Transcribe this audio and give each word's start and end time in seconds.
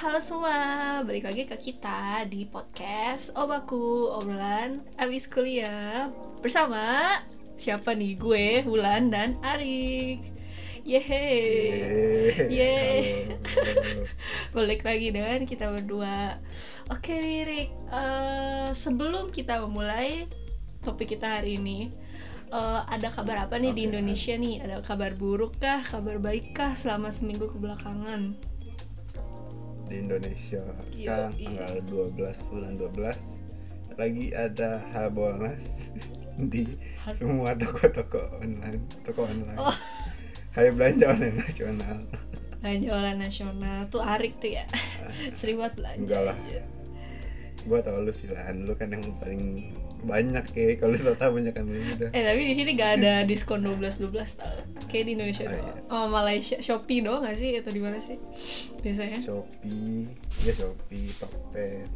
Halo 0.00 0.16
semua, 0.16 0.56
balik 1.04 1.28
lagi 1.28 1.44
ke 1.44 1.60
kita 1.60 2.24
di 2.24 2.48
podcast 2.48 3.36
Obaku 3.36 4.08
Obrolan 4.08 4.80
Abis 4.96 5.28
Kuliah 5.28 6.08
Bersama 6.40 7.20
siapa 7.60 7.92
nih? 7.92 8.16
Gue, 8.16 8.64
Wulan, 8.64 9.12
dan 9.12 9.36
Arik 9.44 10.24
Yeay 10.88 12.48
Yeay. 12.48 13.36
Balik 14.56 14.88
lagi 14.88 15.12
dengan 15.12 15.44
kita 15.44 15.68
berdua 15.68 16.40
Oke 16.88 17.20
Ririk, 17.20 17.68
eh, 17.92 18.72
sebelum 18.72 19.28
kita 19.28 19.60
memulai 19.68 20.24
topik 20.80 21.12
kita 21.12 21.44
hari 21.44 21.60
ini 21.60 21.92
eh, 22.48 22.80
Ada 22.88 23.12
kabar 23.12 23.44
apa 23.44 23.60
nih 23.60 23.76
di 23.76 23.84
Oke. 23.84 23.88
Indonesia 23.92 24.32
nih? 24.32 24.64
Ada 24.64 24.80
kabar 24.80 25.12
buruk 25.12 25.60
kah, 25.60 25.84
kabar 25.84 26.16
baik 26.16 26.56
kah 26.56 26.72
selama 26.72 27.12
seminggu 27.12 27.52
kebelakangan? 27.52 28.49
Di 29.90 29.98
Indonesia 29.98 30.62
sekarang 30.94 31.34
Yoi. 31.34 31.50
tanggal 31.50 31.74
12 32.14 32.46
bulan 32.46 32.72
12 32.78 33.98
lagi 33.98 34.26
ada 34.32 34.80
Harbolnas 34.94 35.90
di 36.54 36.78
Har- 37.02 37.18
semua 37.18 37.52
toko-toko 37.58 38.38
online, 38.38 38.80
toko 39.02 39.26
online. 39.26 39.58
Oh. 39.58 39.74
Hari 40.54 40.70
belanja 40.72 41.10
online 41.10 41.42
nasional. 41.42 41.98
belanja 42.62 42.88
online 42.92 43.20
nasional 43.20 43.78
tuh 43.90 43.98
Arik 43.98 44.38
tuh 44.38 44.52
ya 44.54 44.64
sering 45.42 45.58
banget 45.58 45.74
belanja 45.82 46.00
Enggak 46.00 46.22
lah. 46.32 46.36
Gua 47.66 47.78
tau 47.84 47.98
lu 48.00 48.14
sih 48.14 48.30
lah, 48.30 48.46
lu 48.54 48.72
kan 48.78 48.94
yang 48.94 49.02
paling 49.18 49.74
banyak 50.00 50.44
kayak 50.50 50.74
kalau 50.78 50.94
lu 50.94 51.12
tahu 51.14 51.30
banyak 51.36 51.52
kan 51.52 51.64
gitu. 51.64 52.06
eh 52.10 52.22
tapi 52.22 52.40
di 52.42 52.54
sini 52.54 52.70
gak 52.72 52.90
ada 52.98 53.12
diskon 53.22 53.60
12 53.60 53.80
12 54.02 54.10
tau 54.36 54.56
kayak 54.86 55.04
di 55.04 55.12
Indonesia 55.14 55.44
Oh, 55.44 55.52
doang 55.52 55.78
oh 55.88 56.06
Malaysia 56.08 56.56
Shopee 56.58 57.00
doang 57.00 57.22
gak 57.22 57.34
sih 57.34 57.54
atau 57.54 57.68
di 57.68 57.78
mana 57.78 57.96
sih 57.96 58.16
biasanya 58.78 59.18
Shopee, 59.20 60.08
ya 60.40 60.52
Shopee, 60.52 61.12
Tokped, 61.16 61.88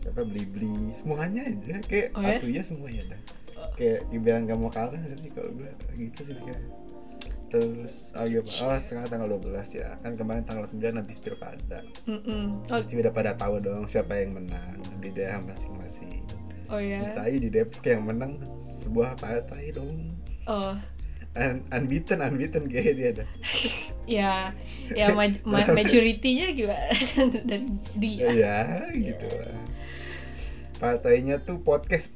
siapa 0.00 0.20
beli-beli, 0.22 0.90
semuanya 0.92 1.44
aja 1.44 1.76
kayak 1.84 2.08
Oh, 2.12 2.20
ya? 2.20 2.36
atuh 2.36 2.48
ya 2.48 2.62
semuanya 2.62 3.02
dah. 3.06 3.20
Oh. 3.54 3.68
Kayak 3.74 4.00
dibilang 4.08 4.42
gak 4.44 4.56
mau 4.56 4.68
kalah 4.68 4.96
sih 4.96 5.30
kalau 5.30 5.50
gue 5.52 5.70
gitu 5.94 6.20
sih 6.24 6.36
kayak. 6.36 6.60
Terus 7.50 8.14
oh 8.14 8.22
iya 8.24 8.38
Pak. 8.40 8.62
oh 8.62 8.78
sekarang 8.80 9.10
tanggal 9.10 9.28
12 9.36 9.50
ya 9.74 9.98
kan 9.98 10.14
kemarin 10.14 10.46
tanggal 10.46 10.64
9 10.64 10.80
habis 10.94 11.18
pilkada 11.18 11.82
Mm-mm. 12.06 12.62
oh, 12.62 12.78
pasti 12.78 12.94
udah 12.94 13.10
pada 13.10 13.34
tahu 13.34 13.58
dong 13.58 13.84
siapa 13.84 14.14
yang 14.16 14.38
menang 14.38 14.78
di 15.02 15.10
daerah 15.10 15.42
masing-masing 15.42 16.19
oh 16.70 16.80
ya 16.80 17.02
saya 17.10 17.34
di 17.36 17.50
Depok 17.50 17.82
yang 17.84 18.06
menang 18.06 18.40
sebuah 18.58 19.18
partai 19.18 19.74
dong. 19.74 20.14
Oh. 20.46 20.74
Un 21.38 21.62
unbeaten 21.70 22.18
unbeaten 22.22 22.66
kayak 22.66 22.94
dia 22.96 23.08
ada. 23.14 23.26
Ya 24.10 24.50
ya 24.98 25.12
maj- 25.18 25.44
ma- 25.46 25.70
majority-nya 25.70 26.50
gimana 26.56 26.90
dan 27.50 27.78
dia. 27.94 28.26
Ya 28.34 28.58
gitu 28.90 29.26
lah. 29.30 29.54
Partainya 30.82 31.38
tuh 31.46 31.62
podcast 31.62 32.10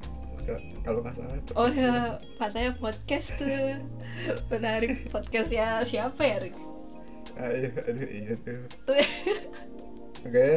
kalau 0.83 1.01
nggak 1.07 1.15
salah. 1.15 1.39
Oh 1.55 1.71
ya 1.71 2.19
katanya 2.43 2.75
podcast 2.81 3.31
tuh. 3.39 3.79
Menarik 4.51 5.07
podcastnya 5.15 5.87
siapa 5.87 6.23
ya 6.25 6.39
Rik 6.43 6.57
aduh 7.35 7.73
aduh 7.91 8.09
iya 8.11 8.33
tuh. 8.47 8.63
Oke, 10.25 10.51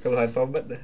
keluhan 0.00 0.30
sobat 0.30 0.64
dah. 0.66 0.82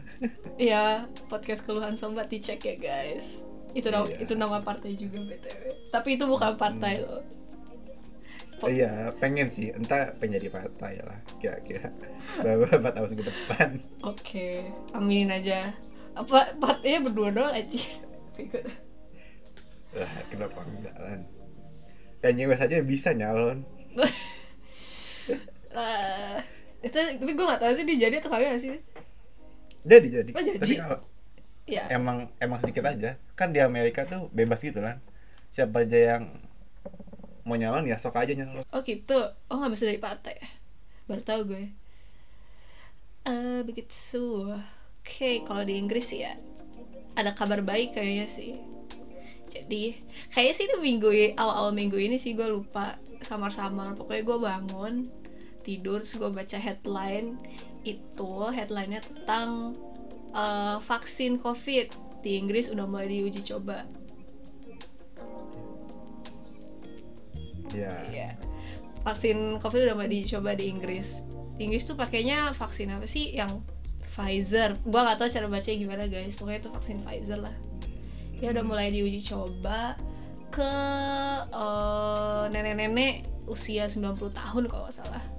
Iya, 0.57 0.85
podcast 1.27 1.63
keluhan 1.63 1.95
sobat 1.95 2.29
dicek 2.29 2.61
ya 2.61 2.77
guys. 2.77 3.43
Itu 3.73 3.89
nama 3.89 4.05
Iya. 4.05 4.17
itu 4.21 4.33
nama 4.33 4.59
partai 4.59 4.93
juga 4.93 5.21
btw. 5.21 5.65
Tapi 5.89 6.09
itu 6.15 6.25
bukan 6.25 6.55
partai 6.55 6.97
Hmm. 6.97 7.05
loh. 7.05 7.23
Po- 8.57 8.69
Iya, 8.69 9.13
pengen 9.17 9.49
sih, 9.49 9.69
entah 9.69 10.17
pengen 10.17 10.41
jadi 10.41 10.49
partai 10.49 10.97
lah, 10.99 11.21
kira-kira 11.37 11.93
beberapa 12.41 12.89
tahun 12.97 13.13
ke 13.13 13.23
depan. 13.23 13.69
Oke, 14.01 14.65
aminin 14.93 15.29
aja. 15.29 15.61
Apa 16.17 16.57
partainya 16.57 17.05
berdua 17.05 17.29
doang 17.31 17.53
aja. 17.53 17.85
Bego. 18.33 18.57
Lah, 19.93 20.13
kenapa 20.29 20.65
enggak 20.65 20.97
kan? 20.97 21.21
Kayaknya 22.19 22.43
gue 22.49 22.57
saja 22.57 22.77
bisa 22.81 23.13
nyalon. 23.13 23.61
Lah, 25.77 26.41
itu 26.81 26.97
tapi 26.97 27.33
gue 27.33 27.45
gak 27.45 27.61
tahu 27.61 27.73
sih 27.75 27.85
dia 27.85 28.09
jadi 28.09 28.17
atau 28.21 28.31
kagak 28.31 28.57
sih. 28.57 28.81
Jadi 29.87 30.07
jadi. 30.11 30.31
Oh, 30.35 30.43
jadi? 30.43 30.59
Tapi 30.59 30.75
kalau 30.77 30.99
Ya. 31.67 31.87
emang 31.91 32.31
emang 32.39 32.59
sedikit 32.63 32.87
aja. 32.87 33.19
Kan 33.39 33.51
di 33.55 33.59
Amerika 33.63 34.07
tuh 34.07 34.27
bebas 34.35 34.63
gitu 34.63 34.83
kan. 34.83 34.99
Siapa 35.55 35.87
aja 35.87 36.19
yang 36.19 36.23
mau 37.47 37.55
nyalon 37.55 37.87
ya 37.87 37.95
sok 37.99 38.19
aja 38.19 38.35
nyalon. 38.35 38.67
Oh 38.67 38.83
gitu. 38.83 39.19
Oh 39.47 39.57
nggak 39.63 39.73
bisa 39.75 39.87
dari 39.87 40.03
partai 40.03 40.35
ya? 40.39 40.49
Baru 41.07 41.23
tahu 41.23 41.41
gue. 41.55 41.65
Eh 43.27 43.61
begitu. 43.67 44.51
Oke, 45.03 45.47
kalau 45.47 45.63
di 45.63 45.79
Inggris 45.79 46.11
ya 46.11 46.35
ada 47.15 47.31
kabar 47.35 47.63
baik 47.63 47.95
kayaknya 47.95 48.27
sih. 48.27 48.59
Jadi 49.47 49.95
kayaknya 50.35 50.55
sih 50.55 50.67
di 50.67 50.77
minggu 50.83 51.09
awal-awal 51.39 51.71
minggu 51.71 51.95
ini 51.99 52.19
sih 52.19 52.35
gue 52.35 52.47
lupa 52.47 52.99
samar-samar. 53.23 53.95
Pokoknya 53.95 54.23
gue 54.23 54.39
bangun 54.39 54.95
tidur 55.67 55.99
terus 55.99 56.15
gue 56.15 56.31
baca 56.31 56.59
headline 56.59 57.39
itu 57.87 58.33
headlinenya 58.51 59.07
tentang 59.07 59.79
eh, 60.35 60.77
vaksin 60.83 61.39
COVID 61.39 62.07
di 62.27 62.43
Inggris 62.43 62.67
udah 62.67 62.91
mulai 62.91 63.07
diuji 63.07 63.47
coba. 63.47 63.87
Iya. 67.71 67.95
Iya. 68.11 68.29
Vaksin 69.07 69.63
COVID 69.63 69.81
udah 69.87 69.95
mulai 69.95 70.11
dicoba 70.11 70.59
di 70.59 70.67
Inggris. 70.67 71.23
Di 71.55 71.71
Inggris 71.71 71.87
tuh 71.87 71.95
pakainya 71.95 72.51
vaksin 72.57 72.91
apa 72.91 73.07
sih? 73.07 73.31
Yang 73.37 73.63
Pfizer. 74.17 74.75
Gua 74.89 75.07
nggak 75.07 75.19
tahu 75.21 75.29
cara 75.29 75.47
bacanya 75.47 75.77
gimana 75.77 76.05
guys. 76.09 76.35
Pokoknya 76.35 76.67
itu 76.67 76.71
vaksin 76.73 76.99
Pfizer 77.05 77.39
lah. 77.39 77.55
Ya 78.41 78.51
udah 78.53 78.65
mulai 78.65 78.91
diuji 78.91 79.23
coba 79.23 79.95
ke 80.51 80.73
eh, 81.53 82.45
nenek-nenek 82.51 83.29
usia 83.47 83.87
90 83.87 84.19
tahun 84.35 84.63
kalau 84.67 84.89
nggak 84.89 84.97
salah. 84.97 85.36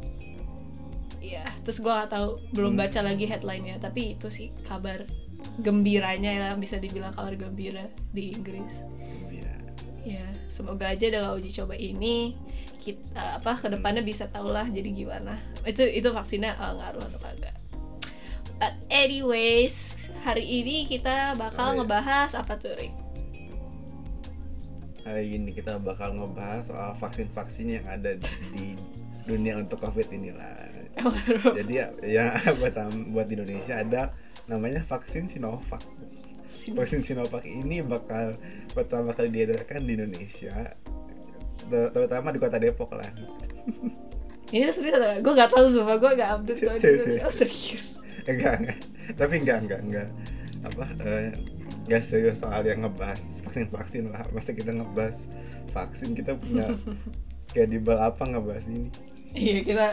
Iya, 1.27 1.43
terus 1.61 1.77
gua 1.77 1.99
nggak 1.99 2.11
tahu, 2.13 2.29
belum 2.55 2.73
Hmm. 2.73 2.81
baca 2.81 2.99
lagi 3.03 3.25
headline-nya, 3.25 3.75
tapi 3.77 4.15
itu 4.15 4.31
sih 4.31 4.47
kabar 4.63 5.03
gembiranya 5.59 6.31
ya 6.31 6.47
bisa 6.55 6.77
dibilang 6.77 7.11
kabar 7.11 7.33
gembira 7.33 7.85
di 8.09 8.31
Inggris 8.31 8.81
Iya. 9.27 9.53
ya 10.03 10.25
semoga 10.47 10.89
aja 10.89 11.09
dengan 11.09 11.33
uji 11.33 11.53
coba 11.53 11.73
ini 11.73 12.33
kita 12.77 13.38
apa 13.38 13.53
ke 13.53 13.69
depannya 13.69 14.01
bisa 14.01 14.25
tau 14.27 14.49
lah 14.49 14.65
jadi 14.65 14.89
gimana 14.89 15.38
itu 15.61 15.81
itu 15.83 16.09
vaksinnya 16.09 16.53
eh, 16.53 16.73
ngaruh 16.73 17.03
atau 17.03 17.19
kagak 17.21 17.53
but 18.57 18.73
anyways 18.89 19.94
hari 20.21 20.41
ini 20.41 20.85
kita 20.85 21.38
bakal 21.38 21.69
Oh, 21.69 21.73
iya. 21.73 21.77
ngebahas 21.81 22.31
apa 22.33 22.53
tuh 22.57 22.73
Rik? 22.73 22.94
Hari 25.05 25.38
ini 25.38 25.55
kita 25.55 25.79
bakal 25.79 26.11
ngebahas 26.13 26.67
soal 26.67 26.91
vaksin-vaksin 26.94 27.79
yang 27.79 27.85
ada 27.88 28.19
di, 28.19 28.27
di 28.51 28.65
dunia 29.23 29.55
untuk 29.55 29.79
COVID 29.79 30.11
inilah. 30.11 30.76
Jadi 31.58 31.74
ya, 31.74 31.88
ya 32.03 32.25
buat 32.59 32.75
buat 33.13 33.28
Indonesia 33.30 33.80
ada 33.80 34.12
namanya 34.47 34.81
vaksin 34.88 35.28
Sinovac. 35.28 35.84
Vaksin 36.74 37.03
Sinovac 37.03 37.44
ini 37.47 37.84
bakal 37.84 38.35
pertama 38.72 39.12
kali 39.13 39.31
diadakan 39.31 39.84
di 39.84 39.94
Indonesia, 40.00 40.74
ter- 41.68 41.91
terutama 41.91 42.31
di 42.31 42.40
kota 42.40 42.57
Depok 42.59 42.96
lah. 42.96 43.07
ini 44.56 44.63
serius 44.72 44.96
atau 44.96 45.12
gue 45.19 45.34
gak 45.36 45.52
tahu 45.52 45.66
sumpah 45.68 46.00
gue 46.00 46.12
gak 46.16 46.30
update 46.40 46.59
kalau 46.63 46.78
di 46.80 46.81
Serius, 46.81 47.03
serius. 47.03 47.24
Oh, 47.28 47.34
serius 47.36 47.86
Enggak, 48.31 48.53
enggak. 48.63 48.80
Tapi 49.16 49.34
enggak, 49.44 49.57
enggak, 49.63 49.81
enggak. 49.83 50.10
Apa? 50.68 50.83
eh, 51.04 51.31
enggak 51.88 52.04
serius 52.04 52.44
soal 52.44 52.63
yang 52.63 52.83
ngebahas 52.83 53.44
vaksin-vaksin 53.44 54.12
lah. 54.12 54.24
Masa 54.36 54.51
kita 54.51 54.71
ngebahas 54.71 55.31
vaksin 55.71 56.16
kita 56.16 56.36
punya 56.36 56.75
kredibel 57.51 57.95
apa 57.95 58.24
ngebahas 58.24 58.68
ini? 58.68 58.92
Iya 59.38 59.57
kita 59.62 59.88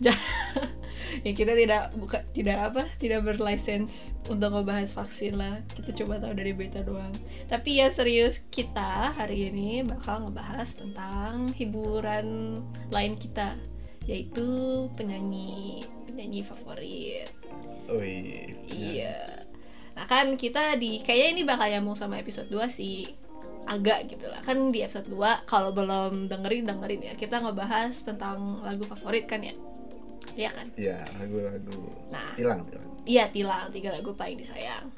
ya 1.26 1.32
kita 1.36 1.52
tidak 1.52 1.92
buka 1.98 2.24
tidak 2.32 2.72
apa 2.72 2.82
tidak 2.96 3.26
berlisensi 3.26 4.16
untuk 4.30 4.54
ngebahas 4.54 4.90
vaksin 4.94 5.36
lah. 5.36 5.60
Kita 5.74 5.92
coba 6.02 6.22
tahu 6.22 6.32
dari 6.38 6.52
berita 6.54 6.80
doang. 6.80 7.12
Tapi 7.50 7.82
ya 7.82 7.90
serius 7.92 8.40
kita 8.48 9.14
hari 9.14 9.50
ini 9.52 9.84
bakal 9.84 10.28
ngebahas 10.28 10.70
tentang 10.78 11.50
hiburan 11.54 12.60
lain 12.94 13.14
kita 13.18 13.54
yaitu 14.08 14.88
penyanyi 14.96 15.84
penyanyi 16.08 16.40
favorit. 16.42 17.28
Oh 17.90 18.00
iya. 18.00 18.46
iya. 18.70 19.18
Nah 19.94 20.06
kan 20.08 20.38
kita 20.38 20.78
di 20.80 21.02
kayaknya 21.04 21.28
ini 21.36 21.42
bakal 21.44 21.66
nyambung 21.68 21.98
sama 21.98 22.16
episode 22.16 22.48
2 22.48 22.64
sih 22.70 23.04
agak 23.70 24.10
gitu 24.10 24.26
lah. 24.26 24.42
Kan 24.42 24.74
di 24.74 24.82
episode 24.82 25.06
2 25.06 25.46
kalau 25.46 25.70
belum 25.70 26.26
dengerin 26.26 26.66
dengerin 26.66 27.02
ya. 27.06 27.14
Kita 27.14 27.38
ngebahas 27.38 27.94
tentang 28.02 28.58
lagu 28.66 28.82
favorit 28.82 29.30
kan 29.30 29.46
ya? 29.46 29.54
Iya 30.34 30.50
kan? 30.50 30.66
Iya, 30.74 30.98
lagu-lagu. 31.22 31.78
Nah. 32.10 32.34
Hilang 32.34 32.66
hilang. 32.66 32.86
iya 33.06 33.24
tilang. 33.30 33.70
Tiga 33.70 33.94
lagu 33.94 34.10
paling 34.18 34.42
disayang. 34.42 34.90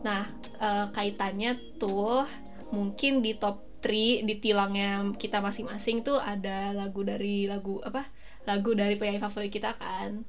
Nah 0.00 0.24
eh, 0.56 0.86
kaitannya 0.96 1.76
tuh 1.76 2.24
mungkin 2.72 3.20
di 3.20 3.36
top 3.36 3.68
3 3.84 4.26
di 4.26 4.34
tilangnya 4.42 5.06
kita 5.14 5.38
masing-masing 5.38 6.02
tuh 6.02 6.18
ada 6.18 6.72
lagu 6.72 7.04
dari 7.04 7.44
lagu 7.44 7.84
apa? 7.84 8.08
Lagu 8.48 8.72
dari 8.72 8.96
penyanyi 8.96 9.20
favorit 9.20 9.52
kita 9.52 9.76
kan? 9.76 10.24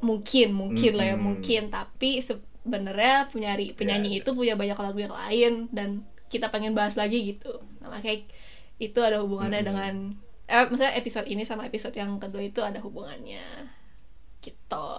Mungkin 0.00 0.56
mungkin 0.56 0.92
lah 0.96 1.12
ya 1.12 1.16
mungkin. 1.20 1.68
Tapi 1.68 2.24
sebenarnya 2.24 3.28
penyanyi 3.28 3.76
penyanyi 3.76 4.08
Ya, 4.16 4.18
itu 4.24 4.30
punya 4.32 4.56
banyak 4.56 4.78
lagu 4.80 4.98
yang 5.04 5.14
lain 5.14 5.52
dan 5.68 6.08
kita 6.28 6.48
pengen 6.50 6.72
bahas 6.74 6.94
lagi 6.94 7.22
gitu. 7.24 7.62
Nah, 7.80 7.92
makanya 7.92 8.24
itu 8.78 8.98
ada 9.00 9.22
hubungannya 9.22 9.60
Mm-mm. 9.62 9.70
dengan 9.70 9.94
eh 10.44 10.64
maksudnya 10.68 10.92
episode 10.94 11.24
ini 11.24 11.42
sama 11.42 11.64
episode 11.64 11.94
yang 11.94 12.20
kedua 12.20 12.42
itu 12.44 12.60
ada 12.60 12.80
hubungannya. 12.80 13.44
Gitu. 14.40 14.90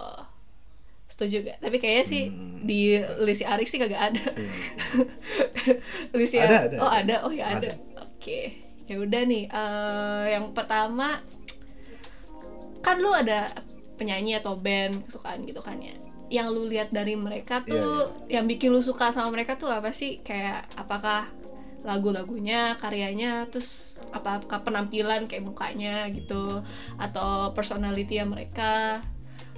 Setuju 1.06 1.46
gak? 1.46 1.58
Tapi 1.62 1.76
kayaknya 1.78 2.04
sih 2.04 2.22
Hmm. 2.28 2.66
di 2.66 2.98
list 3.22 3.46
Arik 3.46 3.68
sih 3.70 3.78
kagak 3.78 4.12
ada. 4.12 4.24
List 6.18 6.34
Ada, 6.34 6.70
ada, 6.70 6.76
oh 6.82 6.90
ada. 6.90 7.14
oh 7.26 7.32
ya 7.32 7.46
ada, 7.58 7.68
Ada. 7.70 8.02
oke. 8.02 8.40
Ya 8.86 8.96
udah 8.98 9.22
nih 9.22 9.44
eh, 9.46 10.24
yang 10.34 10.54
pertama 10.54 11.18
kan 12.80 13.02
lu 13.02 13.10
ada 13.10 13.50
penyanyi 13.98 14.38
atau 14.38 14.54
band 14.54 15.06
kesukaan 15.08 15.42
gitu 15.42 15.58
kan 15.58 15.74
ya 15.82 15.94
yang 16.30 16.50
lu 16.50 16.66
lihat 16.66 16.90
dari 16.90 17.14
mereka 17.14 17.62
Iya, 17.66 17.82
tuh 17.82 18.10
yang 18.26 18.46
bikin 18.50 18.74
lu 18.74 18.82
suka 18.82 19.14
sama 19.14 19.30
mereka 19.30 19.54
tuh 19.60 19.70
apa 19.70 19.90
sih? 19.94 20.22
Kayak 20.26 20.66
apakah 20.74 21.30
lagu-lagunya 21.86 22.74
karyanya 22.82 23.46
terus 23.50 23.94
apa 24.10 24.42
apakah 24.42 24.60
penampilan 24.66 25.30
kayak 25.30 25.46
mukanya 25.46 26.10
gitu 26.10 26.62
atau 26.98 27.54
personality 27.54 28.18
mereka 28.26 29.02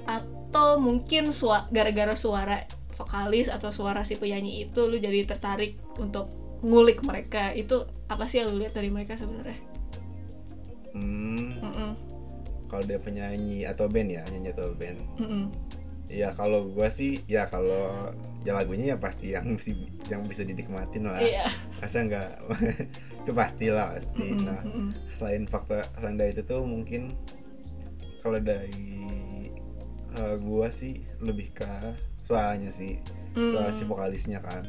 atau 0.04 0.80
mungkin 0.80 1.32
sua 1.32 1.68
gara-gara 1.72 2.12
suara 2.16 2.64
vokalis 2.98 3.48
atau 3.48 3.70
suara 3.72 4.02
si 4.04 4.16
penyanyi 4.20 4.66
itu 4.68 4.80
lu 4.90 4.96
jadi 5.00 5.24
tertarik 5.28 5.78
untuk 5.96 6.28
ngulik 6.64 7.00
mereka. 7.06 7.52
Itu 7.56 7.86
apa 8.12 8.24
sih 8.28 8.42
yang 8.44 8.52
lu 8.52 8.60
lihat 8.64 8.74
dari 8.76 8.90
mereka 8.92 9.14
sebenarnya? 9.16 9.60
Hmm, 10.92 11.52
Mm-mm, 11.62 11.90
kalau 12.68 12.84
dia 12.84 13.00
penyanyi 13.00 13.64
atau 13.68 13.86
band 13.88 14.08
ya, 14.12 14.22
nyanyi 14.32 14.50
atau 14.52 14.72
band. 14.76 14.98
mm-mm. 15.18 15.44
Ya 16.08 16.32
kalau 16.32 16.72
gua 16.72 16.88
sih, 16.88 17.20
ya 17.28 17.44
kalau 17.46 18.08
ya 18.42 18.56
lagunya 18.56 18.92
ya 18.92 18.96
pasti 18.96 19.36
yang 19.36 19.44
bisa 19.54 19.76
yang 20.08 20.24
bisa 20.24 20.40
dinikmatin 20.40 21.04
lah. 21.04 21.20
iya 21.20 21.46
Masa 21.78 22.00
nggak 22.00 22.28
itu 23.22 23.30
pastilah 23.36 23.92
pasti. 23.92 24.26
Mm-mm, 24.32 24.44
Nah, 24.48 24.60
mm-mm. 24.64 24.88
selain 25.20 25.44
faktor 25.44 25.84
selain 26.00 26.16
dari 26.16 26.32
itu 26.32 26.42
tuh 26.42 26.64
mungkin 26.64 27.12
kalau 28.24 28.40
dari 28.40 29.06
eh, 30.16 30.34
gua 30.40 30.72
sih 30.72 30.96
lebih 31.20 31.52
ke 31.52 31.68
suaranya 32.24 32.68
sih 32.68 32.96
suara 33.36 33.70
si 33.70 33.84
Mm. 33.84 33.90
vokalisnya 33.92 34.40
kan 34.42 34.64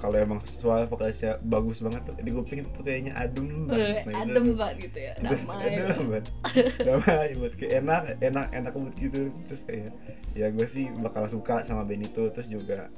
kalau 0.00 0.16
emang 0.16 0.40
suara 0.40 0.88
vokalisnya 0.88 1.36
bagus 1.44 1.84
banget 1.84 2.00
tuh 2.08 2.16
di 2.18 2.32
kuping 2.32 2.64
tuh 2.72 2.80
kayaknya 2.80 3.12
adem 3.14 3.68
banget. 3.68 4.08
Nah, 4.08 4.12
itu 4.24 4.32
adem 4.32 4.44
banget 4.56 4.76
gitu 4.88 4.98
ya 4.98 5.12
damai 5.24 5.60
adem 5.60 6.00
banget. 6.08 6.24
Damai 6.88 7.28
buat 7.36 7.52
kayak 7.54 7.72
enak 7.84 8.02
enak 8.24 8.46
enak 8.50 8.72
banget 8.72 8.94
gitu. 8.96 9.20
Terus 9.46 9.62
kayak 9.68 9.92
ya 10.32 10.46
gue 10.48 10.66
sih 10.66 10.88
bakal 10.98 11.28
suka 11.28 11.60
sama 11.62 11.84
band 11.84 12.08
itu 12.08 12.32
terus 12.32 12.48
juga 12.48 12.88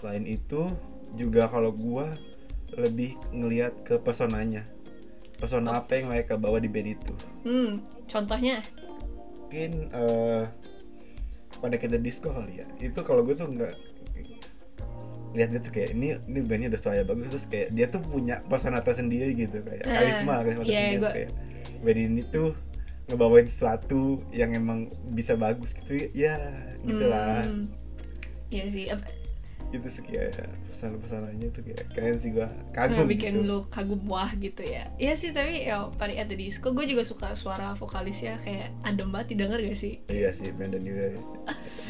selain 0.00 0.24
itu 0.24 0.72
juga 1.14 1.48
kalau 1.48 1.68
gua 1.70 2.16
lebih 2.72 3.16
ngelihat 3.30 3.84
ke 3.84 4.00
personanya. 4.00 4.64
Persona 5.38 5.70
Oh. 5.70 5.78
apa 5.78 5.94
yang 5.94 6.10
mereka 6.10 6.34
bawa 6.34 6.58
di 6.58 6.66
band 6.66 6.98
itu 6.98 7.14
hmm 7.46 7.78
contohnya? 8.10 8.58
Mungkin 9.46 9.70
eh 9.92 10.44
pada 11.58 11.74
kita 11.74 11.98
disco 11.98 12.30
kali 12.30 12.62
ya. 12.62 12.66
Itu 12.78 13.02
kalau 13.02 13.22
gue 13.22 13.34
tuh 13.34 13.46
nggak 13.46 13.74
lihat 15.36 15.48
dia 15.52 15.60
tuh 15.60 15.72
kayak 15.72 15.90
ini 15.92 16.16
ini 16.24 16.38
bandnya 16.40 16.68
udah 16.72 16.80
suaranya 16.80 17.06
bagus. 17.06 17.28
Terus 17.32 17.46
kayak 17.48 17.68
dia 17.74 17.86
tuh 17.88 18.00
punya 18.00 18.40
persona 18.46 18.80
tersendiri 18.80 19.32
gitu 19.34 19.60
kayak 19.60 19.84
Ah, 19.84 19.94
karisma 20.00 20.32
karisma 20.40 20.62
iya, 20.62 20.68
tersendiri 20.68 20.96
gua- 21.00 21.14
kayak 21.14 21.30
band 21.78 21.98
ini 21.98 22.22
tuh 22.28 22.50
ngebawain 23.08 23.46
sesuatu 23.48 24.20
yang 24.30 24.52
emang 24.52 24.88
bisa 25.16 25.32
bagus 25.34 25.72
gitu 25.72 26.08
ya 26.12 26.36
gitulah. 26.84 27.40
Hmm, 27.44 27.72
iya 28.48 28.64
sih 28.68 28.88
itu 29.68 29.84
sih 29.92 30.00
kayak 30.00 30.48
pesan-pesanannya 30.72 31.52
tuh 31.52 31.60
kayak 31.60 31.92
keren 31.92 32.16
sih 32.16 32.32
gua 32.32 32.48
Nah, 32.48 32.88
kagum 32.88 33.04
bikin 33.04 33.32
gitu. 33.36 33.44
lu 33.44 33.58
kagum 33.68 34.00
wah 34.08 34.32
gitu 34.32 34.64
ya. 34.64 34.88
Iya 34.96 35.12
sih 35.12 35.28
tapi 35.28 35.68
ya 35.68 35.84
paling 36.00 36.16
at 36.16 36.32
the 36.32 36.36
disco 36.40 36.72
gue 36.72 36.88
juga 36.88 37.04
suka 37.04 37.36
suara 37.36 37.76
vokalisnya 37.76 38.40
kayak 38.40 38.72
adem 38.80 39.12
banget 39.12 39.36
didengar 39.36 39.60
gak 39.60 39.76
sih? 39.76 40.00
Iya 40.08 40.32
sih 40.32 40.56
Brandon 40.56 40.80
juga 40.80 41.20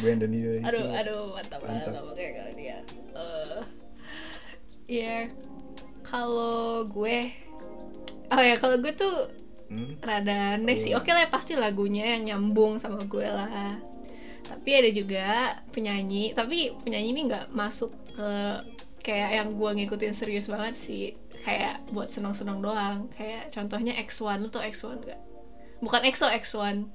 Brandon 0.02 0.30
juga 0.30 0.50
aduh 0.68 0.86
aduh 0.90 1.22
mantap 1.38 1.60
banget 1.62 1.86
kayak 2.18 2.32
kalau 2.34 2.52
dia 2.58 2.76
Eh, 3.18 3.60
ya 4.88 5.26
kalau 6.06 6.86
gue 6.86 7.28
oh 8.30 8.42
ya 8.42 8.56
kalau 8.56 8.78
gue 8.78 8.92
tuh 8.94 9.16
Hmm? 9.68 10.00
rada 10.00 10.56
aneh 10.56 10.80
sih. 10.80 10.96
Hmm. 10.96 11.04
oke 11.04 11.12
lah 11.12 11.28
pasti 11.28 11.52
lagunya 11.52 12.16
yang 12.16 12.24
nyambung 12.24 12.80
sama 12.80 13.04
gue 13.04 13.28
lah. 13.28 13.76
Tapi 14.40 14.70
ada 14.72 14.88
juga 14.88 15.60
penyanyi 15.76 16.32
tapi 16.32 16.72
penyanyi 16.88 17.12
ini 17.12 17.20
nggak 17.28 17.52
masuk 17.52 17.92
ke 18.16 18.30
kayak 19.04 19.30
yang 19.36 19.48
gue 19.60 19.70
ngikutin 19.76 20.16
serius 20.16 20.48
banget 20.48 20.80
sih. 20.80 21.12
Kayak 21.44 21.84
buat 21.92 22.08
senang-senang 22.08 22.64
doang. 22.64 23.12
Kayak 23.12 23.52
contohnya 23.52 23.92
X1 24.00 24.40
lu 24.40 24.48
tau 24.48 24.64
X1 24.64 25.04
gak 25.04 25.20
bukan 25.78 26.02
EXO 26.06 26.26
X1 26.26 26.90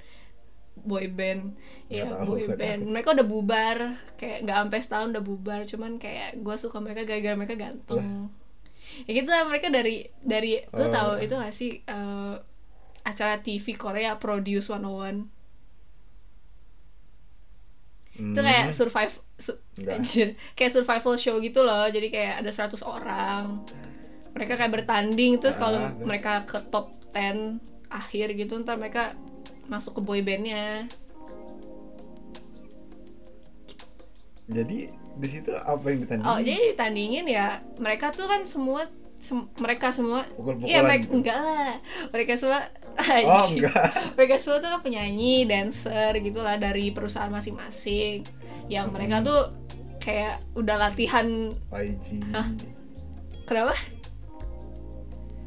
boy 0.84 1.08
band. 1.08 1.56
Ya 1.88 2.06
tahu, 2.06 2.36
boy 2.36 2.46
band. 2.52 2.84
Mereka 2.86 3.12
udah 3.12 3.26
bubar 3.26 3.78
kayak 4.14 4.44
nggak 4.44 4.58
sampai 4.60 4.80
setahun 4.80 5.10
udah 5.10 5.24
bubar 5.24 5.60
cuman 5.64 5.92
kayak 5.96 6.38
gue 6.38 6.56
suka 6.56 6.78
mereka 6.78 7.04
gara-gara 7.04 7.34
mereka 7.34 7.56
ganteng. 7.56 8.28
Ya 9.04 9.12
gitu 9.14 9.28
lah 9.28 9.44
mereka 9.44 9.68
dari 9.68 9.96
dari 10.20 10.60
lo 10.70 10.84
Oh. 10.84 10.90
tau 10.90 11.12
itu 11.18 11.34
gak 11.34 11.52
sih 11.52 11.80
eh, 11.80 12.36
acara 13.02 13.36
TV 13.38 13.74
Korea 13.74 14.16
Produce 14.16 14.68
101 14.70 15.28
itu 18.14 18.38
kayak 18.38 18.66
Hmm. 18.66 18.76
survive 18.76 19.14
su- 19.36 19.58
anjir 19.90 20.28
kayak 20.54 20.70
survival 20.72 21.18
show 21.18 21.40
gitu 21.40 21.60
loh 21.60 21.90
jadi 21.90 22.08
kayak 22.08 22.34
ada 22.40 22.52
100 22.52 22.86
orang. 22.86 23.66
Mereka 24.32 24.54
kayak 24.56 24.70
bertanding 24.72 25.38
terus 25.38 25.56
kalau 25.56 25.80
Ah, 25.80 25.90
terus? 25.92 26.06
mereka 26.06 26.34
ke 26.44 26.62
top 26.68 26.94
10 27.08 27.58
akhir 27.88 28.34
gitu 28.36 28.54
ntar 28.60 28.76
mereka 28.76 29.18
masuk 29.66 29.98
ke 29.98 30.02
boy 30.02 30.20
bandnya 30.20 30.86
jadi 34.44 34.92
di 35.14 35.28
situ 35.30 35.54
apa 35.54 35.86
yang 35.88 36.04
ditandingin 36.04 36.28
oh 36.28 36.40
jadi 36.40 36.62
ditandingin 36.74 37.26
ya 37.28 37.48
mereka 37.78 38.10
tuh 38.10 38.28
kan 38.28 38.44
semua 38.44 38.90
sem- 39.16 39.48
mereka 39.56 39.94
semua 39.94 40.28
Iya 40.60 40.84
mereka 40.84 41.06
gitu. 41.06 41.14
enggak 41.16 41.38
lah 41.38 41.74
mereka 42.12 42.34
semua 42.36 42.60
oh 43.30 43.46
enggak 43.48 43.86
mereka 44.14 44.36
semua 44.36 44.58
tuh 44.60 44.70
kan 44.70 44.82
penyanyi, 44.82 45.48
dancer 45.48 46.12
gitulah 46.20 46.58
dari 46.58 46.92
perusahaan 46.92 47.32
masing-masing. 47.32 48.22
Yang 48.68 48.86
mereka 48.92 49.16
Hmm. 49.18 49.26
tuh 49.26 49.42
kayak 49.98 50.36
udah 50.54 50.76
latihan 50.78 51.56
YG 51.72 52.22
Hah? 52.30 52.48
kenapa? 53.48 53.74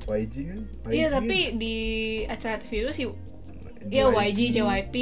YG 0.09 0.35
kan 0.43 0.59
YG 0.87 0.91
Iya 0.91 1.07
kan? 1.07 1.15
tapi 1.21 1.39
di 1.55 1.77
acara 2.25 2.57
TV 2.57 2.73
itu 2.81 2.91
sih 2.95 3.07
JYP. 3.87 3.95
ya 3.95 4.05
YG, 4.11 4.41
JYP. 4.53 4.95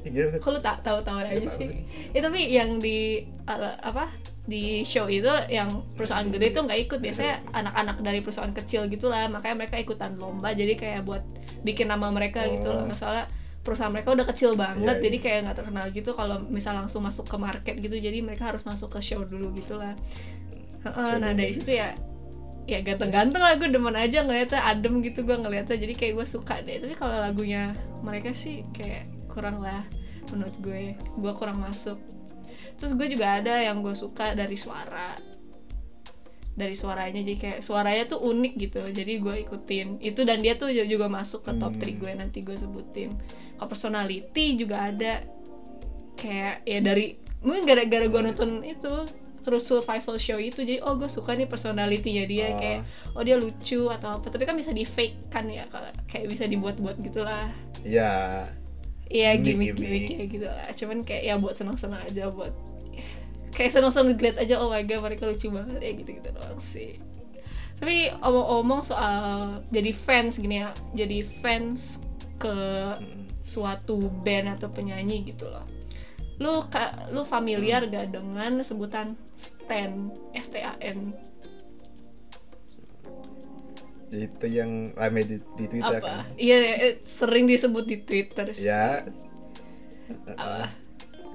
Iya, 0.00 0.24
Kok 0.38 0.50
lu 0.50 0.60
tak 0.60 0.80
tahu-tahu 0.80 1.16
aja 1.18 1.30
Nggak 1.30 1.44
tahu 1.44 1.58
sih? 1.58 1.66
nih. 1.68 1.82
Ya 2.10 2.20
tapi 2.22 2.40
yang 2.48 2.70
di 2.78 2.98
uh, 3.44 3.76
apa? 3.78 4.08
Di 4.44 4.80
show 4.82 5.04
itu 5.06 5.28
yang 5.52 5.68
perusahaan 5.92 6.24
gede 6.24 6.50
itu 6.50 6.60
nggak 6.62 6.80
ikut 6.88 6.98
biasanya 6.98 7.44
anak-anak 7.52 8.00
dari 8.00 8.24
perusahaan 8.24 8.48
kecil 8.50 8.88
gitulah 8.88 9.28
makanya 9.28 9.60
mereka 9.60 9.76
ikutan 9.76 10.16
lomba 10.16 10.56
jadi 10.56 10.72
kayak 10.72 11.04
buat 11.04 11.20
bikin 11.60 11.92
nama 11.92 12.08
mereka 12.08 12.48
gitu 12.48 12.64
loh 12.66 12.88
Oh. 12.88 12.96
soalnya 12.96 13.28
perusahaan 13.60 13.92
mereka 13.92 14.16
udah 14.16 14.24
kecil 14.24 14.56
banget 14.56 14.96
Iya, 14.96 15.04
jadi 15.04 15.16
iya. 15.20 15.24
kayak 15.28 15.38
nggak 15.44 15.56
terkenal 15.60 15.86
gitu 15.92 16.10
kalau 16.16 16.40
misal 16.40 16.72
langsung 16.72 17.04
masuk 17.04 17.28
ke 17.28 17.36
market 17.36 17.76
gitu 17.76 17.92
jadi 17.92 18.24
mereka 18.24 18.48
harus 18.48 18.64
masuk 18.64 18.88
ke 18.88 19.04
show 19.04 19.20
dulu 19.20 19.52
gitulah 19.52 19.92
nah 21.20 21.36
dari 21.36 21.52
situ 21.52 21.76
ya 21.76 21.92
ya 22.68 22.84
ganteng-ganteng 22.84 23.40
lah 23.40 23.56
gue 23.56 23.72
demen 23.72 23.96
aja 23.96 24.20
ngeliatnya 24.20 24.60
adem 24.60 25.00
gitu 25.00 25.24
gue 25.24 25.40
ngeliatnya 25.40 25.80
jadi 25.80 25.94
kayak 25.96 26.12
gue 26.20 26.26
suka 26.28 26.60
deh. 26.60 26.84
Tapi 26.84 26.94
kalau 27.00 27.16
lagunya 27.16 27.72
mereka 28.04 28.36
sih 28.36 28.62
kayak 28.76 29.08
kurang 29.32 29.64
lah 29.64 29.88
menurut 30.28 30.52
gue 30.60 30.92
gue 30.94 31.32
kurang 31.32 31.64
masuk. 31.64 31.96
Terus 32.76 32.92
gue 32.92 33.08
juga 33.08 33.40
ada 33.40 33.64
yang 33.64 33.80
gue 33.80 33.96
suka 33.96 34.36
dari 34.36 34.60
suara. 34.60 35.16
Dari 36.58 36.74
suaranya 36.74 37.22
jadi 37.22 37.38
kayak 37.38 37.60
suaranya 37.64 38.04
tuh 38.10 38.20
unik 38.20 38.52
gitu 38.60 38.80
jadi 38.92 39.12
gue 39.16 39.34
ikutin. 39.48 40.04
Itu 40.04 40.28
dan 40.28 40.44
dia 40.44 40.60
tuh 40.60 40.68
juga 40.68 41.08
masuk 41.08 41.48
ke 41.48 41.56
top 41.56 41.72
Hmm. 41.72 41.88
3 41.88 42.02
gue 42.04 42.12
nanti 42.20 42.38
gue 42.44 42.54
sebutin. 42.54 43.16
Kalau 43.56 43.68
personality 43.72 44.60
juga 44.60 44.92
ada. 44.92 45.24
Kayak 46.18 46.66
ya 46.66 46.82
dari 46.82 47.16
mungkin 47.46 47.62
gara-gara 47.64 48.06
gue 48.10 48.20
nonton 48.20 48.60
itu 48.66 48.94
terus 49.48 49.64
survival 49.64 50.14
show 50.14 50.36
itu 50.36 50.60
jadi 50.60 50.78
oh 50.80 50.94
gue 50.94 51.08
suka 51.08 51.32
nih 51.32 51.44
personality-nya 51.44 52.24
dia 52.24 52.46
Oh. 52.46 52.54
kayak 52.54 52.80
oh 53.10 53.22
dia 53.22 53.34
lucu 53.34 53.88
atau 53.88 54.14
apa 54.14 54.28
tapi 54.28 54.44
kan 54.44 54.52
bisa 54.52 54.70
di 54.70 54.84
fake 54.84 55.28
kan 55.28 55.48
ya 55.48 55.64
kalau 55.66 55.88
kayak 56.04 56.28
bisa 56.28 56.44
dibuat-buat 56.44 57.00
gitulah 57.00 57.48
Iya. 57.80 58.44
Iya 59.06 59.30
Gimmick, 59.34 59.72
gimmick-gimmick 59.72 59.80
gimmick. 59.80 60.08
kayak 60.12 60.28
gitu 60.30 60.46
lah 60.46 60.68
Cuman 60.70 60.98
kayak 61.00 61.22
ya 61.24 61.34
buat 61.34 61.54
senang-senang 61.54 62.04
aja 62.04 62.28
buat 62.28 62.52
Kayak 63.48 63.72
senang-senang 63.72 64.12
ngeliat 64.12 64.36
aja 64.36 64.54
oh 64.58 64.68
my 64.68 64.82
god 64.82 65.00
mereka 65.00 65.24
lucu 65.24 65.48
banget 65.48 65.80
ya 65.80 65.92
gitu-gitu 65.94 66.28
doang 66.30 66.60
sih 66.60 67.00
Tapi 67.74 68.12
omong-omong 68.18 68.84
soal 68.84 69.16
jadi 69.68 69.90
fans 69.90 70.36
gini 70.36 70.60
ya 70.60 70.70
Jadi 70.92 71.24
fans 71.24 72.04
ke 72.36 72.52
Mm. 73.00 73.24
suatu 73.40 73.96
band 74.20 74.52
atau 74.52 74.68
penyanyi 74.68 75.24
gitu 75.24 75.48
loh 75.48 75.64
lu 76.38 76.62
ka, 76.70 77.10
lu 77.10 77.26
familiar 77.26 77.82
gak 77.90 78.14
dengan 78.14 78.62
sebutan 78.62 79.18
stan? 79.34 80.14
S 80.34 80.54
T 80.54 80.62
A 80.62 80.78
N. 80.78 81.10
Itu 84.08 84.46
yang 84.48 84.94
rame 84.94 85.20
di, 85.26 85.36
di 85.58 85.64
Twitter 85.66 85.98
apa? 86.00 86.24
kan? 86.24 86.24
Iya 86.38 86.56
eh, 86.78 86.94
sering 87.02 87.44
disebut 87.50 87.84
di 87.84 87.96
Twitter 88.06 88.46
sih. 88.54 88.70
Ya. 88.70 89.04
Apa? 90.32 90.72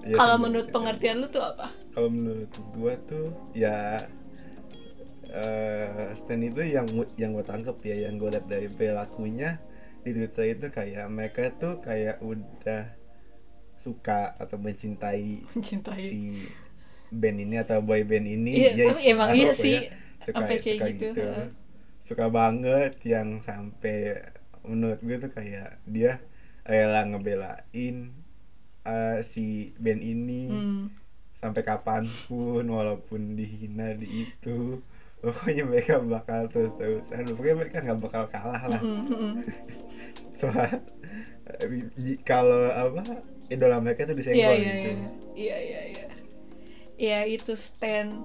Ya, 0.04 0.16
kalau 0.20 0.36
menurut 0.42 0.72
pengertian 0.74 1.22
lu 1.22 1.28
tuh 1.30 1.44
apa? 1.44 1.70
Kalau 1.94 2.10
menurut 2.10 2.52
gua 2.74 2.98
tuh 3.06 3.32
ya 3.54 4.02
eh 5.34 6.14
stand 6.14 6.46
itu 6.48 6.62
yang 6.64 6.86
yang 7.16 7.34
gua 7.34 7.46
tangkep 7.46 7.78
ya 7.86 8.10
yang 8.10 8.18
gua 8.18 8.34
lihat 8.34 8.46
dari 8.50 8.68
perilakunya 8.72 9.62
di 10.04 10.12
Twitter 10.12 10.46
itu 10.58 10.68
kayak 10.68 11.08
mereka 11.08 11.54
tuh 11.56 11.80
kayak 11.80 12.20
udah 12.20 13.03
suka 13.84 14.32
atau 14.40 14.56
mencintai 14.56 15.44
mencintai 15.52 16.00
si 16.00 16.48
band 17.12 17.38
ini 17.44 17.56
atau 17.60 17.84
boy 17.84 18.02
band 18.08 18.26
ini 18.26 18.52
Iya, 18.56 18.70
ya, 18.74 18.86
tapi 18.96 19.02
emang 19.12 19.30
iya 19.36 19.52
sih, 19.54 19.78
suka, 20.24 20.34
sampai 20.40 20.56
kayak 20.64 20.78
suka 20.80 20.86
gitu, 20.96 21.08
heeh. 21.20 21.48
suka 22.00 22.26
banget 22.32 22.92
yang 23.04 23.44
sampai 23.44 24.24
menurut 24.64 25.00
gue 25.04 25.16
tuh 25.20 25.32
kayak 25.36 25.78
dia 25.84 26.24
rela 26.64 27.04
ngebelain 27.04 27.96
eh, 28.88 29.18
si 29.22 29.76
band 29.76 30.02
ini 30.02 30.44
hmm. 30.48 30.84
sampai 31.38 31.62
kapan 31.62 32.08
pun 32.26 32.64
walaupun 32.64 33.36
dihina 33.36 33.92
di 34.00 34.08
itu 34.24 34.80
pokoknya 35.24 35.64
mereka 35.64 35.94
bakal 36.04 36.48
terus 36.52 36.72
terusan 36.76 37.24
pokoknya 37.32 37.56
mereka 37.60 37.78
nggak 37.84 38.00
bakal 38.00 38.24
kalah 38.28 38.64
lah 38.68 38.82
Mm, 38.84 39.04
mm, 39.08 39.16
mm. 39.16 39.34
soal 40.40 40.72
eh, 41.64 42.20
kalau 42.24 42.68
apa 42.72 43.04
idola 43.54 43.78
mereka 43.80 44.04
tuh 44.04 44.16
disenggol 44.18 44.58
iya 44.58 44.74
gitu. 44.74 44.90
iya. 44.90 45.10
Iya 45.34 45.58
iya 45.60 45.82
iya. 45.90 46.06
Iya 46.94 47.20
itu 47.26 47.54
stand 47.58 48.22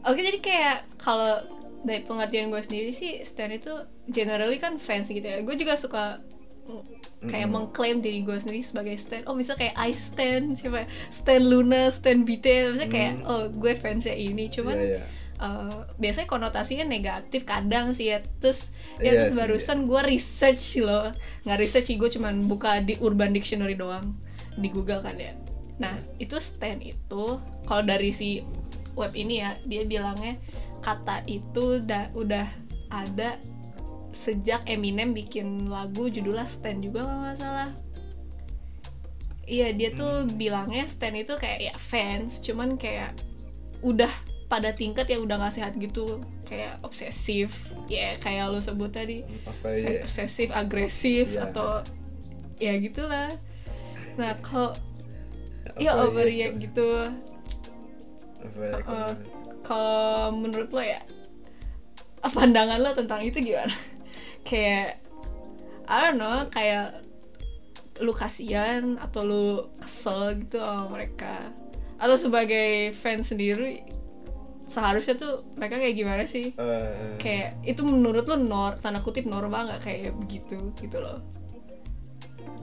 Oke 0.00 0.24
jadi 0.24 0.38
kayak 0.40 0.78
kalau 0.96 1.44
dari 1.84 2.00
pengertian 2.04 2.48
gue 2.48 2.60
sendiri 2.60 2.90
sih 2.92 3.20
stand 3.22 3.52
itu 3.56 3.72
generally 4.08 4.56
kan 4.56 4.80
fans 4.80 5.08
gitu 5.08 5.24
ya. 5.24 5.44
Gue 5.44 5.56
juga 5.56 5.76
suka 5.76 6.24
mm, 6.64 6.84
kayak 7.28 7.48
Mm-mm. 7.48 7.68
mengklaim 7.68 8.00
diri 8.00 8.24
gue 8.24 8.36
sendiri 8.40 8.64
sebagai 8.64 8.96
stand 8.96 9.28
Oh 9.28 9.36
misalnya 9.36 9.68
kayak 9.68 9.76
I 9.76 9.92
stand 9.92 10.56
siapa 10.56 10.84
ya? 10.84 10.86
Stand 11.12 11.44
Luna, 11.46 11.92
stand 11.92 12.24
BTS 12.24 12.66
Misalnya 12.80 12.92
kayak 12.92 13.14
Mm. 13.20 13.28
oh 13.28 13.42
gue 13.52 13.72
fansnya 13.76 14.16
ini. 14.16 14.48
Cuman 14.48 14.76
Iya, 14.80 14.88
iya. 14.88 15.04
eh, 15.40 15.78
biasanya 16.00 16.28
konotasinya 16.28 16.86
negatif 16.88 17.44
kadang 17.44 17.92
sih 17.92 18.08
ya. 18.08 18.24
Terus 18.40 18.72
ya 19.00 19.12
Iya 19.12 19.28
terus 19.28 19.36
barusan 19.36 19.84
gue 19.84 20.00
research 20.08 20.80
loh. 20.80 21.12
Nggak 21.44 21.58
research 21.60 21.86
sih 21.92 21.96
gue 22.00 22.08
cuman 22.08 22.48
buka 22.48 22.80
di 22.80 22.96
Urban 23.00 23.36
Dictionary 23.36 23.76
doang 23.76 24.16
di 24.58 24.68
Google 24.70 25.02
kan 25.04 25.14
ya. 25.14 25.34
Nah 25.78 25.94
itu 26.18 26.36
stand 26.40 26.82
itu 26.82 27.24
kalau 27.64 27.82
dari 27.84 28.10
si 28.10 28.42
web 28.98 29.14
ini 29.14 29.40
ya 29.40 29.54
dia 29.64 29.86
bilangnya 29.86 30.36
kata 30.80 31.22
itu 31.28 31.78
udah 31.84 32.10
udah 32.16 32.46
ada 32.90 33.36
sejak 34.10 34.66
Eminem 34.66 35.14
bikin 35.14 35.70
lagu 35.70 36.10
judulnya 36.10 36.50
Stand 36.50 36.82
juga 36.82 37.06
kalau 37.06 37.20
nggak 37.22 37.38
salah. 37.38 37.70
Iya 39.46 39.74
dia 39.74 39.90
tuh 39.94 40.26
bilangnya 40.34 40.86
Stand 40.90 41.22
itu 41.22 41.34
kayak 41.38 41.58
ya 41.70 41.74
fans 41.78 42.42
cuman 42.42 42.74
kayak 42.74 43.14
udah 43.82 44.10
pada 44.50 44.74
tingkat 44.74 45.06
yang 45.06 45.22
udah 45.26 45.38
nggak 45.38 45.54
sehat 45.54 45.78
gitu 45.78 46.18
kayak 46.46 46.82
obsesif. 46.82 47.54
Ya 47.86 48.18
kayak 48.18 48.50
lo 48.50 48.58
sebut 48.58 48.90
tadi 48.90 49.22
apa 49.46 49.66
ya? 49.74 50.02
obsesif 50.02 50.50
agresif 50.50 51.30
Iya. 51.34 51.50
atau 51.50 51.82
ya 52.58 52.74
gitulah 52.78 53.30
nah 54.18 54.34
kalau 54.40 54.74
apa 55.66 55.78
ya 55.78 55.92
overreact 56.06 56.56
gitu. 56.58 56.88
Ya, 56.96 57.18
Uh, 58.88 59.12
kalau 59.60 60.32
menurut 60.32 60.72
lo 60.72 60.80
ya 60.80 61.04
pandangan 62.24 62.80
lo 62.80 62.96
tentang 62.96 63.20
itu 63.20 63.36
gimana? 63.40 63.76
Kayak 64.48 64.96
I 65.84 66.08
don't 66.08 66.16
know 66.16 66.48
kayak 66.48 67.04
lu 68.00 68.16
kasihan 68.16 68.96
atau 68.96 69.20
lu 69.28 69.44
kesel 69.76 70.40
gitu 70.40 70.56
sama 70.64 70.88
mereka. 70.88 71.52
Atau 72.00 72.16
sebagai 72.16 72.96
fans 72.96 73.28
sendiri 73.28 73.84
seharusnya 74.64 75.20
tuh 75.20 75.44
mereka 75.60 75.76
kayak 75.76 75.96
gimana 76.00 76.24
sih? 76.24 76.56
Eh, 76.56 77.20
kayak 77.20 77.60
itu 77.68 77.84
menurut 77.84 78.24
lu 78.24 78.40
nor 78.40 78.80
tanda 78.80 79.04
kutip 79.04 79.28
normal 79.28 79.68
nggak 79.68 79.84
kayak 79.84 80.16
begitu 80.16 80.56
gitu 80.80 80.96
loh 80.96 81.20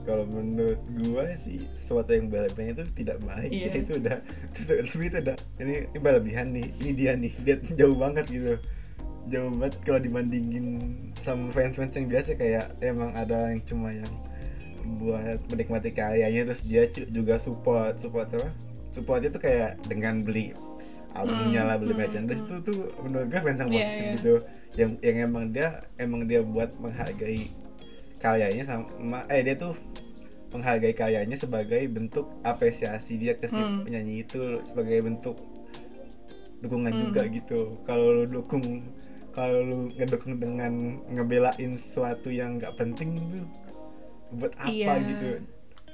kalau 0.08 0.24
menurut 0.24 0.80
gua 1.04 1.28
sih 1.36 1.60
sesuatu 1.76 2.16
yang 2.16 2.32
berlebihan 2.32 2.72
itu 2.72 2.84
tidak 3.04 3.20
baik. 3.28 3.52
Iya. 3.52 3.68
ya, 3.68 3.72
itu 3.84 3.92
udah 4.00 4.16
itu, 4.48 4.60
tapi 4.64 5.04
itu 5.04 5.16
udah 5.20 5.36
ini, 5.60 5.74
ini 5.92 5.98
berlebihan 6.00 6.46
nih. 6.56 6.66
Ini 6.80 6.90
dia 6.96 7.12
nih 7.12 7.32
dia 7.44 7.56
jauh 7.76 7.92
banget 7.92 8.24
gitu. 8.32 8.56
Jauh 9.28 9.52
banget 9.52 9.76
kalau 9.84 10.00
dibandingin 10.00 10.80
sama 11.20 11.52
fans-fans 11.52 11.92
yang 11.92 12.08
biasa 12.08 12.40
kayak 12.40 12.72
emang 12.80 13.12
ada 13.12 13.52
yang 13.52 13.60
cuma 13.68 13.92
yang 13.92 14.08
buat 14.96 15.36
menikmati 15.52 15.92
karyanya 15.92 16.48
terus 16.48 16.64
dia 16.64 16.88
juga 16.88 17.36
support 17.36 18.00
support 18.00 18.32
apa? 18.32 18.48
Supportnya 18.88 19.28
tuh 19.28 19.44
kayak 19.44 19.76
dengan 19.84 20.24
beli 20.24 20.56
albumnya 21.12 21.60
Hmm, 21.64 21.68
lah 21.68 21.76
beli 21.76 21.92
hmm, 21.92 22.00
merchandise 22.00 22.40
itu 22.48 22.56
tuh 22.64 22.78
menurut 23.04 23.28
gue 23.28 23.40
fans 23.44 23.60
yang 23.60 23.68
Iya, 23.68 23.76
positif 23.76 24.00
iya. 24.00 24.14
gitu. 24.16 24.34
Yang 24.72 24.90
yang 25.04 25.16
emang 25.28 25.44
dia 25.52 25.68
emang 26.00 26.24
dia 26.24 26.40
buat 26.40 26.72
menghargai 26.80 27.52
karyanya 28.18 28.64
sama 28.66 29.24
eh 29.26 29.40
dia 29.42 29.54
tuh 29.54 29.74
menghargai 30.48 30.92
karyanya 30.92 31.36
sebagai 31.36 31.84
bentuk 31.86 32.26
apresiasi 32.42 33.16
dia 33.16 33.36
ke 33.36 33.46
si 33.46 33.56
Hmm. 33.56 33.84
penyanyi 33.84 34.24
itu 34.24 34.60
sebagai 34.64 35.04
bentuk 35.04 35.36
dukungan 36.58 36.90
Hmm. 36.90 37.02
juga 37.10 37.22
gitu 37.28 37.60
kalau 37.86 38.22
lu 38.22 38.24
dukung 38.26 38.64
kalau 39.30 39.62
lu 39.62 39.76
ngedukung 39.94 40.40
dengan 40.42 40.72
ngebelain 41.06 41.78
sesuatu 41.78 42.26
yang 42.28 42.58
nggak 42.58 42.74
penting 42.74 43.14
tuh 43.30 43.46
buat 44.34 44.52
apa 44.58 44.72
Iya. 44.72 44.94
gitu 45.06 45.28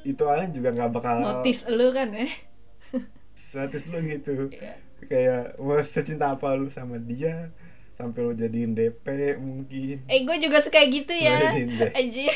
itu 0.05 0.23
orang 0.25 0.51
juga 0.51 0.69
nggak 0.73 0.91
bakal 0.91 1.17
notice 1.21 1.69
lu 1.69 1.93
kan 1.93 2.09
eh 2.17 2.33
status 3.35 3.91
lu 3.93 3.99
gitu 4.01 4.49
Iya. 4.55 4.75
kayak 5.05 5.45
mau 5.61 5.77
secinta 5.85 6.33
apa 6.33 6.57
lu 6.57 6.73
sama 6.73 6.97
dia 6.97 7.53
sampai 7.95 8.21
lu 8.21 8.33
jadiin 8.33 8.75
DP 8.75 9.07
mungkin. 9.39 10.03
Eh 10.07 10.23
gue 10.23 10.37
juga 10.39 10.59
suka 10.59 10.83
gitu 10.87 11.15
ya. 11.15 11.55
Aja 11.91 12.27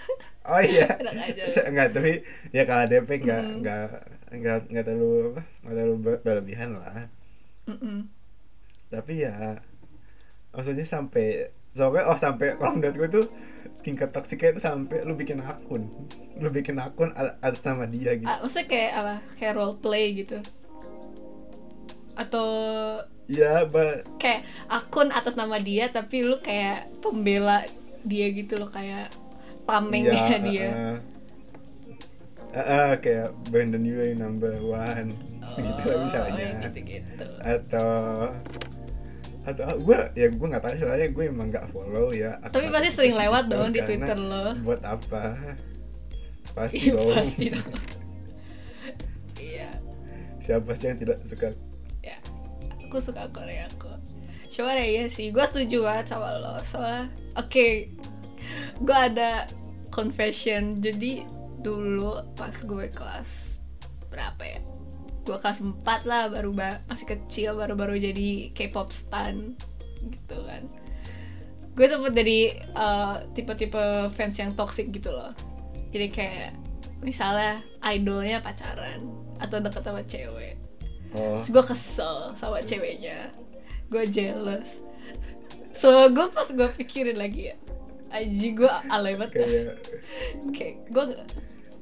oh 0.50 0.62
iya. 0.62 0.86
Enggak 1.68 1.92
tapi 1.92 2.22
ya 2.50 2.62
kalau 2.64 2.84
DP 2.86 3.08
enggak 3.20 3.42
Mm. 3.42 3.54
enggak 3.60 3.88
enggak 4.28 4.56
enggak 4.68 4.84
terlalu 4.84 5.08
apa 5.28 5.42
enggak 5.60 5.74
terlalu 5.74 5.96
ber- 5.98 6.22
berlebihan 6.22 6.70
lah. 6.74 7.08
Mm-mm. 7.66 8.08
tapi 8.88 9.20
ya 9.20 9.60
maksudnya 10.48 10.88
sampai 10.88 11.52
soalnya 11.68 12.08
oh 12.08 12.16
sampai 12.16 12.56
kalau 12.56 12.80
menurut 12.80 12.96
gue 12.96 13.08
tuh 13.20 13.26
tingkat 13.84 14.08
toksiknya 14.08 14.56
itu 14.56 14.62
sampai 14.64 15.04
lu 15.04 15.12
bikin 15.12 15.44
akun. 15.44 15.84
Lu 16.40 16.48
bikin 16.48 16.80
akun 16.80 17.12
atas 17.12 17.60
nama 17.62 17.84
dia 17.84 18.16
gitu. 18.16 18.24
Ah, 18.24 18.40
maksudnya 18.40 18.66
kayak 18.66 18.92
apa? 18.96 19.14
Kayak 19.36 19.54
role 19.54 19.76
play 19.76 20.16
gitu. 20.16 20.40
Atau 22.16 22.48
ya 23.28 23.68
ba 23.68 24.00
kayak 24.16 24.48
akun 24.72 25.12
atas 25.12 25.36
nama 25.36 25.60
dia 25.60 25.92
tapi 25.92 26.24
lu 26.24 26.40
kayak 26.40 26.88
pembela 27.04 27.62
dia 28.02 28.32
gitu 28.32 28.56
loh 28.56 28.72
kayak 28.72 29.12
tamengnya 29.68 30.16
ya, 30.32 30.38
dia. 30.48 30.68
uh, 30.72 30.96
uh, 32.56 32.58
uh, 32.58 32.90
kayak 32.96 33.36
Brandon 33.52 33.84
Urie 33.84 34.16
number 34.16 34.56
one. 34.64 35.12
Gitu 35.58 35.80
lah 35.90 35.96
misalnya 36.06 36.48
gitu 36.70 36.80
gitu 36.86 37.24
atau 37.42 38.30
atau 39.42 39.64
gue 39.80 39.98
ya 40.14 40.28
gue 40.30 40.46
nggak 40.46 40.60
tahu 40.62 40.74
soalnya 40.78 41.08
gue 41.10 41.24
emang 41.26 41.48
nggak 41.50 41.66
follow 41.72 42.14
ya. 42.14 42.38
Tapi 42.46 42.68
pasti 42.70 42.94
sering 42.94 43.18
lewat 43.18 43.48
itu, 43.48 43.56
dong 43.58 43.72
di 43.74 43.80
twitter 43.82 44.14
lo. 44.14 44.54
buat 44.62 44.78
apa? 44.86 45.34
Pasti 46.54 46.78
Iya, 46.78 46.92
dong. 46.94 47.10
pasti 47.10 47.44
dong. 47.50 47.68
iya 49.40 49.68
siapa 50.44 50.70
sih 50.78 50.92
yang 50.92 50.98
tidak 51.02 51.18
suka 51.26 51.58
aku 52.88 53.04
suka 53.04 53.28
Korea 53.28 53.68
kok. 53.76 54.00
Cuma 54.48 54.72
ya 54.72 54.88
iya 54.88 55.04
sih. 55.12 55.28
Gue 55.28 55.44
setuju 55.44 55.84
banget 55.84 56.16
sama 56.16 56.40
lo. 56.40 56.56
Soalnya 56.64 57.12
oke. 57.36 57.92
Gue 58.80 58.96
ada 58.96 59.44
confession. 59.92 60.80
Jadi 60.80 61.28
dulu 61.60 62.16
pas 62.32 62.56
gue 62.56 62.88
kelas 62.88 63.60
berapa 64.08 64.40
ya? 64.40 64.60
Gue 65.28 65.36
kelas 65.36 65.60
4 65.60 65.84
lah 66.08 66.32
baru 66.32 66.56
ba- 66.56 66.80
masih 66.88 67.12
kecil 67.12 67.60
baru-baru 67.60 68.00
jadi 68.00 68.56
K-pop 68.56 68.88
stan 68.88 69.52
gitu 70.08 70.40
kan. 70.48 70.64
Gue 71.76 71.86
sempet 71.86 72.16
jadi 72.16 72.38
eh, 72.56 73.16
tipe-tipe 73.36 74.08
fans 74.16 74.40
yang 74.40 74.56
toxic 74.56 74.88
gitu 74.88 75.12
loh. 75.12 75.36
Jadi 75.92 76.08
kayak 76.08 76.56
misalnya 77.04 77.60
idolnya 77.84 78.40
pacaran 78.40 79.06
atau 79.38 79.60
deket 79.62 79.86
sama 79.86 80.02
cewek 80.02 80.67
oh. 81.16 81.38
Terus 81.38 81.48
gue 81.48 81.64
kesel 81.64 82.16
sama 82.34 82.60
ceweknya. 82.60 83.32
Gue 83.88 84.04
jealous. 84.04 84.82
So 85.72 85.94
gue 86.10 86.26
pas 86.34 86.48
gue 86.50 86.68
pikirin 86.74 87.16
lagi 87.16 87.54
ya 87.54 87.56
Aji 88.08 88.56
gue 88.56 88.72
alay 88.88 89.14
banget. 89.14 89.36
Kayak 89.36 89.76
Kayak 90.56 90.74
gue 90.90 91.04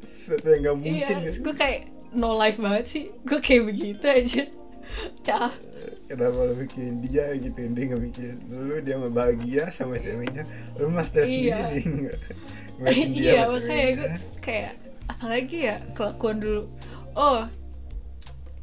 sesuatu 0.07 0.47
yang 0.55 0.61
nggak 0.63 0.75
mungkin 0.79 0.93
Iya 0.95 1.09
ya. 1.19 1.31
gue 1.43 1.55
kayak 1.55 1.81
no 2.15 2.35
life 2.35 2.59
banget 2.59 2.85
sih. 2.87 3.05
Gue 3.23 3.39
kayak 3.39 3.63
begitu 3.71 4.05
aja. 4.07 4.43
Cah. 5.23 5.53
Kenapa 6.07 6.39
lu 6.47 6.55
bikin 6.55 7.03
dia 7.03 7.31
gitu? 7.35 7.59
Dia 7.59 7.85
nggak 7.95 8.03
bikin 8.11 8.35
lu 8.51 8.79
dia 8.83 8.95
mah 8.99 9.11
bahagia 9.11 9.71
sama 9.71 9.99
ceweknya. 9.99 10.43
Lu 10.79 10.91
stres 11.03 11.31
Iya. 11.31 11.71
sendiri 11.75 11.83
nggak 12.07 12.19
iya 13.17 13.49
makanya 13.49 13.89
gue 13.97 14.09
kayak 14.45 14.77
apalagi 15.09 15.59
ya 15.73 15.77
kelakuan 15.97 16.43
dulu. 16.43 16.63
Oh 17.17 17.47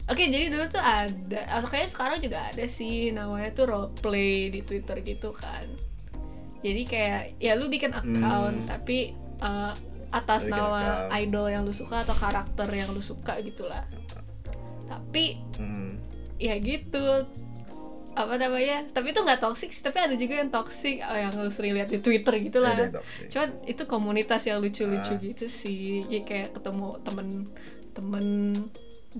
oke 0.05 0.19
jadi 0.21 0.45
dulu 0.47 0.65
tuh 0.67 0.79
ada 0.79 1.39
atau 1.49 1.67
kayaknya 1.67 1.89
sekarang 1.89 2.19
juga 2.19 2.39
ada 2.45 2.65
sih 2.65 3.09
namanya 3.09 3.49
tuh 3.51 3.65
role 3.65 3.91
play 3.95 4.49
di 4.49 4.59
twitter 4.59 4.99
gitu 4.99 5.31
kan 5.31 5.65
jadi 6.59 6.81
kayak 6.83 7.21
ya 7.37 7.53
lu 7.53 7.67
bikin 7.67 7.91
account 7.91 8.57
Hmm. 8.57 8.67
tapi 8.67 9.11
uh, 9.39 9.71
atas 10.09 10.45
Bikin 10.45 10.53
nama 10.53 10.79
account. 11.09 11.19
idol 11.19 11.45
yang 11.47 11.61
lu 11.61 11.71
suka 11.71 12.03
atau 12.03 12.13
karakter 12.13 12.67
yang 12.69 12.89
lu 12.89 13.01
suka 13.01 13.39
gitulah 13.39 13.83
tapi 14.85 15.39
Hmm. 15.55 15.95
ya 16.35 16.55
gitu 16.57 17.25
apa 18.13 18.37
namanya 18.37 18.85
tapi 18.87 19.09
itu 19.09 19.19
nggak 19.19 19.41
toxic 19.41 19.71
sih 19.71 19.81
tapi 19.81 19.97
ada 19.97 20.13
juga 20.13 20.37
yang 20.37 20.47
toxic 20.47 21.01
oh, 21.01 21.17
yang 21.17 21.33
lu 21.33 21.49
sering 21.49 21.73
lihat 21.73 21.89
di 21.89 21.97
twitter 21.97 22.37
gitu 22.37 22.61
lah 22.61 22.77
toxic. 22.77 23.25
cuman 23.27 23.49
itu 23.65 23.83
komunitas 23.85 24.45
yang 24.45 24.61
lucu-lucu 24.61 25.13
Ah. 25.13 25.19
gitu 25.19 25.45
sih 25.47 26.05
ya 26.07 26.21
kayak 26.21 26.53
ketemu 26.53 27.01
temen 27.01 27.27
temen 27.91 28.25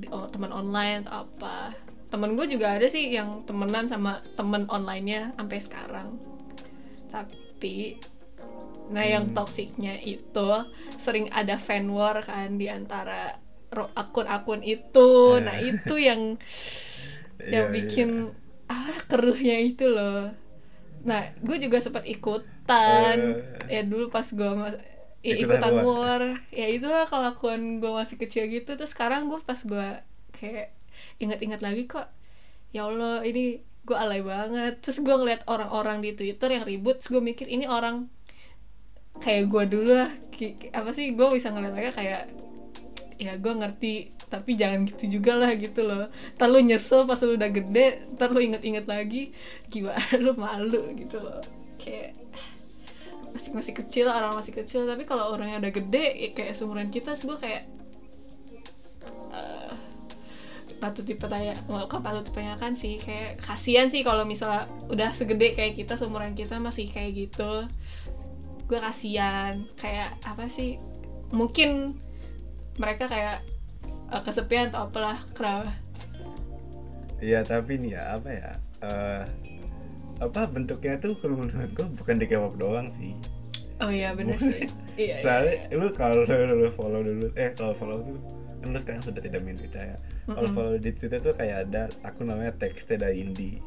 oh, 0.10 0.26
temen 0.30 0.50
online 0.50 1.04
atau 1.04 1.26
apa 1.26 1.74
temen 2.10 2.38
gue 2.38 2.46
juga 2.48 2.78
ada 2.78 2.86
sih 2.86 3.10
yang 3.10 3.42
temenan 3.44 3.90
sama 3.90 4.22
temen 4.34 4.70
onlinenya 4.70 5.34
sampai 5.34 5.58
sekarang 5.58 6.08
tapi 7.10 7.98
nah 8.90 9.02
yang 9.02 9.32
Hmm. 9.32 9.36
toksiknya 9.36 9.96
itu 9.98 10.50
sering 10.96 11.32
ada 11.32 11.56
fan 11.56 11.88
war 11.90 12.20
kan 12.22 12.60
di 12.60 12.68
antara 12.68 13.40
akun-akun 13.74 14.62
itu 14.62 15.40
nah 15.40 15.58
Eh. 15.58 15.74
itu 15.74 15.96
yang 15.98 16.38
yang 17.54 17.68
Iya, 17.70 17.74
bikin 17.74 18.10
ah 18.68 18.94
keruhnya 19.08 19.58
itu 19.58 19.88
loh 19.88 20.30
nah 21.04 21.34
gue 21.42 21.58
juga 21.58 21.82
sempat 21.82 22.06
ikutan 22.06 23.18
Eh. 23.68 23.74
ya 23.74 23.82
dulu 23.84 24.08
pas 24.08 24.28
gue 24.28 24.50
ya, 25.24 25.40
Ikutan 25.40 25.58
ikutan 25.58 25.74
war. 25.80 25.88
war. 25.88 26.24
Ya 26.52 26.68
itulah 26.68 27.08
kelakuan 27.08 27.80
gue 27.80 27.92
masih 27.92 28.20
kecil 28.20 28.52
gitu. 28.52 28.76
Terus 28.76 28.92
sekarang 28.92 29.32
gue 29.32 29.40
pas 29.42 29.58
gue 29.58 29.88
kayak 30.36 30.76
ingat-ingat 31.18 31.64
lagi 31.64 31.90
kok 31.90 32.06
ya 32.76 32.86
allah 32.86 33.24
ini 33.24 33.64
gue 33.88 33.98
alay 33.98 34.20
banget. 34.20 34.84
Terus 34.84 35.00
gue 35.02 35.16
ngeliat 35.16 35.48
orang-orang 35.48 36.04
di 36.04 36.12
twitter 36.14 36.52
yang 36.52 36.68
ribut 36.68 37.00
terus 37.00 37.10
gue 37.10 37.22
mikir 37.24 37.48
ini 37.48 37.66
orang 37.66 38.12
kayak 39.24 39.48
gue 39.48 39.64
dulu 39.72 39.92
lah. 39.96 40.12
Apa 40.76 40.92
sih 40.92 41.16
gue 41.16 41.28
bisa 41.32 41.50
ngeliat 41.56 41.74
mereka 41.74 41.92
kayak 41.96 42.28
ya 43.22 43.40
gue 43.40 43.54
ngerti 43.56 44.12
tapi 44.28 44.58
jangan 44.58 44.90
gitu 44.90 45.22
juga 45.22 45.38
lah 45.38 45.54
gitu 45.54 45.86
loh. 45.86 46.10
Ntar 46.36 46.50
lu 46.50 46.60
nyesel 46.66 47.06
pas 47.06 47.22
lu 47.22 47.38
udah 47.38 47.54
gede 47.54 48.02
ntar 48.18 48.34
lu 48.34 48.42
inget-inget 48.42 48.90
lagi 48.90 49.32
gimana 49.70 50.18
lu 50.18 50.34
malu 50.36 50.90
gitu 50.98 51.22
loh. 51.22 51.40
Kayak 51.78 52.23
masih 53.34 53.52
masih 53.52 53.74
kecil 53.74 54.06
orang 54.08 54.38
masih 54.38 54.54
kecil. 54.54 54.86
Tapi 54.86 55.04
kalau 55.10 55.34
orangnya 55.34 55.58
udah 55.58 55.74
gede 55.74 56.06
ya 56.14 56.30
kayak 56.38 56.54
seumuran 56.54 56.94
kita 56.94 57.18
terus 57.18 57.26
gue 57.26 57.38
kayak 57.42 57.64
eh, 59.34 59.74
patut 60.78 61.02
dipertanya 61.02 61.58
bukan 61.66 62.00
patut 62.06 62.24
dipertanyakan 62.30 62.78
sih. 62.78 63.02
Kayak 63.02 63.42
kasihan 63.42 63.90
sih 63.90 64.06
kalau 64.06 64.24
misalnya 64.24 64.70
udah 64.88 65.10
segede 65.18 65.58
kayak 65.58 65.74
kita 65.74 65.98
seumuran 65.98 66.38
kita 66.38 66.62
masih 66.62 66.88
kayak 66.94 67.28
gitu. 67.28 67.66
Gue 68.70 68.80
kasihan. 68.80 69.66
Kayak 69.82 70.14
apa 70.24 70.46
sih? 70.48 70.78
Mungkin 71.34 71.98
mereka 72.78 73.10
kayak 73.10 73.42
eh, 74.14 74.22
kesepian 74.22 74.70
atau 74.70 74.86
apalah 74.86 75.18
kenapa? 75.34 75.74
Iya 77.24 77.40
tapi 77.42 77.80
nih 77.80 77.96
ya 77.96 78.20
apa 78.20 78.30
ya 78.30 78.52
eh, 78.84 79.24
apa 80.20 80.46
bentuknya 80.46 80.98
tuh 80.98 81.18
kalau 81.18 81.40
menurut 81.40 81.72
gua 81.74 81.88
bukan 81.90 82.16
di 82.18 82.26
K-pop 82.26 82.56
doang 82.56 82.88
sih. 82.90 83.14
oh 83.82 83.90
iya 83.90 84.14
bener 84.14 84.38
sih 84.38 84.70
iya, 84.96 85.16
iya, 85.16 85.16
Soalnya 85.20 85.56
iya. 85.68 85.76
lu 85.76 85.88
kalau 85.92 86.24
lu 86.24 86.70
follow 86.72 87.02
dulu 87.02 87.28
eh 87.34 87.52
kalau 87.52 87.74
follow 87.74 88.00
tuh 88.00 88.18
kan 88.62 88.68
lu 88.72 88.80
sekarang 88.80 89.04
sudah 89.04 89.20
tidak 89.20 89.44
main 89.44 89.60
Twitter 89.60 89.84
ya. 89.84 89.98
Kalau 90.24 90.40
Mm-mm. 90.48 90.56
follow 90.56 90.76
di 90.78 90.92
Twitter 90.96 91.20
tuh 91.20 91.36
kayak 91.36 91.68
ada 91.68 91.92
akun 92.02 92.32
namanya 92.32 92.56
Texteda 92.56 93.12
Indie. 93.12 93.60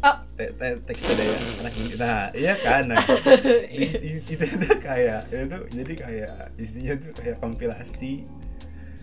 oh 0.00 0.16
Te- 0.36 0.52
te- 0.54 0.80
Texteda 0.86 1.20
ya 1.20 1.36
anak 1.60 1.74
indie. 1.76 1.96
Nah 1.98 2.32
iya 2.32 2.54
kan. 2.56 2.88
Nah, 2.88 2.96
di- 3.68 4.24
itu 4.24 4.32
tuh 4.32 4.76
kayak 4.80 5.28
itu 5.28 5.58
jadi 5.76 5.92
kayak 5.92 6.34
isinya 6.56 6.94
tuh 6.96 7.12
kayak 7.20 7.36
kompilasi 7.36 8.24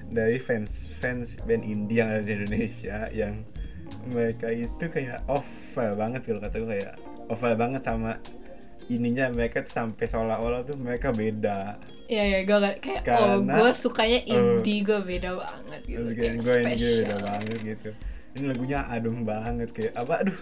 dari 0.10 0.38
fans 0.38 0.94
fans 0.98 1.38
band 1.46 1.62
indie 1.62 2.02
yang 2.02 2.10
ada 2.10 2.22
di 2.22 2.34
Indonesia 2.34 3.10
yang 3.14 3.46
mereka 4.08 4.48
itu 4.52 4.86
kayak 4.92 5.24
over 5.32 5.90
banget 5.96 6.22
kalau 6.28 6.42
kata 6.44 6.56
gue 6.60 6.70
kayak 6.80 6.94
over 7.32 7.54
banget 7.56 7.82
sama 7.84 8.20
ininya 8.92 9.32
mereka 9.32 9.64
tuh 9.64 9.74
sampai 9.80 10.06
seolah-olah 10.08 10.68
tuh 10.68 10.76
mereka 10.76 11.16
beda 11.16 11.80
Iya 12.12 12.24
iya 12.28 12.40
gue 12.44 12.58
kayak 12.84 13.08
Karena, 13.08 13.24
oh 13.24 13.38
gue 13.40 13.70
sukanya 13.72 14.20
eh, 14.28 14.34
indie 14.36 14.84
gue 14.84 15.00
beda 15.00 15.40
banget 15.40 15.82
gitu 15.88 16.10
kayak 16.12 16.36
gue 16.44 16.56
beda 16.68 17.16
banget 17.24 17.58
gitu 17.64 17.90
ini 18.34 18.44
lagunya 18.50 18.80
adem 18.92 19.24
banget 19.24 19.70
kayak 19.72 19.94
apa 19.96 20.28
aduh 20.28 20.40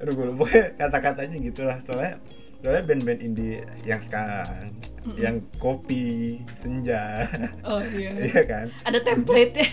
aduh 0.00 0.12
gue 0.16 0.26
lupa 0.32 0.46
kata-katanya 0.80 1.36
gitulah 1.42 1.76
soalnya 1.84 2.16
soalnya 2.62 2.82
band-band 2.88 3.20
indie 3.22 3.62
yang 3.84 4.00
sekarang 4.02 4.72
Mm-mm. 5.04 5.18
yang 5.18 5.36
kopi 5.60 6.40
senja 6.58 7.26
Oh 7.62 7.82
iya. 7.84 8.16
iya 8.32 8.40
kan 8.48 8.66
Ada 8.88 8.98
template 9.04 9.54
ya. 9.60 9.68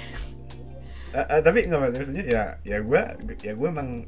Eh, 1.16 1.26
eh, 1.32 1.40
tapi 1.40 1.64
nggak 1.64 1.80
maksudnya 1.96 2.26
ya 2.28 2.44
ya 2.68 2.78
gue 2.84 3.02
ya 3.40 3.54
gue 3.56 3.68
emang 3.72 4.04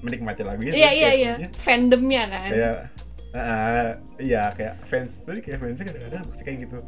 menikmati 0.00 0.40
lagu 0.40 0.64
itu 0.64 0.72
Iya 0.72 0.90
iya 0.96 1.10
iya. 1.12 1.32
Fandomnya 1.60 2.24
kan. 2.32 2.48
kayak 2.48 2.76
eh, 3.36 3.90
iya 4.24 4.42
kayak 4.56 4.74
fans 4.88 5.20
tapi 5.20 5.44
kayak 5.44 5.60
fansnya 5.60 5.84
kadang-kadang 5.92 6.24
toxic 6.24 6.44
kayak 6.48 6.58
gitu 6.64 6.78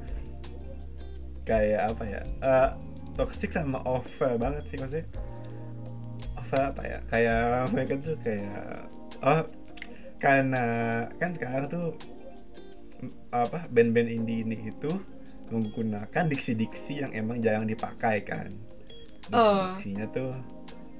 kayak 1.45 1.81
apa 1.93 2.05
ya 2.09 2.21
eh 2.41 2.69
toxic 3.13 3.51
sama 3.53 3.79
over 3.85 4.41
banget 4.41 4.65
sih 4.67 4.81
maksudnya 4.81 5.07
over 6.41 6.61
apa 6.73 6.83
ya 6.89 6.99
kayak 7.13 7.43
mereka 7.77 7.93
tuh 8.01 8.17
kayak 8.25 8.89
oh 9.21 9.45
karena 10.17 10.65
kan 11.21 11.31
sekarang 11.37 11.67
tuh 11.69 11.87
apa 13.35 13.67
band-band 13.69 14.09
indie 14.09 14.47
ini 14.47 14.71
itu 14.71 14.91
menggunakan 15.53 16.25
diksi-diksi 16.31 17.05
yang 17.05 17.13
emang 17.13 17.43
jarang 17.45 17.69
dipakai 17.69 18.25
kan 18.25 18.49
Oh. 19.33 19.75
tuh 20.13 20.33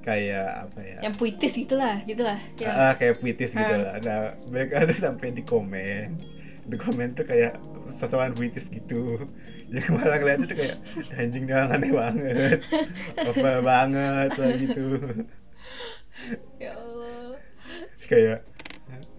kayak 0.03 0.67
apa 0.67 0.79
ya 0.83 0.97
Yang 0.99 1.15
puitis 1.15 1.53
gitulah, 1.55 1.95
gitulah. 2.03 2.35
Ya. 2.59 2.91
Ah, 2.91 2.93
kayak 2.99 3.23
puitis 3.23 3.55
Ah. 3.55 3.71
lah. 3.71 3.95
Nah, 4.03 4.21
mereka 4.51 4.83
tuh 4.89 4.99
sampai 4.99 5.31
di 5.31 5.47
komen. 5.47 6.19
Di 6.67 6.75
komen 6.75 7.15
tuh 7.15 7.23
kayak 7.23 7.55
sosokan 7.87 8.35
puitis 8.35 8.67
gitu. 8.67 9.23
Yang 9.73 9.89
malah 9.95 10.19
ngeliatnya 10.19 10.47
tuh 10.51 10.57
kayak 10.59 10.77
anjing 11.15 11.47
dia 11.47 11.65
aneh 11.65 11.91
banget. 11.91 12.59
Over 13.31 13.63
banget 13.63 14.31
lah 14.35 14.51
gitu. 14.59 14.85
ya 16.59 16.71
Allah. 16.75 17.39
Terus 17.95 18.05
kayak 18.05 18.39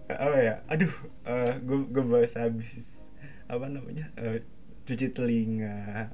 apa 0.05 0.37
ya? 0.37 0.55
Aduh, 0.69 0.93
gue 1.65 1.77
gue 1.89 2.03
baru 2.05 2.29
habis 2.29 2.93
apa 3.49 3.65
namanya? 3.67 4.13
eh, 4.15 4.45
cuci 4.85 5.11
telinga. 5.11 6.13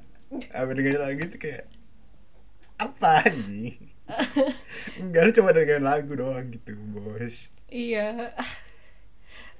Apa 0.56 0.70
dengerin 0.72 1.00
lagi 1.00 1.28
tuh 1.28 1.38
kayak 1.38 1.68
apa 2.78 3.28
anjing? 3.28 3.78
Enggak, 5.00 5.20
lu 5.24 5.30
cuma 5.40 5.50
dengerin 5.56 5.84
lagu 5.84 6.12
doang 6.12 6.52
gitu, 6.52 6.76
bos. 6.92 7.48
Iya. 7.72 8.32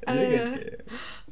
Jadi 0.03 0.19
Eh, 0.19 0.29
kayak, 0.35 0.53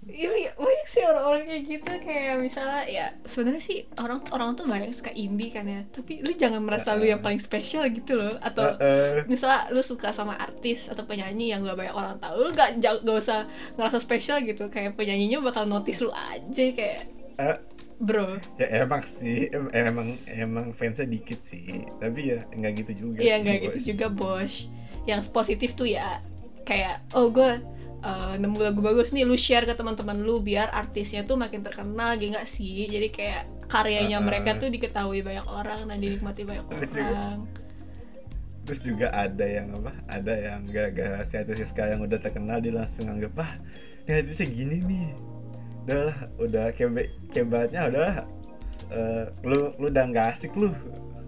Ini 0.00 0.56
banyak 0.56 0.86
sih 0.88 1.02
orang-orang 1.04 1.42
kayak 1.44 1.62
gitu 1.68 1.90
kayak 2.06 2.34
misalnya 2.40 2.82
ya 2.88 3.06
sebenarnya 3.28 3.60
sih 3.60 3.84
orang 4.00 4.24
orang 4.32 4.56
tuh 4.56 4.64
banyak 4.64 4.94
suka 4.96 5.12
indie 5.12 5.52
kan 5.52 5.66
ya. 5.68 5.84
Tapi 5.92 6.24
lu 6.24 6.32
jangan 6.38 6.62
merasa 6.64 6.96
lu 6.96 7.04
yang 7.04 7.20
paling 7.20 7.42
spesial 7.42 7.84
gitu 7.90 8.16
loh 8.16 8.32
atau 8.40 8.78
eh, 8.80 9.20
eh, 9.20 9.28
misalnya 9.28 9.68
lu 9.74 9.82
suka 9.84 10.14
sama 10.14 10.38
artis 10.40 10.88
atau 10.88 11.04
penyanyi 11.04 11.52
yang 11.52 11.66
gak 11.66 11.76
banyak 11.76 11.92
orang 11.92 12.16
tahu 12.16 12.48
lu 12.48 12.50
gak, 12.54 12.80
gak 12.80 13.04
usah 13.04 13.44
ngerasa 13.76 13.98
spesial 14.00 14.40
gitu 14.40 14.72
kayak 14.72 14.96
penyanyinya 14.96 15.44
bakal 15.44 15.68
notice 15.68 16.00
lu 16.00 16.10
aja 16.14 16.64
kayak 16.72 17.10
eh, 17.36 17.56
bro. 18.00 18.40
Ya 18.56 18.80
emang 18.80 19.04
sih 19.04 19.46
em- 19.48 19.68
emang 19.70 20.08
emang 20.26 20.72
fansnya 20.72 21.04
dikit 21.04 21.44
sih. 21.44 21.84
Tapi 22.00 22.32
ya 22.32 22.48
nggak 22.48 22.72
gitu 22.80 22.92
juga 23.06 23.18
iya 23.20 23.36
nggak 23.38 23.76
gitu 23.76 23.94
juga 23.94 24.08
bos 24.08 24.66
yang 25.04 25.20
positif 25.28 25.72
tuh 25.72 25.84
ya 25.86 26.20
kayak 26.64 27.04
oh 27.12 27.28
gue 27.28 27.60
uh, 28.00 28.34
nemu 28.36 28.56
lagu 28.58 28.80
bagus 28.80 29.12
nih 29.12 29.24
lu 29.24 29.34
share 29.34 29.64
ke 29.64 29.72
teman-teman 29.72 30.16
lu 30.18 30.40
biar 30.40 30.68
artisnya 30.70 31.22
tuh 31.22 31.36
makin 31.36 31.60
terkenal 31.60 32.16
gitu 32.16 32.32
nggak 32.32 32.48
sih? 32.48 32.88
Jadi 32.88 33.08
kayak 33.08 33.44
karyanya 33.68 34.18
Uh-uh. 34.18 34.26
mereka 34.26 34.56
tuh 34.56 34.66
diketahui 34.66 35.20
banyak 35.20 35.46
orang 35.46 35.84
dan 35.84 35.98
dinikmati 35.98 36.42
banyak 36.42 36.64
Terus 36.66 36.90
juga- 36.90 37.12
orang. 37.14 37.40
terus 38.60 38.82
juga 38.84 39.08
ada 39.10 39.42
yang 39.42 39.72
apa 39.72 39.90
ada 40.06 40.34
yang 40.36 40.60
gara-gara 40.68 41.18
si 41.24 41.34
artisnya 41.34 41.66
sekarang 41.66 41.98
udah 42.00 42.18
terkenal 42.18 42.60
dia 42.60 42.70
langsung 42.70 43.08
nganggep 43.08 43.34
ah 43.34 43.56
ini 44.06 44.20
artisnya 44.20 44.46
gini 44.46 44.76
nih 44.84 45.06
udahlah 45.82 46.16
udah 46.36 46.64
kayak 46.72 46.90
be- 46.92 47.12
kayak 47.28 47.46
ibaratnya 47.46 47.80
udahlah 47.86 48.14
uh, 48.90 49.24
lu 49.42 49.72
lu 49.76 49.86
udah 49.88 50.04
nggak 50.06 50.26
asik 50.32 50.52
lu. 50.54 50.70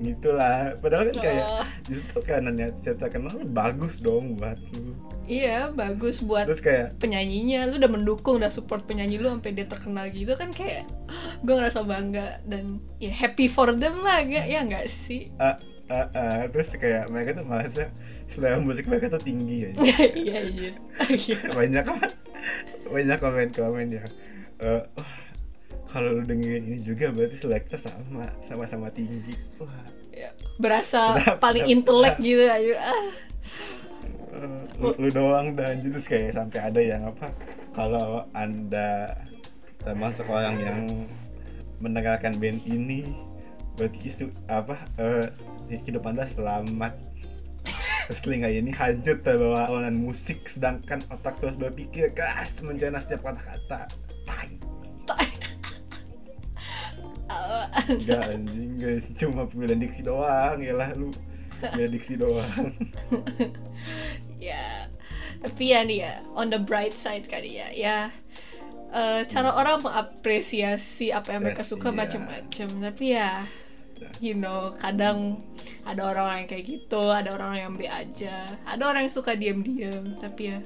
Gitulah 0.03 0.75
padahal 0.83 1.09
kan 1.09 1.17
kayak 1.21 1.45
Oh. 1.47 1.67
justru 1.87 2.19
karena 2.23 2.51
niat 2.51 2.75
saya 2.83 2.99
terkenal 2.99 3.31
lu 3.33 3.47
bagus 3.47 4.03
dong 4.03 4.35
buat 4.35 4.59
lu. 4.75 4.99
Iya 5.23 5.71
bagus 5.71 6.19
buat 6.19 6.51
terus 6.51 6.59
kayak 6.59 6.99
penyanyinya. 6.99 7.71
Lu 7.71 7.79
udah 7.79 7.87
mendukung 7.87 8.43
udah 8.43 8.51
support 8.51 8.83
penyanyi 8.85 9.17
lu 9.17 9.31
sampai 9.31 9.55
dia 9.55 9.65
terkenal 9.65 10.11
gitu 10.11 10.35
kan 10.35 10.51
kayak 10.51 10.91
gue 11.47 11.55
ngerasa 11.55 11.83
bangga 11.83 12.43
dan 12.45 12.83
ya 12.99 13.15
happy 13.15 13.47
for 13.47 13.71
them 13.71 14.03
lah. 14.03 14.21
Ya 14.21 14.43
ya 14.43 14.67
nggak 14.67 14.91
sih? 14.91 15.31
Ah 15.39 15.55
ah 15.87 16.09
ah 16.11 16.43
terus 16.51 16.75
kayak 16.75 17.07
mereka 17.07 17.39
tuh 17.39 17.47
merasa 17.47 17.87
selera 18.27 18.59
musik 18.59 18.91
mereka 18.91 19.07
tuh 19.09 19.23
tinggi 19.23 19.71
ya. 19.71 19.71
Iya 20.19 20.39
iya. 20.51 20.71
Banyak 21.47 21.85
banyak 22.93 23.19
komen-komen 23.19 23.87
ya 23.93 24.05
wah 24.63 25.11
kalau 25.93 26.09
lu 26.17 26.23
dengerin 26.25 26.65
ini 26.73 26.79
juga 26.81 27.13
berarti 27.13 27.37
selera 27.37 27.61
kita 27.61 27.77
sama 27.77 28.25
sama-sama 28.41 28.89
tinggi. 28.89 29.37
Wah. 29.61 29.69
Ya, 30.09 30.33
berasa 30.57 31.21
Sedap, 31.21 31.37
paling 31.37 31.69
sedap, 31.69 31.75
intelek 31.77 32.15
sedap. 32.17 32.25
gitu 32.25 32.45
aja 32.49 32.73
ah. 32.81 33.09
Eh, 34.33 34.61
lu, 34.81 34.89
lu 34.97 35.09
doang 35.13 35.53
dan 35.53 35.85
terus 35.85 36.09
kayak 36.09 36.33
sampai 36.33 36.61
ada 36.65 36.81
yang 36.81 37.05
apa 37.05 37.29
kalau 37.77 38.25
anda 38.33 39.21
termasuk 39.85 40.25
orang 40.33 40.57
yang 40.65 40.81
mendengarkan 41.85 42.33
band 42.41 42.65
ini 42.65 43.13
berarti 43.77 43.99
itu 44.01 44.25
apa 44.49 44.81
eh 44.97 45.29
hidup 45.85 46.09
anda 46.09 46.25
selamat. 46.25 46.97
Terus 48.09 48.21
telinga 48.25 48.49
ini 48.49 48.73
hancur 48.73 49.21
terbawa 49.21 49.69
awanan 49.69 50.01
musik 50.01 50.49
sedangkan 50.49 51.05
otak 51.13 51.37
terus 51.39 51.61
berpikir 51.61 52.13
keras 52.17 52.57
mencerna 52.65 52.99
setiap 52.99 53.29
kata-kata 53.29 53.89
tai. 54.27 54.51
Enggak 57.89 58.23
anjing 58.29 58.73
guys. 58.79 59.07
Cuma 59.17 59.49
pemilihan 59.49 59.81
diksi 59.81 60.03
doang. 60.05 60.59
Ya 60.61 60.75
lah 60.77 60.93
lu 60.95 61.11
pemilihan 61.61 61.93
diksi 61.93 62.15
doang. 62.19 62.73
Ya. 64.43 64.91
Tapi 65.39 65.71
ya 65.71 65.87
nih 65.87 65.99
ya 66.03 66.15
on 66.35 66.51
the 66.51 66.59
bright 66.59 66.99
side 66.99 67.31
kali 67.31 67.63
ya. 67.63 67.71
Ya 67.71 67.97
eh, 68.91 69.23
cara 69.31 69.55
orang 69.55 69.87
mengapresiasi 69.87 71.15
apa 71.15 71.35
yang 71.35 71.47
mereka 71.47 71.63
suka 71.63 71.95
iya. 71.95 71.99
macam-macam. 71.99 72.69
Tapi 72.91 73.05
ya 73.15 73.47
you 74.19 74.35
know 74.35 74.75
kadang 74.83 75.39
ada 75.87 76.11
orang 76.11 76.43
yang 76.43 76.49
kayak 76.51 76.65
gitu 76.67 77.03
ada 77.11 77.35
orang 77.35 77.55
yang 77.55 77.73
B 77.79 77.87
aja. 77.87 78.51
Ada 78.67 78.83
orang 78.83 79.07
yang 79.07 79.15
suka 79.15 79.39
diam-diam 79.39 80.19
tapi 80.19 80.55
ya 80.55 80.59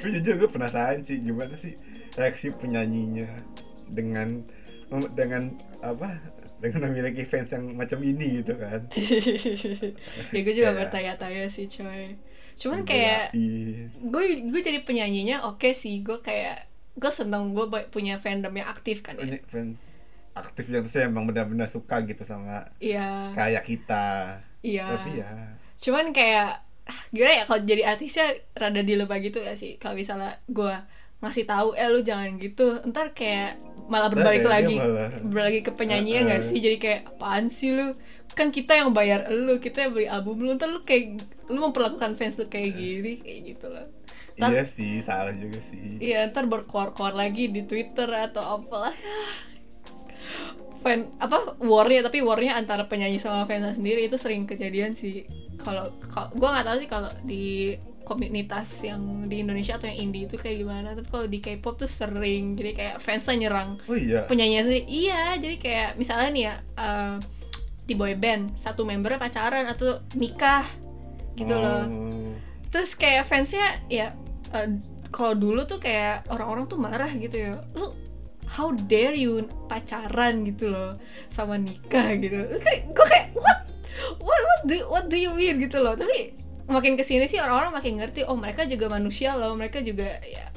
Gue 0.00 0.10
jujur 0.20 0.34
gue 0.40 0.50
penasaran 0.50 1.02
sih 1.04 1.20
gimana 1.20 1.54
sih 1.58 1.76
reaksi 2.14 2.54
penyanyinya 2.54 3.28
dengan 3.90 4.42
dengan 5.14 5.54
apa 5.82 6.18
dengan 6.62 6.88
memiliki 6.88 7.28
fans 7.28 7.52
yang 7.52 7.76
macam 7.76 8.00
ini 8.00 8.40
gitu 8.40 8.56
kan. 8.56 8.88
ya 10.34 10.40
gue 10.40 10.54
juga 10.54 10.72
bertanya-tanya 10.72 11.50
sih 11.52 11.68
coy. 11.68 12.16
Cuman 12.56 12.86
kayak 12.86 13.34
gue 14.00 14.24
gue 14.48 14.60
jadi 14.64 14.80
penyanyinya 14.86 15.44
oke 15.44 15.74
sih. 15.76 16.00
Gue 16.00 16.24
kayak 16.24 16.70
gue 16.94 17.10
seneng 17.12 17.52
gue 17.52 17.66
punya 17.90 18.16
fandom 18.16 18.54
yang 18.54 18.70
aktif 18.70 19.04
kan 19.04 19.18
ya? 19.18 19.26
Ini 19.26 19.38
fan 19.44 19.76
aktif 20.34 20.66
yang 20.66 20.82
tuh 20.82 20.98
emang 20.98 21.30
benar-benar 21.30 21.70
suka 21.70 22.02
gitu 22.02 22.26
sama 22.26 22.66
iya. 22.82 23.30
kayak 23.38 23.62
kita. 23.68 24.40
iya. 24.66 24.86
Tapi 24.90 25.10
ya. 25.22 25.30
Cuman 25.78 26.10
kayak 26.10 26.63
gimana 27.10 27.32
ya 27.32 27.44
kalau 27.44 27.60
jadi 27.60 27.82
artisnya 27.86 28.26
rada 28.52 28.80
dilebah 28.80 29.18
gitu 29.18 29.40
ya 29.40 29.54
sih. 29.54 29.76
Kalau 29.76 29.94
misalnya 29.94 30.36
gue 30.44 30.74
ngasih 31.18 31.44
tahu 31.44 31.72
eh 31.72 31.88
lu 31.88 32.00
jangan 32.00 32.36
gitu 32.36 32.84
ntar 32.84 33.12
kayak 33.12 33.56
malah 33.88 34.12
berbalik 34.12 34.44
lagi. 34.44 34.76
malah- 34.76 35.08
berbalik 35.20 35.62
ke 35.64 35.72
penyanyinya 35.72 36.20
nggak 36.28 36.40
Heeh. 36.44 36.50
sih? 36.52 36.58
Jadi 36.60 36.76
kayak 36.76 37.00
apaan 37.10 37.48
sih 37.48 37.72
lu? 37.72 37.96
Kan 38.34 38.50
kita 38.50 38.74
yang 38.74 38.90
bayar 38.90 39.30
lu 39.30 39.56
kita 39.56 39.86
yang 39.86 39.92
beli 39.94 40.04
album 40.06 40.42
lu. 40.42 40.52
Ntar 40.52 40.68
lu 40.68 40.82
kayak 40.82 41.22
lu 41.48 41.58
memperlakukan 41.60 42.14
fans 42.14 42.36
lu 42.36 42.46
kayak 42.46 42.72
gini 42.72 43.20
kayak 43.20 43.40
gitu 43.48 43.66
loh. 43.68 43.86
Ntar- 44.34 44.52
iya 44.52 44.64
sih 44.66 44.98
salah 45.00 45.32
juga 45.32 45.62
sih. 45.62 46.02
Iya 46.02 46.28
ntar 46.28 46.44
berkoar-koar 46.44 47.14
lagi 47.14 47.48
di 47.48 47.62
Twitter 47.64 48.10
atau 48.10 48.60
apalah 48.60 48.92
fan 50.84 51.08
apa 51.16 51.56
warnya 51.64 52.04
tapi 52.04 52.20
warnya 52.20 52.60
antara 52.60 52.84
penyanyi 52.84 53.16
sama 53.16 53.48
fansnya 53.48 53.72
sendiri 53.72 54.04
itu 54.04 54.20
sering 54.20 54.44
kejadian 54.44 54.92
sih. 54.92 55.24
Kalau 55.56 55.88
gue 56.36 56.48
nggak 56.52 56.66
tahu 56.68 56.76
sih 56.76 56.90
kalau 56.92 57.08
di 57.24 57.72
komunitas 58.04 58.68
yang 58.84 59.00
di 59.32 59.40
Indonesia 59.40 59.80
atau 59.80 59.88
yang 59.88 59.96
indie 60.12 60.28
itu 60.28 60.36
kayak 60.36 60.60
gimana 60.60 60.92
tapi 60.92 61.08
kalau 61.08 61.24
di 61.24 61.40
K-pop 61.40 61.80
tuh 61.80 61.88
sering. 61.88 62.52
Jadi 62.52 62.70
kayak 62.76 62.96
fansnya 63.00 63.48
nyerang 63.48 63.80
Oh 63.88 63.96
iya. 63.96 64.28
penyanyinya 64.28 64.62
sendiri. 64.68 64.84
Iya 64.84 65.22
jadi 65.40 65.56
kayak 65.56 65.90
misalnya 65.96 66.28
nih 66.28 66.42
ya 66.44 66.54
eh, 66.76 67.16
di 67.88 67.94
boy 67.96 68.12
band 68.16 68.60
satu 68.60 68.84
membernya 68.84 69.16
pacaran 69.16 69.64
atau 69.64 70.04
nikah 70.20 70.68
gitu 71.34 71.56
loh. 71.56 71.88
Oh. 71.88 72.30
terus 72.68 72.92
kayak 72.98 73.24
fansnya 73.24 73.80
ya 73.88 74.12
eh, 74.52 74.68
kalau 75.08 75.32
dulu 75.32 75.62
tuh 75.64 75.78
kayak 75.80 76.26
orang-orang 76.28 76.68
tuh 76.68 76.76
marah 76.76 77.08
gitu 77.16 77.40
ya. 77.40 77.64
Lu 77.72 77.88
how 78.54 78.70
dare 78.86 79.18
you 79.18 79.42
pacaran 79.66 80.46
gitu 80.46 80.70
loh 80.70 80.94
sama 81.26 81.58
nikah 81.58 82.14
gitu 82.14 82.38
kayak 82.62 82.86
gue 82.94 83.06
kayak 83.10 83.28
what 83.34 83.66
what 84.22 84.40
what 84.46 84.62
do 84.70 84.76
what 84.86 85.04
do 85.10 85.18
you 85.18 85.34
mean 85.34 85.58
gitu 85.58 85.82
loh 85.82 85.98
tapi 85.98 86.38
makin 86.70 86.94
ke 86.94 87.02
sini 87.02 87.26
sih 87.26 87.42
orang-orang 87.42 87.74
makin 87.74 87.92
ngerti 87.98 88.22
oh 88.24 88.38
mereka 88.38 88.62
juga 88.64 88.86
manusia 88.88 89.34
loh 89.34 89.52
mereka 89.58 89.82
juga 89.82 90.22
ya 90.22 90.54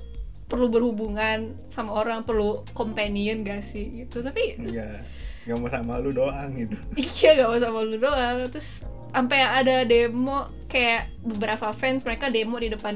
perlu 0.48 0.72
berhubungan 0.72 1.58
sama 1.68 1.92
orang 2.00 2.24
perlu 2.24 2.64
companion 2.72 3.44
gak 3.44 3.66
sih 3.66 4.06
gitu 4.06 4.24
tapi 4.24 4.56
Enggak. 4.56 5.04
Enggak 5.44 5.58
mau 5.64 5.72
sama 5.72 5.94
lu 6.04 6.12
doang 6.12 6.52
gitu. 6.56 6.76
iya 7.04 7.30
gak 7.44 7.48
mau 7.52 7.60
sama 7.60 7.80
lu 7.84 7.98
doang 8.00 8.48
terus 8.48 8.88
sampai 9.12 9.40
ada 9.44 9.84
demo 9.84 10.48
kayak 10.68 11.16
beberapa 11.24 11.72
fans 11.72 12.04
mereka 12.04 12.28
demo 12.28 12.60
di 12.60 12.68
depan 12.68 12.96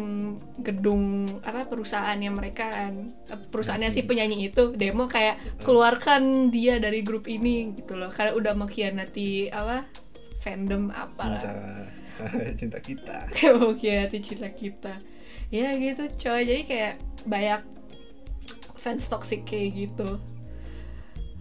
gedung 0.60 1.24
apa 1.42 1.66
perusahaannya 1.72 2.32
mereka 2.32 2.68
kan. 2.68 3.16
Perusahaannya 3.48 3.90
si 3.96 4.04
penyanyi 4.04 4.52
itu 4.52 4.76
demo 4.76 5.08
kayak 5.08 5.64
keluarkan 5.64 6.52
dia 6.52 6.78
dari 6.84 7.00
grup 7.00 7.32
ini 7.32 7.72
gitu 7.80 7.96
loh. 7.96 8.12
Karena 8.12 8.36
udah 8.36 8.54
mengkhianati 8.60 9.50
apa 9.56 9.88
fandom 10.44 10.92
Cinta 10.92 11.04
apalah. 11.08 11.42
Cinta. 12.60 12.78
Kita. 12.88 13.18
mengkhianati 13.64 14.18
cinta 14.20 14.50
kita. 14.52 14.94
Ya 15.50 15.72
gitu 15.74 16.06
coy. 16.20 16.44
Jadi 16.44 16.62
kayak 16.68 16.96
banyak 17.24 17.62
fans 18.82 19.08
toxic 19.08 19.48
kayak 19.48 19.88
gitu. 19.88 20.20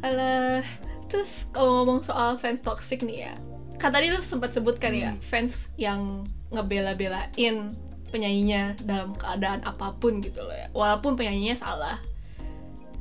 Alah, 0.00 0.64
terus 1.08 1.44
kalau 1.52 1.84
ngomong 1.84 2.00
soal 2.04 2.40
fans 2.40 2.64
toxic 2.64 3.04
nih 3.04 3.28
ya, 3.28 3.34
kan 3.80 3.88
tadi 3.88 4.12
lu 4.12 4.20
sempat 4.20 4.52
sebutkan 4.52 4.92
ya 4.92 5.16
Hmm. 5.16 5.24
fans 5.24 5.72
yang 5.80 6.28
ngebela-belain 6.52 7.72
penyanyinya 8.12 8.76
dalam 8.84 9.16
keadaan 9.16 9.64
apa 9.64 9.96
pun 9.96 10.20
gitu 10.20 10.44
loh 10.44 10.52
ya, 10.52 10.68
walaupun 10.76 11.16
penyanyinya 11.16 11.56
salah. 11.56 11.96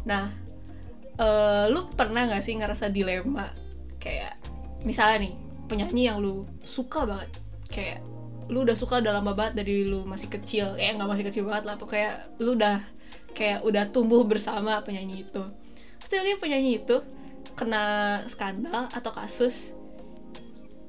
Nah, 0.06 0.32
eh, 1.20 1.66
lu 1.68 1.90
pernah 1.92 2.30
nggak 2.30 2.40
sih 2.40 2.56
ngerasa 2.56 2.94
dilema? 2.94 3.52
Kayak 4.00 4.40
misalnya 4.86 5.28
nih 5.28 5.34
penyanyi 5.68 6.04
yang 6.14 6.22
lu 6.22 6.46
suka 6.62 7.04
banget, 7.10 7.30
kayak 7.74 8.00
lu 8.48 8.64
udah 8.64 8.78
suka 8.78 9.02
udah 9.02 9.18
lama 9.18 9.34
banget 9.34 9.66
dari 9.66 9.84
lu 9.84 10.06
masih 10.06 10.30
kecil, 10.30 10.78
ya 10.78 10.94
nggak 10.94 11.10
masih 11.10 11.26
kecil 11.26 11.44
banget 11.50 11.68
lah, 11.68 11.76
pokoknya 11.76 12.30
lu 12.40 12.54
udah 12.54 12.86
kayak 13.34 13.66
udah 13.66 13.90
tumbuh 13.90 14.24
bersama 14.24 14.80
penyanyi 14.86 15.26
itu. 15.26 15.44
Terus 16.06 16.38
penyanyi 16.38 16.86
itu 16.86 17.02
kena 17.58 18.22
skandal 18.30 18.88
atau 18.94 19.12
kasus 19.12 19.74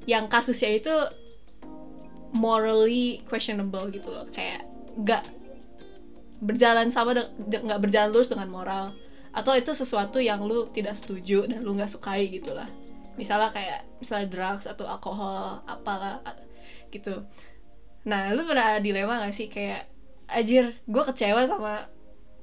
yang 0.08 0.28
kasusnya 0.28 0.80
itu 0.80 0.94
morally 2.36 3.20
questionable 3.26 3.90
gitu 3.90 4.08
loh. 4.08 4.26
Kayak 4.30 4.64
nggak 4.96 5.24
berjalan 6.40 6.88
sama 6.88 7.12
nggak 7.36 7.80
berjalan 7.80 8.10
lurus 8.14 8.30
dengan 8.30 8.48
moral. 8.48 8.84
Atau 9.30 9.54
itu 9.54 9.70
sesuatu 9.70 10.18
yang 10.18 10.42
lu 10.42 10.66
tidak 10.74 10.98
setuju 10.98 11.46
dan 11.46 11.62
lu 11.62 11.74
nggak 11.76 11.90
sukai 11.90 12.26
gitu 12.30 12.54
lah. 12.54 12.66
Misalnya 13.14 13.52
kayak 13.52 13.86
misalnya 14.00 14.26
drugs 14.30 14.66
atau 14.66 14.88
alkohol 14.88 15.62
apalah 15.68 16.24
a- 16.24 16.40
gitu. 16.90 17.22
Nah 18.08 18.32
lu 18.32 18.42
pernah 18.48 18.80
dilema 18.80 19.20
gak 19.22 19.36
sih? 19.36 19.46
Kayak 19.52 19.86
ajir 20.30 20.78
gue 20.86 21.02
kecewa 21.04 21.42
sama 21.44 21.90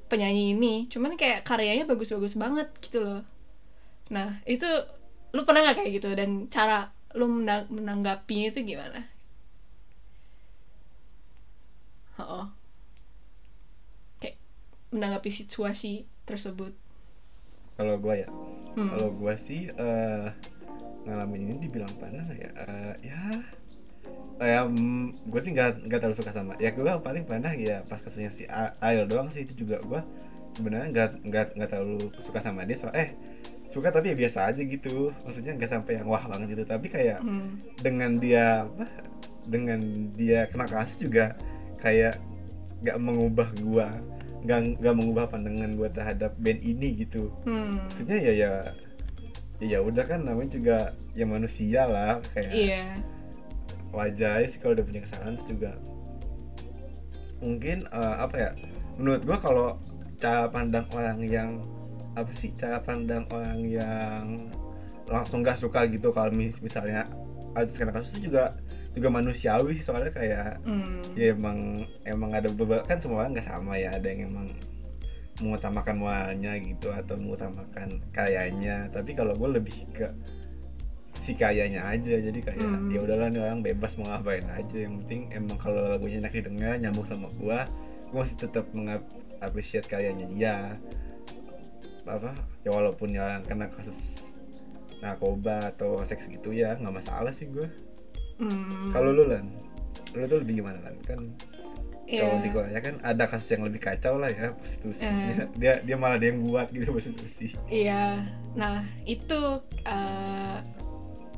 penyanyi 0.07 0.55
ini 0.55 0.87
cuman 0.87 1.19
kayak 1.19 1.43
karyanya 1.43 1.83
bagus-bagus 1.87 2.39
banget 2.39 2.71
gitu 2.79 3.03
loh. 3.03 3.21
Nah 4.11 4.39
itu 4.47 4.67
lu 5.35 5.43
pernah 5.43 5.67
nggak 5.67 5.83
kayak 5.83 5.91
gitu? 5.99 6.09
Dan 6.15 6.47
cara 6.47 6.87
lu 7.17 7.25
menang- 7.27 7.69
menanggapinya 7.73 8.45
itu 8.53 8.59
gimana? 8.71 8.99
Oh 12.17 12.49
kayak 14.21 14.37
menanggapi 14.93 15.29
situasi 15.29 16.05
tersebut. 16.25 16.73
Kalau 17.77 17.95
gua 18.01 18.15
ya, 18.17 18.27
hmm. 18.77 18.89
kalau 18.89 19.09
gua 19.13 19.33
sih 19.37 19.69
eh 19.69 20.25
ngalamin 21.05 21.41
ini 21.47 21.55
dibilang 21.69 21.93
nggak 21.93 22.37
ya? 22.41 22.49
Eh, 22.67 22.93
ya 23.13 23.21
kayak 24.37 24.63
mm, 24.69 25.33
gue 25.33 25.41
sih 25.41 25.51
nggak 25.55 25.89
nggak 25.89 25.99
terlalu 26.01 26.17
suka 26.17 26.31
sama. 26.33 26.53
Ya 26.61 26.69
gue 26.69 26.85
paling 27.01 27.25
pernah 27.25 27.49
ya 27.57 27.81
pas 27.89 27.97
kasusnya 27.97 28.29
si 28.29 28.45
A- 28.45 28.73
Ail 28.85 29.09
doang 29.09 29.33
sih 29.33 29.41
itu 29.45 29.65
juga 29.65 29.81
gue 29.81 30.01
sebenarnya 30.57 30.87
nggak 30.93 31.09
nggak 31.25 31.45
nggak 31.57 31.69
terlalu 31.73 32.13
suka 32.21 32.39
sama 32.41 32.61
dia. 32.69 32.77
Soal 32.77 32.93
eh 32.93 33.09
suka 33.67 33.91
tapi 33.91 34.11
ya 34.11 34.17
biasa 34.17 34.47
aja 34.47 34.61
gitu 34.61 35.11
maksudnya 35.21 35.51
nggak 35.53 35.67
sampai 35.69 35.99
yang 35.99 36.07
wah 36.07 36.23
banget 36.23 36.55
gitu 36.55 36.63
tapi 36.63 36.87
kayak 36.87 37.19
Hmm. 37.19 37.59
dengan 37.77 38.15
dia 38.15 38.63
apa 38.63 38.87
dengan 39.43 39.79
dia 40.15 40.47
kena 40.47 40.63
kasus 40.65 40.99
juga 40.99 41.35
kayak 41.77 42.15
nggak 42.79 42.97
mengubah 42.97 43.49
gua 43.59 43.91
nggak 44.43 44.79
nggak 44.79 44.95
mengubah 44.95 45.25
pandangan 45.27 45.75
gua 45.75 45.89
terhadap 45.89 46.31
band 46.39 46.61
ini 46.61 47.03
gitu 47.03 47.27
Hmm. 47.43 47.83
maksudnya 47.83 48.17
ya 48.17 48.33
ya 48.33 48.51
ya 49.57 49.79
udah 49.81 50.05
kan 50.05 50.21
namanya 50.23 50.53
juga 50.53 50.77
ya 51.11 51.25
manusia 51.25 51.83
lah 51.83 52.21
kayak 52.31 52.53
Iya. 52.53 52.83
wajar 53.91 54.39
aja 54.39 54.47
sih 54.47 54.59
kalau 54.61 54.77
udah 54.77 54.85
punya 54.85 55.01
kesalahan 55.03 55.35
terus 55.35 55.49
juga 55.49 55.71
mungkin 57.39 57.85
eh, 57.85 58.15
apa 58.17 58.35
ya 58.37 58.49
menurut 58.97 59.21
gua 59.23 59.37
kalau 59.37 59.67
cara 60.17 60.49
pandang 60.49 60.85
orang 60.93 61.19
yang 61.21 61.49
apa 62.17 62.31
sih 62.33 62.49
cara 62.57 62.81
pandang 62.81 63.29
orang 63.29 63.61
yang 63.61 64.49
langsung 65.05 65.39
gak 65.39 65.55
suka 65.55 65.85
gitu 65.85 66.09
kalau 66.09 66.33
mis- 66.33 66.59
misalnya 66.59 67.05
artis 67.53 67.77
kena 67.77 67.93
kasus 67.93 68.17
itu 68.17 68.29
juga 68.29 68.57
juga 68.91 69.07
manusiawi 69.07 69.71
sih 69.71 69.85
soalnya 69.85 70.09
kayak 70.09 70.57
Hmm. 70.65 71.01
ya 71.13 71.31
emang 71.31 71.85
emang 72.03 72.33
ada 72.33 72.49
beberapa 72.49 72.81
kan 72.83 72.97
semua 72.97 73.21
orang 73.21 73.33
nggak 73.33 73.45
sama 73.45 73.77
ya 73.77 73.93
ada 73.93 74.09
yang 74.09 74.29
emang 74.29 74.49
mengutamakan 75.37 75.95
moralnya 75.95 76.57
gitu 76.57 76.89
atau 76.89 77.13
mengutamakan 77.13 78.01
kayanya 78.09 78.89
tapi 78.89 79.13
kalau 79.13 79.37
gue 79.37 79.61
lebih 79.61 79.85
ke 79.93 80.09
si 81.13 81.33
kayanya 81.33 81.85
aja 81.87 82.17
jadi 82.17 82.39
kayak 82.41 82.57
Hmm. 82.61 82.89
ya 82.89 83.01
udahlah 83.01 83.29
nih 83.29 83.41
orang 83.41 83.61
bebas 83.61 83.97
mau 83.97 84.09
ngapain 84.09 84.45
aja 84.49 84.77
yang 84.77 85.01
penting 85.05 85.29
emang 85.29 85.57
kalau 85.57 85.81
lagunya 85.87 86.17
enak 86.19 86.33
didengar 86.33 86.77
nyambung 86.77 87.05
sama 87.05 87.29
gue 87.33 87.59
gue 88.09 88.17
masih 88.17 88.37
tetap 88.37 88.65
mengapresiasi 88.69 89.85
karyanya 89.85 90.25
dia 90.29 90.57
apa 92.09 92.31
ya 92.61 92.71
walaupun 92.71 93.09
yang 93.09 93.43
kena 93.43 93.67
kasus 93.67 94.31
narkoba 94.97 95.59
atau 95.67 95.99
seks 96.01 96.25
gitu 96.25 96.49
ya 96.49 96.73
nggak 96.73 96.95
masalah 96.95 97.29
sih 97.29 97.47
gue 97.47 97.67
Hmm. 98.37 98.93
kalau 98.93 99.09
lu 99.11 99.25
lan 99.25 99.49
lu 100.13 100.23
tuh 100.23 100.37
lebih 100.37 100.61
gimana 100.61 100.77
lan 100.79 100.93
kan 101.01 101.17
Iya. 102.05 102.21
kalau 102.23 102.37
di 102.39 102.49
Korea 102.49 102.79
kan 102.79 102.95
ada 103.01 103.25
kasus 103.25 103.49
yang 103.49 103.65
lebih 103.65 103.81
kacau 103.81 104.15
lah 104.15 104.29
ya 104.29 104.53
prostitusi 104.53 105.03
Eh. 105.03 105.49
dia 105.55 105.81
dia 105.81 105.97
malah 105.97 106.15
dia 106.15 106.31
yang 106.31 106.45
buat 106.45 106.69
gitu 106.69 106.85
prostitusi 106.93 107.57
Iya, 107.65 108.21
nah 108.53 108.79
itu 109.03 109.57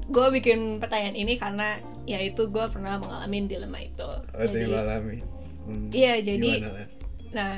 gue 0.06 0.28
bikin 0.34 0.78
pertanyaan 0.78 1.16
ini 1.16 1.38
karena 1.38 1.78
ya 2.04 2.20
itu 2.20 2.46
gue 2.46 2.66
pernah 2.68 2.98
mengalami 2.98 3.46
dilema 3.46 3.80
itu. 3.80 4.04
oh, 4.04 4.42
itu 4.42 4.56
yang 4.58 4.70
lu 4.70 4.78
alami 4.78 5.18
Hmm, 5.62 5.88
Iya, 5.88 6.14
jadi- 6.20 6.60
gimana, 6.60 6.74
Lan? 6.76 6.90
nah 7.32 7.54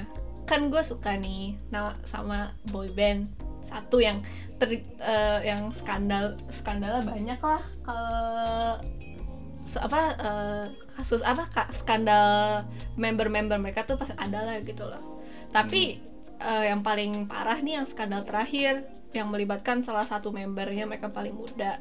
kan 0.52 0.68
gue 0.68 0.84
suka 0.84 1.16
nih 1.16 1.56
nah, 1.72 1.96
sama 2.04 2.52
boy 2.76 2.92
band 2.92 3.32
satu 3.64 4.04
yang 4.04 4.20
ter, 4.60 4.84
eh, 4.84 5.40
yang 5.48 5.72
skandal 5.72 6.36
skandalnya 6.52 7.08
banyak 7.08 7.40
lah 7.40 7.64
kalau 7.88 8.76
apa 9.80 10.02
eh, 10.20 10.66
kasus 11.00 11.24
apa 11.24 11.48
ka- 11.48 11.72
skandal 11.72 12.68
member-member 13.00 13.56
mereka 13.56 13.88
tuh 13.88 13.96
pasti 13.96 14.12
ada 14.20 14.44
lah 14.44 14.60
gitu 14.60 14.84
loh. 14.84 15.24
Tapi 15.56 16.02
eh, 16.42 16.64
yang 16.68 16.84
paling 16.84 17.32
parah 17.32 17.56
nih 17.64 17.80
yang 17.80 17.88
skandal 17.88 18.28
terakhir 18.28 18.84
yang 19.16 19.32
melibatkan 19.32 19.84
salah 19.84 20.04
satu 20.04 20.36
membernya 20.36 20.84
mereka 20.84 21.08
paling 21.08 21.36
muda. 21.36 21.80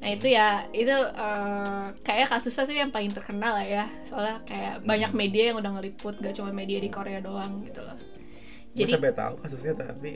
Nah 0.00 0.08
itu 0.16 0.26
ya 0.32 0.64
itu 0.72 0.92
eh, 1.26 1.84
kayak 2.06 2.26
kasusnya 2.32 2.64
sih 2.68 2.76
yang 2.80 2.92
paling 2.94 3.12
terkenal 3.16 3.52
lah 3.58 3.66
ya 3.76 3.84
soalnya 4.08 4.40
kayak 4.48 4.74
banyak 4.90 5.12
media 5.20 5.42
yang 5.52 5.56
udah 5.60 5.72
ngeliput 5.76 6.14
gak 6.24 6.34
cuma 6.38 6.50
media 6.60 6.78
di 6.84 6.88
Korea 6.96 7.20
doang 7.20 7.52
gitu 7.68 7.80
loh. 7.84 7.96
gue 8.78 8.86
Jadi 8.86 8.92
sampai 8.92 9.10
tahu 9.14 9.34
kasusnya 9.42 9.74
tapi 9.76 10.10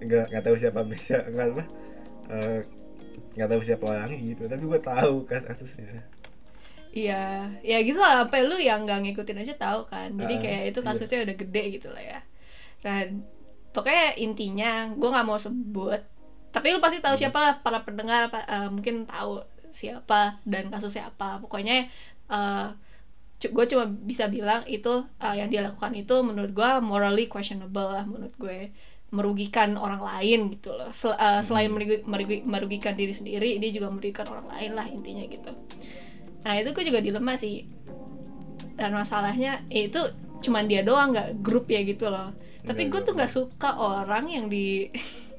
nggak 0.00 0.24
nggak 0.32 0.44
tahu 0.46 0.56
siapa 0.62 0.80
bisa 0.92 1.16
nggak 1.32 1.46
apa 1.52 1.62
eh, 2.34 2.60
nggak 3.36 3.48
tahu 3.52 3.62
siapa 3.66 3.84
orangnya 3.92 4.18
gitu 4.30 4.42
tapi 4.52 4.64
gue 4.70 4.80
tahu 4.82 5.14
kas 5.28 5.44
kasusnya 5.50 6.04
Iya, 6.90 7.14
ya 7.62 7.76
gitu 7.86 7.98
lah. 8.02 8.26
Apa 8.26 8.36
lu 8.48 8.58
yang 8.58 8.82
nggak 8.84 8.98
ngikutin 9.06 9.40
aja 9.42 9.54
tahu 9.64 9.80
kan. 9.92 10.08
Jadi 10.20 10.34
Ah, 10.34 10.40
kayak 10.42 10.62
itu 10.74 10.80
iya. 10.80 10.86
kasusnya 10.88 11.18
udah 11.24 11.36
gede 11.42 11.62
gitu 11.78 11.88
lah 11.94 12.02
ya. 12.02 12.18
Dan 12.84 13.06
pokoknya 13.74 14.06
intinya 14.24 14.68
gue 15.00 15.08
nggak 15.14 15.26
mau 15.30 15.38
sebut. 15.46 16.02
Tapi 16.50 16.66
lu 16.68 16.78
pasti 16.78 16.98
tahu 16.98 17.14
Hmm. 17.14 17.22
siapa 17.22 17.38
lah 17.38 17.54
para 17.58 17.80
pendengar 17.80 18.26
eh, 18.28 18.68
mungkin 18.68 19.04
tahu 19.04 19.38
siapa 19.70 20.38
dan 20.44 20.66
kasusnya 20.66 21.08
apa. 21.08 21.38
Pokoknya 21.38 21.86
gue 23.40 23.64
cuma 23.66 23.84
bisa 23.86 24.26
bilang 24.26 24.60
itu 24.66 24.90
eh, 25.16 25.34
yang 25.34 25.48
dia 25.48 25.62
lakukan 25.62 25.94
itu 25.94 26.12
menurut 26.20 26.50
gue 26.50 26.70
morally 26.80 27.24
questionable 27.26 27.88
lah 27.88 28.04
menurut 28.04 28.34
gue 28.36 28.68
merugikan 29.10 29.74
orang 29.74 29.98
lain 30.00 30.52
gitu 30.52 30.70
loh. 30.70 30.90
Sel- 30.92 31.16
eh, 31.16 31.40
selain 31.40 31.66
merugi- 31.68 32.04
merugi- 32.04 32.44
merugikan 32.44 32.94
diri 32.94 33.10
sendiri, 33.10 33.56
dia 33.56 33.70
juga 33.70 33.88
merugikan 33.88 34.22
orang 34.28 34.46
lain 34.48 34.70
lah 34.72 34.86
intinya 34.86 35.24
gitu. 35.24 35.50
Nah 36.40 36.54
itu 36.56 36.70
gue 36.70 36.84
juga 36.84 37.00
dilema 37.00 37.34
sih 37.34 37.68
Dan 38.72 38.96
masalahnya 38.96 39.60
ya 39.66 39.82
itu 39.82 40.00
cuman 40.40 40.64
dia 40.64 40.80
doang 40.80 41.12
nggak 41.12 41.36
grup 41.38 41.68
ya 41.68 41.84
gitu 41.84 42.08
loh 42.08 42.32
Tapi 42.62 42.88
Nggak 42.88 42.90
gue 42.90 43.00
tuh 43.02 43.04
grup. 43.04 43.16
nggak 43.18 43.28
suka 43.30 43.70
orang 43.76 44.24
yang 44.26 44.46
di 44.46 44.88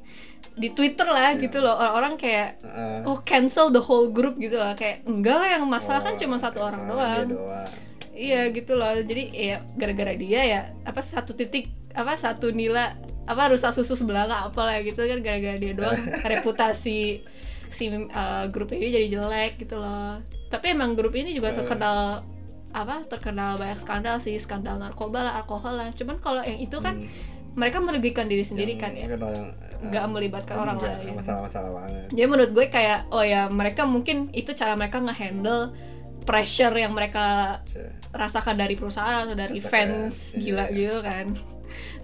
di 0.53 0.69
Twitter 0.69 1.05
lah 1.05 1.31
Iya. 1.31 1.41
gitu 1.41 1.57
loh. 1.59 1.73
Orang-orang 1.73 2.13
kayak 2.15 2.59
Heeh. 2.59 2.97
oh 3.03 3.19
cancel 3.21 3.69
the 3.69 3.79
whole 3.79 4.07
group 4.07 4.35
gitu 4.35 4.55
loh. 4.55 4.71
Kayak 4.73 5.03
enggak 5.05 5.35
lah 5.35 5.47
yang 5.49 5.63
masalah 5.65 6.01
kan 6.01 6.13
Oh, 6.13 6.19
cuma 6.19 6.35
satu 6.35 6.59
orang 6.61 6.81
doang. 6.85 7.27
doang. 7.29 7.67
iya 8.11 8.49
gitu 8.49 8.75
loh. 8.75 8.91
Jadi 8.93 9.23
ya 9.31 9.63
gara-gara 9.73 10.13
dia 10.13 10.41
ya 10.43 10.61
apa 10.83 10.99
satu 10.99 11.31
titik 11.31 11.67
apa 11.91 12.15
satu 12.15 12.51
nila 12.51 12.95
apa 13.23 13.49
rusak 13.49 13.71
susu 13.71 13.95
sebelanga 13.95 14.43
apalah 14.43 14.79
gitu 14.79 15.01
kan 15.01 15.19
gara-gara 15.19 15.55
dia 15.55 15.71
doang. 15.71 15.97
Reputasi 16.31 17.23
si 17.71 17.83
uh, 17.87 18.45
grup 18.47 18.71
ini 18.71 18.91
jadi 18.91 19.07
jelek 19.09 19.57
gitu 19.57 19.75
loh. 19.75 20.19
Tapi 20.47 20.75
emang 20.75 20.93
grup 20.93 21.15
ini 21.15 21.31
juga 21.31 21.55
terkenal 21.55 22.27
apa 22.71 23.03
terkenal 23.05 23.55
banyak 23.55 23.79
skandal 23.79 24.17
sih. 24.17 24.35
Skandal 24.35 24.75
narkoba 24.75 25.23
lah 25.23 25.33
alkohol 25.37 25.75
lah. 25.75 25.89
Cuman 25.91 26.19
kalau 26.19 26.39
yang 26.41 26.59
itu 26.59 26.75
kan 26.77 26.99
Hmm, 26.99 27.30
mereka 27.55 27.77
merugikan 27.83 28.25
diri 28.31 28.43
sendiri 28.47 28.79
yang 28.79 28.81
kan 28.81 28.91
ya. 28.95 29.05
Orang, 29.11 29.51
nggak 29.81 30.05
melibatkan 30.13 30.55
orang 30.61 30.77
nggak 30.77 30.97
lain. 31.01 31.15
masalah-masalah 31.17 31.71
banget. 31.73 32.05
Jadi 32.13 32.27
menurut 32.29 32.51
gue 32.53 32.65
kayak 32.69 32.99
oh 33.09 33.25
ya 33.25 33.49
mereka 33.49 33.83
mungkin 33.89 34.29
itu 34.31 34.53
cara 34.53 34.77
mereka 34.77 35.01
ngehandle 35.01 35.73
pressure 36.21 36.73
yang 36.77 36.93
mereka 36.93 37.59
Cek. 37.65 38.13
rasakan 38.13 38.55
dari 38.61 38.77
perusahaan 38.77 39.25
atau 39.25 39.33
dari 39.33 39.57
Rasakan, 39.57 39.71
fans 39.73 40.37
iya. 40.37 40.41
gila 40.41 40.65
gitu 40.69 40.97
kan. 41.01 41.25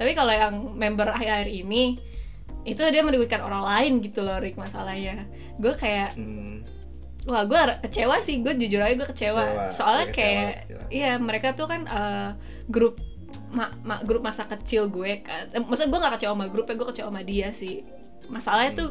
Tapi 0.01 0.11
kalau 0.17 0.33
yang 0.33 0.55
member 0.73 1.05
akhir-akhir 1.13 1.49
ini 1.53 2.01
itu 2.67 2.81
dia 2.91 2.99
merugikan 3.05 3.45
orang 3.45 3.63
lain 3.63 3.91
gitu 4.03 4.25
loh 4.25 4.41
Rick 4.41 4.57
masalahnya. 4.57 5.29
Gue 5.61 5.77
kayak 5.77 6.17
Hmm, 6.17 6.65
wah 7.29 7.45
gue 7.45 7.59
kecewa 7.85 8.19
sih. 8.25 8.41
Gue 8.41 8.57
jujur 8.57 8.81
aja 8.81 8.97
gue 8.97 9.07
kecewa, 9.07 9.43
Kecewa, 9.45 9.65
soalnya 9.69 10.07
iya, 10.09 10.15
kayak 10.17 10.53
kecewa, 10.65 10.83
iya 10.89 11.11
mereka 11.21 11.53
tuh 11.53 11.67
kan 11.69 11.85
eh, 11.85 12.29
grup 12.67 12.97
ma- 13.47 13.71
ma- 13.83 14.03
grup 14.03 14.23
masa 14.23 14.43
kecil 14.43 14.91
gue 14.91 15.23
kan 15.23 15.47
eh, 15.51 15.61
maksudnya 15.63 15.89
gue 15.89 15.99
gak 16.03 16.13
kecewa 16.19 16.33
sama 16.35 16.45
grupnya 16.51 16.75
gue 16.75 16.87
kecewa 16.91 17.07
sama 17.09 17.21
dia 17.23 17.49
sih. 17.51 17.83
Masalahnya 18.27 18.71
Hmm. 18.75 18.81
tuh 18.83 18.89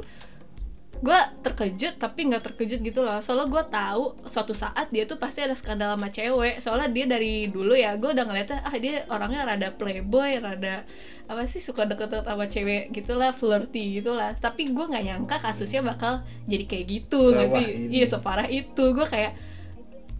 gue 0.97 1.19
terkejut 1.45 2.01
tapi 2.01 2.25
nggak 2.25 2.41
terkejut 2.41 2.81
gitu 2.81 3.05
loh. 3.05 3.21
Soalnya 3.21 3.53
gue 3.53 3.63
tahu 3.69 4.05
suatu 4.25 4.57
saat 4.57 4.89
dia 4.89 5.05
tuh 5.05 5.21
pasti 5.21 5.45
ada 5.45 5.53
skandal 5.53 5.93
sama 5.93 6.09
cewek. 6.09 6.57
Soalnya 6.57 6.89
dia 6.89 7.05
dari 7.05 7.53
dulu 7.53 7.77
ya 7.77 8.01
gue 8.01 8.17
udah 8.17 8.25
ngeliatnya 8.25 8.65
ah 8.65 8.73
dia 8.81 9.05
orangnya 9.13 9.45
rada 9.45 9.69
playboy 9.77 10.41
rada 10.41 10.89
apa 11.29 11.45
sih 11.45 11.61
suka 11.61 11.85
deket-deket 11.85 12.25
sama 12.25 12.47
cewek 12.49 12.83
gitulah 12.97 13.35
flirty 13.35 13.99
gitulah 14.01 14.33
tapi 14.41 14.73
gue 14.73 14.85
nggak 14.89 15.05
nyangka 15.05 15.37
kasusnya 15.43 15.85
bakal 15.85 16.23
jadi 16.49 16.65
kayak 16.65 16.85
gitu 16.89 17.35
ngerti? 17.35 17.93
iya 17.93 18.07
separah 18.09 18.49
itu. 18.49 18.85
Gue 18.97 19.05
kayak 19.05 19.37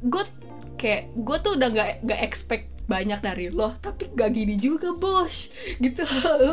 gue 0.05 0.25
kayak 0.77 1.09
gue 1.17 1.37
tuh 1.41 1.57
udah 1.57 1.69
nggak 1.73 1.91
nggak 2.05 2.21
expect 2.21 2.69
banyak 2.87 3.19
dari 3.19 3.51
lo 3.51 3.75
tapi 3.83 4.11
gak 4.15 4.31
gini 4.33 4.55
juga 4.55 4.95
bos. 4.95 5.51
Gitu. 5.83 6.03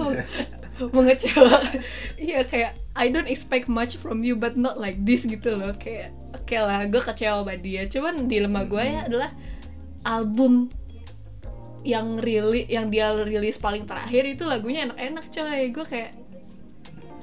Lo 0.81 0.89
mengecewakan 0.89 1.85
iya 2.17 2.41
kayak 2.41 2.73
I 2.97 3.13
don't 3.13 3.29
expect 3.29 3.69
much 3.69 4.01
from 4.01 4.25
you 4.25 4.33
but 4.33 4.57
not 4.57 4.81
like 4.81 4.97
this 5.05 5.21
gitu 5.25 5.53
loh. 5.53 5.77
Kayak 5.77 6.13
oke 6.33 6.57
lah 6.57 6.89
gue 6.89 7.01
kecewa 7.01 7.45
sama 7.45 7.55
dia. 7.61 7.85
Cuman 7.85 8.25
dilema 8.25 8.65
gue 8.65 8.81
ya 8.81 9.05
adalah 9.05 9.29
album 10.01 10.73
yang 11.85 12.17
rilis 12.17 12.65
yang 12.71 12.89
dia 12.89 13.13
rilis 13.13 13.59
paling 13.61 13.85
terakhir 13.85 14.23
itu 14.25 14.43
lagunya 14.49 14.89
enak-enak 14.89 15.25
coy. 15.29 15.61
Gue 15.69 15.85
kayak 15.85 16.11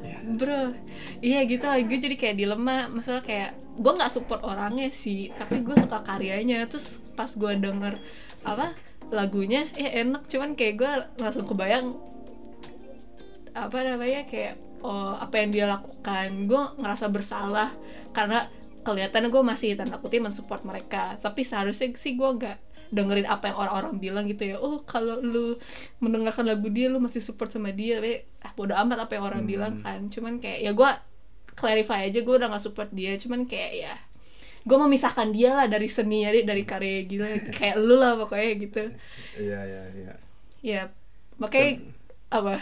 Ya. 0.00 0.16
bro. 0.24 0.72
Iya 1.20 1.44
gitu. 1.44 1.66
Lah 1.68 1.76
gue 1.76 1.98
jadi 2.00 2.16
kayak 2.16 2.36
dilema 2.40 2.88
masalah 2.88 3.20
kayak 3.20 3.52
gue 3.76 3.92
nggak 3.92 4.08
support 4.14 4.40
orangnya 4.46 4.88
sih 4.88 5.28
tapi 5.34 5.60
gue 5.60 5.74
suka 5.74 6.06
karyanya. 6.06 6.64
Terus 6.70 7.02
pas 7.18 7.28
gue 7.34 7.52
denger 7.58 7.98
apa 8.46 8.72
lagunya 9.10 9.66
eh 9.76 10.02
enak. 10.02 10.26
Cuman 10.30 10.54
kayak 10.54 10.74
gue 10.78 10.92
langsung 11.22 11.44
kebayang 11.46 11.98
apa 13.50 13.78
namanya 13.82 14.24
kayak 14.30 14.54
oh 14.80 15.18
apa 15.18 15.34
yang 15.42 15.50
dia 15.50 15.66
lakukan. 15.66 16.46
Gue 16.46 16.62
ngerasa 16.78 17.06
bersalah 17.10 17.70
karena 18.14 18.46
kelihatan 18.80 19.28
gue 19.28 19.42
masih 19.44 19.76
tanda 19.76 20.00
kutip 20.00 20.22
mensupport 20.24 20.62
mereka. 20.64 21.18
Tapi 21.20 21.44
seharusnya 21.44 21.92
sih 21.98 22.16
gue 22.16 22.30
nggak 22.40 22.58
dengerin 22.90 23.28
apa 23.30 23.54
yang 23.54 23.58
orang-orang 23.58 23.94
bilang 24.02 24.24
gitu 24.26 24.54
ya. 24.54 24.56
Oh 24.58 24.82
kalau 24.82 25.20
lu 25.22 25.58
mendengarkan 26.02 26.46
lagu 26.46 26.66
dia 26.72 26.90
lu 26.90 26.98
masih 27.02 27.20
support 27.22 27.50
sama 27.52 27.70
dia. 27.74 28.00
Tapi 28.00 28.24
ah 28.42 28.52
bodo 28.56 28.74
amat 28.74 29.06
apa 29.06 29.18
yang 29.18 29.24
orang 29.26 29.42
Hmm. 29.44 29.50
bilang 29.50 29.72
kan. 29.82 30.00
Cuman 30.08 30.38
kayak 30.42 30.58
ya 30.64 30.72
gue 30.74 30.90
clarify 31.58 32.08
aja 32.08 32.18
gue 32.24 32.34
udah 32.34 32.48
gak 32.50 32.62
support 32.64 32.88
dia. 32.94 33.14
Cuman 33.20 33.44
kayak 33.44 33.72
ya 33.76 33.94
gue 34.60 34.76
memisahkan 34.76 35.32
dia 35.32 35.56
lah 35.56 35.66
dari 35.66 35.88
seni 35.88 36.20
dari 36.20 36.44
dari 36.44 36.62
karya 36.68 37.08
gila 37.08 37.28
kayak 37.56 37.76
lu 37.80 37.96
lah 37.96 38.16
pokoknya 38.20 38.50
gitu. 38.60 38.82
Iya 39.40 39.60
iya 39.64 39.82
iya. 39.96 40.14
Ya 40.60 40.82
makanya 41.40 41.80
apa? 42.28 42.60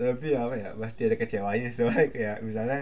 Tapi 0.00 0.26
apa 0.34 0.54
ya 0.58 0.70
pasti 0.74 1.06
ada 1.06 1.16
kecewanya 1.16 1.68
soalnya 1.70 2.10
kayak 2.10 2.36
misalnya 2.42 2.80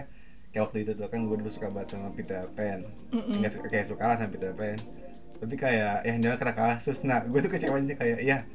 kayak 0.49 0.63
waktu 0.65 0.79
itu 0.89 0.93
tuh 0.97 1.09
kan 1.13 1.21
gue 1.29 1.37
dulu 1.37 1.51
suka 1.53 1.69
banget 1.69 1.99
sama 1.99 2.09
Peter 2.17 2.49
Pan. 2.57 2.89
Nggak 3.13 3.53
suka 3.53 3.67
kayak 3.69 3.87
suka 3.93 4.05
lah 4.09 4.17
sama 4.17 4.33
Peter 4.33 4.53
Pan. 4.57 4.79
Tapi 5.39 5.55
kayak 5.55 6.09
ya 6.09 6.15
jangan 6.17 6.39
kena 6.41 6.55
kasus. 6.57 7.05
Nah 7.05 7.21
gue 7.29 7.39
tuh 7.45 7.53
kecewanya 7.53 7.95
kayak 8.01 8.25
ya 8.25 8.49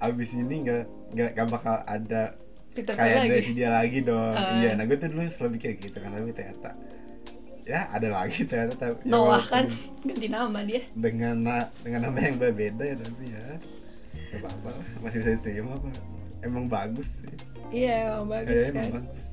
abis 0.00 0.36
ini 0.36 0.64
nggak 0.68 0.84
nggak 1.16 1.30
nggak 1.36 1.48
bakal 1.48 1.76
ada 1.88 2.36
Peter 2.76 2.92
Pan 2.92 3.08
kayak 3.08 3.24
dari 3.24 3.40
si 3.40 3.52
dia 3.56 3.72
lagi 3.72 4.04
dong. 4.04 4.36
Ah. 4.36 4.60
iya 4.60 4.76
nah 4.76 4.84
gue 4.84 5.00
tuh 5.00 5.08
dulu 5.08 5.24
selalu 5.32 5.56
mikir 5.56 5.80
gitu 5.80 5.96
kan 5.96 6.12
tapi 6.12 6.36
ternyata 6.36 6.76
ya 7.70 7.86
ada 7.94 8.08
lagi 8.10 8.42
ternyata 8.50 8.74
tapi 8.74 9.06
ya 9.06 9.12
Noah 9.14 9.44
kan 9.46 9.70
ganti 10.02 10.26
nama 10.26 10.58
dia 10.66 10.82
dengan 10.98 11.36
dengan 11.86 12.00
nama 12.10 12.18
yang 12.18 12.36
berbeda 12.42 12.82
ya 12.82 12.96
tapi 12.98 13.24
ya 13.30 13.46
gak 14.30 14.38
apa-apa 14.42 14.68
lah, 14.74 14.86
masih 15.06 15.18
bisa 15.22 15.30
diterima 15.38 15.78
kok 15.78 15.94
emang 16.42 16.66
bagus 16.66 17.22
sih 17.22 17.30
iya 17.70 18.10
emang 18.10 18.26
bagus 18.34 18.50
kayaknya 18.50 18.70
kan 18.74 18.84
emang 18.90 19.06
bagus 19.06 19.24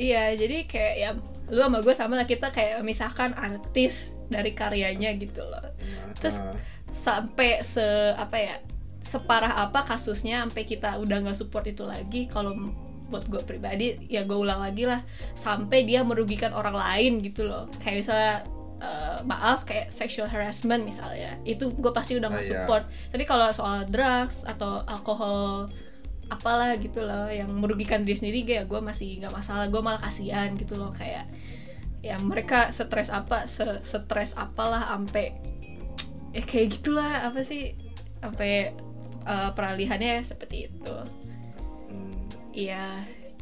Iya, 0.00 0.32
jadi 0.32 0.64
kayak 0.64 0.94
ya 0.96 1.10
lu 1.50 1.60
sama 1.60 1.82
gue 1.82 1.92
sama 1.92 2.14
lah 2.16 2.24
kita 2.24 2.48
kayak 2.54 2.80
memisahkan 2.80 3.34
artis 3.34 4.14
dari 4.32 4.54
karyanya 4.56 5.12
gitu 5.18 5.44
loh. 5.44 5.60
Nah, 5.60 6.16
Terus-. 6.16 6.40
Sampai 6.90 7.62
se 7.62 7.84
apa 8.18 8.34
ya 8.34 8.56
separah 8.98 9.62
apa 9.62 9.86
kasusnya 9.86 10.42
sampai 10.42 10.66
kita 10.66 10.98
udah 10.98 11.22
nggak 11.22 11.38
support 11.38 11.68
itu 11.68 11.84
lagi. 11.86 12.26
Kalau 12.26 12.54
buat 13.10 13.26
gue 13.26 13.42
pribadi 13.42 13.98
ya 14.06 14.22
gue 14.22 14.38
ulang 14.38 14.62
lagi 14.62 14.86
lah 14.86 15.02
sampai 15.34 15.82
dia 15.82 16.06
merugikan 16.06 16.54
orang 16.54 16.78
lain 16.78 17.20
gitu 17.20 17.44
loh. 17.44 17.66
Kayak 17.82 17.96
misalnya 18.06 18.34
eh, 18.80 19.18
maaf 19.26 19.66
kayak 19.66 19.90
sexual 19.90 20.30
harassment 20.30 20.86
misalnya 20.86 21.36
itu 21.44 21.68
gue 21.74 21.92
pasti 21.92 22.16
udah 22.16 22.30
nggak 22.30 22.40
Ah, 22.40 22.48
iya. 22.48 22.54
support. 22.62 22.84
Tapi 23.10 23.24
kalau 23.26 23.50
soal 23.50 23.84
drugs 23.84 24.46
atau 24.46 24.86
alkohol 24.86 25.68
apalah 26.30 26.78
gitu 26.78 27.02
loh 27.02 27.26
yang 27.26 27.50
merugikan 27.58 28.06
diri 28.06 28.14
sendiri 28.14 28.46
ya 28.46 28.62
gue 28.62 28.78
masih 28.78 29.18
nggak 29.18 29.34
masalah 29.34 29.66
gue 29.66 29.82
malah 29.82 29.98
kasihan 29.98 30.54
gitu 30.54 30.78
loh 30.78 30.94
kayak 30.94 31.26
ya 32.00 32.14
mereka 32.22 32.70
stres 32.70 33.10
apa 33.10 33.50
stres 33.84 34.32
apalah 34.38 34.94
sampai 34.94 35.34
ya 36.30 36.40
kayak 36.46 36.78
gitulah 36.78 37.26
apa 37.26 37.42
sih 37.42 37.74
sampai 38.22 38.70
eh, 39.26 39.50
peralihannya 39.52 40.22
seperti 40.22 40.70
itu. 40.70 40.96
Iya 42.60 42.86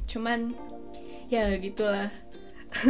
cuman 0.09 0.55
ya 1.29 1.53
gitulah 1.59 2.09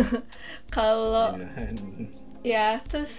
kalau 0.70 1.34
Iya. 1.34 2.78
ya 2.78 2.84
terus 2.86 3.14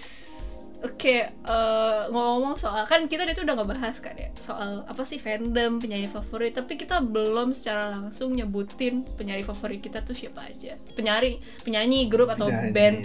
oke 0.79 1.15
eh, 1.27 2.01
ngomong-ngomong 2.07 2.55
soal 2.55 2.87
kan 2.87 3.03
kita 3.11 3.27
itu 3.27 3.43
udah 3.43 3.59
ngebahas 3.59 3.99
kan 3.99 4.15
ya 4.15 4.31
soal 4.39 4.87
apa 4.87 5.03
sih 5.03 5.19
fandom 5.19 5.83
penyanyi 5.83 6.07
favorit 6.07 6.55
tapi 6.55 6.79
kita 6.79 7.03
belum 7.03 7.51
secara 7.51 7.91
langsung 7.91 8.31
nyebutin 8.31 9.03
penyanyi 9.19 9.43
favorit 9.43 9.83
kita 9.83 9.99
tuh 9.99 10.15
siapa 10.15 10.47
aja 10.47 10.79
penyanyi 10.95 11.43
penyanyi 11.67 12.07
grup 12.07 12.31
atau 12.31 12.47
Penyanyi. 12.47 12.71
band 12.71 12.97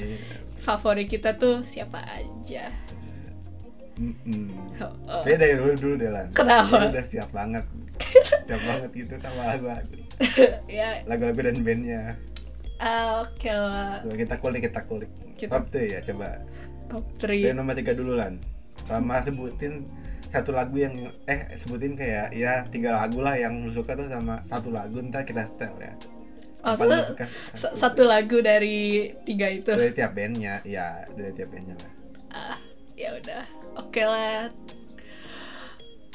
favorit 0.63 1.11
kita 1.11 1.35
tuh 1.35 1.67
siapa 1.67 1.99
aja 2.07 2.71
Mm-mm. 3.95 4.51
Oh, 4.83 4.91
oh. 5.07 5.23
Kayaknya 5.23 5.39
dari 5.39 5.55
dulu 5.55 5.73
dulu 5.79 5.95
deh 6.03 6.11
lan. 6.11 6.27
Kenapa? 6.35 6.91
Dia 6.91 6.99
udah 6.99 7.07
siap 7.07 7.31
banget, 7.31 7.63
siap 8.45 8.61
banget 8.69 8.91
gitu 8.95 9.15
sama 9.17 9.55
lagu-lagu, 9.55 9.95
ya 10.71 11.01
lagu-lagu 11.07 11.41
dan 11.41 11.57
bandnya. 11.63 12.03
ah, 12.79 13.23
oke 13.23 13.49
lah 13.49 14.03
Coba 14.03 14.15
kita 14.19 14.35
kulik, 14.39 14.61
kita 14.63 14.81
kulik. 14.85 15.11
Kita- 15.35 15.51
Top 15.51 15.65
tuh 15.71 15.83
ya, 15.83 15.99
coba. 16.03 16.43
top 16.87 17.05
Dari 17.19 17.49
3 17.49 17.57
nomor 17.57 17.75
tiga 17.75 17.93
dulu 17.93 18.15
lan. 18.15 18.39
Sama 18.83 19.19
sebutin 19.19 19.89
satu 20.29 20.51
lagu 20.51 20.75
yang 20.75 20.95
eh 21.25 21.55
sebutin 21.55 21.95
kayak 21.95 22.35
ya 22.35 22.67
tiga 22.67 22.91
lagu 22.99 23.23
lah 23.23 23.39
yang 23.39 23.63
lu 23.63 23.71
suka 23.71 23.95
tuh 23.95 24.11
sama 24.11 24.43
satu 24.43 24.75
lagu 24.75 24.99
ntar 24.99 25.23
kita 25.23 25.47
setel 25.47 25.71
ya. 25.79 25.95
oh, 26.67 26.75
satu, 26.75 27.15
suka 27.15 27.25
satu 27.55 28.03
lagu 28.03 28.43
dari 28.43 29.15
tiga 29.23 29.47
itu 29.47 29.71
dari 29.71 29.95
tiap 29.95 30.11
bandnya, 30.13 30.59
ya 30.67 31.07
dari 31.15 31.31
tiap 31.33 31.55
bandnya 31.55 31.79
lah. 31.79 31.93
ah 32.35 32.59
ya 32.99 33.15
udah 33.15 33.43
oke 33.79 34.03
lah 34.03 34.51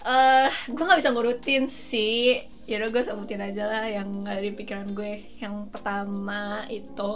eh 0.05 0.51
gue 0.69 0.83
nggak 0.83 0.99
bisa 0.99 1.11
ngurutin 1.11 1.65
sih. 1.67 2.43
Ya 2.69 2.77
udah 2.77 2.89
gue 2.93 3.01
sebutin 3.01 3.41
aja 3.41 3.65
lah 3.65 3.85
yang 3.89 4.23
ada 4.29 4.39
di 4.39 4.53
pikiran 4.53 4.93
gue. 4.93 5.25
Yang 5.41 5.73
pertama 5.73 6.63
itu 6.69 7.13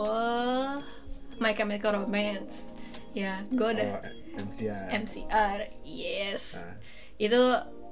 My 1.38 1.54
Chemical 1.54 2.04
Romance. 2.04 2.74
Ya 3.13 3.46
gue 3.54 3.69
udah 3.78 4.02
Oh, 4.34 4.50
MCR. 4.50 4.89
MCR 4.89 5.60
yes. 5.86 6.58
Nah, 6.58 6.74
itu 7.22 7.41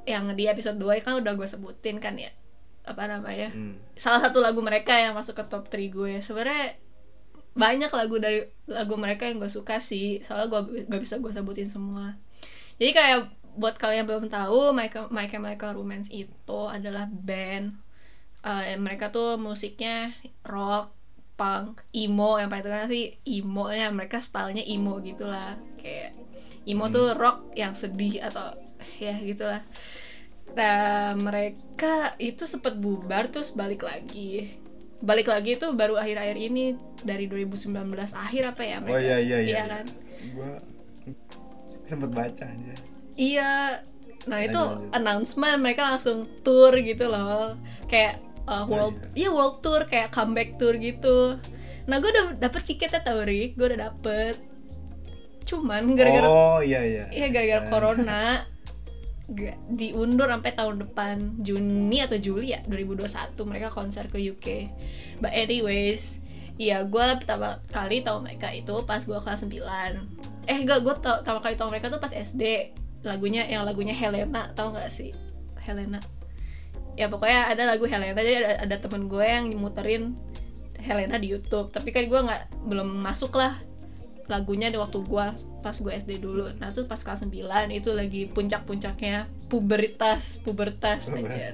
yang 0.10 0.34
di 0.34 0.50
episode 0.50 0.82
2 0.82 1.06
kan 1.06 1.22
udah 1.22 1.38
gue 1.38 1.46
sebutin 1.46 2.02
kan 2.02 2.18
ya. 2.18 2.34
Apa 2.82 3.06
namanya? 3.06 3.54
Hmm. 3.54 3.78
salah 3.94 4.26
satu 4.26 4.42
lagu 4.42 4.58
mereka 4.66 4.98
yang 4.98 5.14
masuk 5.14 5.38
ke 5.38 5.46
top 5.46 5.70
3 5.70 5.94
gue. 5.94 6.14
Sebenarnya 6.26 6.82
banyak 7.54 7.92
lagu 7.94 8.18
dari 8.18 8.48
lagu 8.66 8.98
mereka 8.98 9.30
yang 9.30 9.38
gue 9.38 9.54
suka 9.54 9.78
sih. 9.78 10.18
Soalnya 10.26 10.50
gue 10.50 10.90
gak 10.90 11.02
bisa 11.06 11.22
gue 11.22 11.30
sebutin 11.30 11.70
semua. 11.70 12.18
Jadi 12.82 12.92
kayak 12.98 13.30
buat 13.54 13.76
kalian 13.76 14.04
yang 14.04 14.10
belum 14.10 14.28
tahu 14.32 14.72
My, 14.72 14.88
Chem- 14.88 15.12
My 15.12 15.28
Chemical 15.28 15.76
Romance 15.76 16.08
itu 16.08 16.60
adalah 16.68 17.08
band 17.08 17.76
eh, 18.42 18.76
mereka 18.78 19.12
tuh 19.12 19.36
musiknya 19.38 20.16
rock 20.44 20.92
punk 21.36 21.82
emo 21.92 22.38
yang 22.38 22.48
paling 22.48 22.64
terkenal 22.64 22.88
sih 22.88 23.18
emo 23.26 23.66
nya 23.70 23.90
mereka 23.90 24.22
stylenya 24.22 24.62
emo 24.62 25.02
gitulah 25.02 25.58
kayak 25.78 26.14
emo 26.64 26.86
Hmm. 26.86 26.94
tuh 26.94 27.08
rock 27.18 27.50
yang 27.54 27.74
sedih 27.74 28.22
atau 28.22 28.54
ya 28.98 29.18
gitulah 29.18 29.62
Nah, 30.52 31.16
mereka 31.16 32.12
itu 32.20 32.44
sempat 32.44 32.76
bubar 32.76 33.32
terus 33.32 33.56
balik 33.56 33.88
lagi. 33.88 34.52
Balik 35.00 35.32
lagi 35.32 35.56
itu 35.56 35.72
baru 35.72 35.96
akhir-akhir 35.96 36.36
ini 36.36 36.76
dari 37.00 37.32
2019 37.32 37.72
akhir 38.12 38.52
apa 38.52 38.62
ya 38.68 38.84
mereka? 38.84 38.96
Oh 38.96 39.00
iya 39.00 39.18
iya 39.24 39.38
iya. 39.40 39.48
Iya 39.48 39.64
kan? 39.72 39.86
Gua 40.36 40.52
sempet 41.88 42.12
baca 42.12 42.44
aja. 42.44 42.76
Iya. 43.16 43.84
Nah, 44.30 44.40
itu 44.46 44.54
Lanjut, 44.54 44.78
lanjut. 44.86 44.94
announcement 44.94 45.58
mereka 45.60 45.82
langsung 45.96 46.30
tour 46.46 46.74
gitu 46.78 47.10
loh. 47.10 47.58
Kayak 47.90 48.22
uh, 48.46 48.66
world 48.70 48.98
Oh, 49.02 49.18
iya 49.18 49.30
world 49.34 49.66
tour 49.66 49.86
kayak 49.90 50.14
comeback 50.14 50.62
tour 50.62 50.78
gitu. 50.78 51.42
Nah, 51.90 51.98
gue 51.98 52.10
udah 52.14 52.38
dapet 52.38 52.62
tiketnya 52.70 53.02
tau 53.02 53.26
Rick, 53.26 53.58
gue 53.58 53.66
udah 53.74 53.90
dapet. 53.90 54.38
Cuman 55.42 55.98
gara-gara 55.98 56.28
Oh 56.30 56.62
iya 56.62 56.86
iya. 56.86 57.06
Iya 57.10 57.28
gara-gara 57.34 57.64
corona 57.66 58.46
diundur 59.80 60.28
sampai 60.28 60.52
tahun 60.54 60.84
depan 60.86 61.40
Juni 61.40 62.04
atau 62.04 62.20
Juli 62.20 62.52
ya 62.52 62.60
2021 62.68 63.10
mereka 63.48 63.74
konser 63.74 64.06
ke 64.12 64.22
UK. 64.22 64.48
But 65.18 65.34
anyways, 65.34 66.22
iya 66.62 66.86
gue 66.86 67.06
pertama 67.18 67.58
kali 67.74 68.06
tahu 68.06 68.22
mereka 68.22 68.54
itu 68.54 68.76
pas 68.86 69.02
gue 69.02 69.18
kelas 69.18 69.42
9 69.48 70.50
Eh 70.50 70.58
gak, 70.66 70.82
gue 70.84 70.94
pertama 70.98 71.40
kali 71.40 71.54
tahu 71.54 71.70
mereka 71.70 71.88
tuh 71.94 72.02
pas 72.02 72.12
SD 72.12 72.74
Lagunya, 73.02 73.46
yang 73.50 73.66
lagunya 73.66 73.96
Helena, 73.96 74.54
tau 74.54 74.74
gak 74.74 74.90
sih? 74.90 75.14
Helena. 75.62 76.02
Ya 77.00 77.08
pokoknya 77.08 77.50
ada 77.50 77.64
lagu 77.66 77.88
Helena, 77.88 78.18
jadi 78.18 78.34
ada, 78.44 78.52
ada 78.68 78.76
temen 78.82 79.08
gue 79.10 79.24
yang 79.24 79.50
muterin 79.58 80.18
Helena 80.82 81.18
di 81.18 81.34
Youtube. 81.34 81.72
Tapi 81.74 81.90
kan 81.94 82.06
gue 82.10 82.20
nggak 82.20 82.68
belum 82.68 83.02
masuk 83.02 83.38
lah 83.38 83.58
lagunya 84.32 84.72
di 84.72 84.80
waktu 84.80 85.04
gua 85.04 85.36
pas 85.60 85.76
gue 85.76 85.92
SD 85.92 86.24
dulu. 86.24 86.48
Nah 86.58 86.72
tuh 86.72 86.88
pas 86.88 86.98
kelas 87.04 87.28
9 87.28 87.36
itu 87.76 87.92
lagi 87.92 88.32
puncak-puncaknya 88.32 89.28
pubertas 89.52 90.40
pubertas 90.40 91.12
aja 91.12 91.52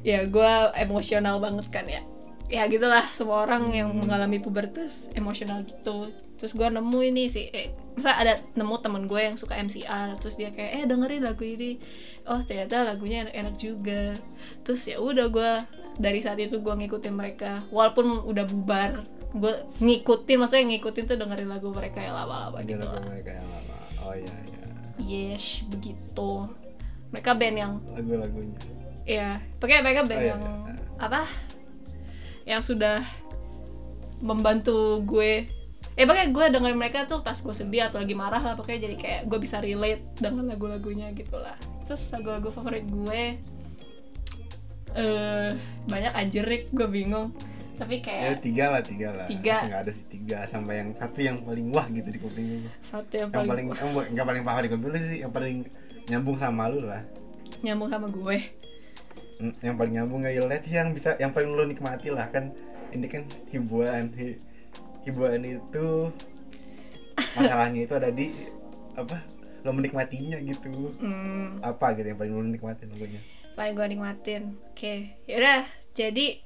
ya 0.00 0.24
gua 0.24 0.72
emosional 0.78 1.36
banget 1.42 1.68
kan 1.68 1.84
ya. 1.84 2.00
Ya 2.48 2.64
gitulah. 2.64 3.04
Semua 3.12 3.44
orang 3.44 3.68
yang 3.76 3.92
mengalami 3.92 4.40
pubertas 4.40 5.04
emosional 5.12 5.68
gitu 5.68 6.08
terus 6.38 6.54
gua 6.54 6.70
nemu 6.70 6.98
ini 7.02 7.26
sih 7.26 7.50
eh, 7.50 7.74
misalnya 7.92 8.18
ada 8.22 8.34
nemu 8.54 8.74
temen 8.78 9.02
gue 9.04 9.18
yang 9.18 9.34
suka 9.34 9.58
MCR 9.58 10.14
terus 10.16 10.38
dia 10.38 10.54
kayak 10.54 10.70
eh 10.70 10.84
dengerin 10.86 11.26
lagu 11.26 11.42
ini 11.42 11.82
oh 12.24 12.38
ternyata 12.46 12.86
lagunya 12.86 13.26
enak-enak 13.26 13.54
juga 13.58 14.14
terus 14.62 14.86
ya 14.86 15.02
udah 15.02 15.26
gua 15.28 15.66
dari 15.98 16.22
saat 16.22 16.38
itu 16.38 16.62
gua 16.62 16.78
ngikutin 16.78 17.10
mereka 17.10 17.66
walaupun 17.68 18.22
udah 18.22 18.46
bubar 18.46 19.02
gue 19.28 19.54
ngikutin 19.82 20.36
maksudnya 20.38 20.64
ngikutin 20.72 21.04
tuh 21.04 21.16
dengerin 21.18 21.50
lagu 21.50 21.68
mereka 21.68 22.00
yang 22.00 22.16
lama-lama 22.16 22.62
gitu 22.64 22.80
lagu 22.80 22.96
lah 22.96 23.04
mereka 23.12 23.30
yang 23.36 23.48
lama. 23.50 23.74
Oh 24.00 24.14
iya 24.16 24.34
iya. 24.46 24.60
yes 24.96 25.66
begitu 25.68 26.48
mereka 27.10 27.34
band 27.34 27.56
yang 27.58 27.72
Lagu-lagunya. 27.92 28.56
ya 29.04 29.28
pakai 29.58 29.84
mereka 29.84 30.06
band 30.06 30.16
Oh, 30.16 30.24
iya, 30.24 30.30
yang 30.32 30.42
iya. 30.46 30.74
apa 30.96 31.22
yang 32.48 32.62
sudah 32.64 33.04
membantu 34.18 35.04
gue 35.04 35.44
ya 35.98 36.06
pokoknya 36.06 36.28
gue 36.30 36.44
dengerin 36.54 36.78
mereka 36.78 37.10
tuh 37.10 37.26
pas 37.26 37.34
gue 37.34 37.54
sedih 37.54 37.90
atau 37.90 37.98
lagi 37.98 38.14
marah 38.14 38.38
lah 38.38 38.54
pokoknya 38.54 38.86
jadi 38.86 38.96
kayak 38.96 39.20
gue 39.26 39.38
bisa 39.42 39.58
relate 39.58 40.06
dengan 40.14 40.46
lagu-lagunya 40.46 41.10
gitu 41.10 41.34
lah 41.34 41.58
terus 41.82 42.06
lagu-lagu 42.14 42.54
favorit 42.54 42.86
gue 42.86 43.34
eh 44.96 45.04
uh, 45.04 45.50
banyak 45.84 46.12
anjirik 46.16 46.62
gue 46.72 46.88
bingung. 46.88 47.34
Tapi 47.78 48.02
kayak 48.02 48.22
ya, 48.24 48.32
tiga 48.42 48.64
lah 48.74 48.82
tiga 48.82 49.08
lah. 49.14 49.26
Tiga. 49.30 49.56
Nggak 49.70 49.80
ada 49.86 49.92
sih 49.94 50.06
tiga. 50.10 50.38
Sampai 50.48 50.82
yang 50.82 50.90
satu 50.96 51.18
yang 51.22 51.36
paling 51.46 51.70
wah 51.70 51.86
gitu 51.86 52.08
di 52.10 52.18
kuping 52.18 52.66
lu 52.66 52.70
satu 52.82 53.14
yang, 53.14 53.30
yang 53.30 53.46
paling, 53.46 53.66
paling 53.70 53.92
wah. 53.94 54.06
nggak 54.10 54.26
paling 54.26 54.42
paham 54.42 54.60
di 54.64 54.70
kuping 54.72 54.90
lu 54.90 54.98
sih 54.98 55.18
yang 55.22 55.32
paling 55.32 55.56
nyambung 56.10 56.36
sama 56.40 56.66
lu 56.72 56.82
lah. 56.82 57.02
Nyambung 57.62 57.88
sama 57.92 58.06
gue. 58.10 58.36
Hmm, 59.38 59.54
yang 59.62 59.76
paling 59.78 59.92
nyambung 59.94 60.20
ya 60.26 60.42
lihat 60.42 60.64
yang 60.66 60.90
bisa 60.90 61.14
yang 61.22 61.30
paling 61.30 61.54
lu 61.54 61.62
nikmati 61.68 62.10
lah 62.10 62.26
kan. 62.32 62.50
Ini 62.88 63.06
kan 63.06 63.22
hiburan 63.52 64.10
hi, 64.16 64.40
hiburan 65.08 65.42
itu 65.56 66.12
masalahnya 67.34 67.80
itu 67.88 67.94
ada 67.96 68.12
di 68.12 68.28
apa 68.92 69.24
lo 69.64 69.74
menikmatinya 69.74 70.38
gitu. 70.44 70.92
Hmm, 71.00 71.58
apa 71.64 71.96
gitu 71.96 72.12
yang 72.12 72.18
paling 72.20 72.32
lo 72.36 72.44
nikmatin 72.44 72.92
lagunya? 72.92 73.20
Paling 73.56 73.74
gue 73.74 73.86
nikmatin. 73.96 74.42
Oke 74.70 75.18
yaudah. 75.24 75.64
Jadi 75.96 76.44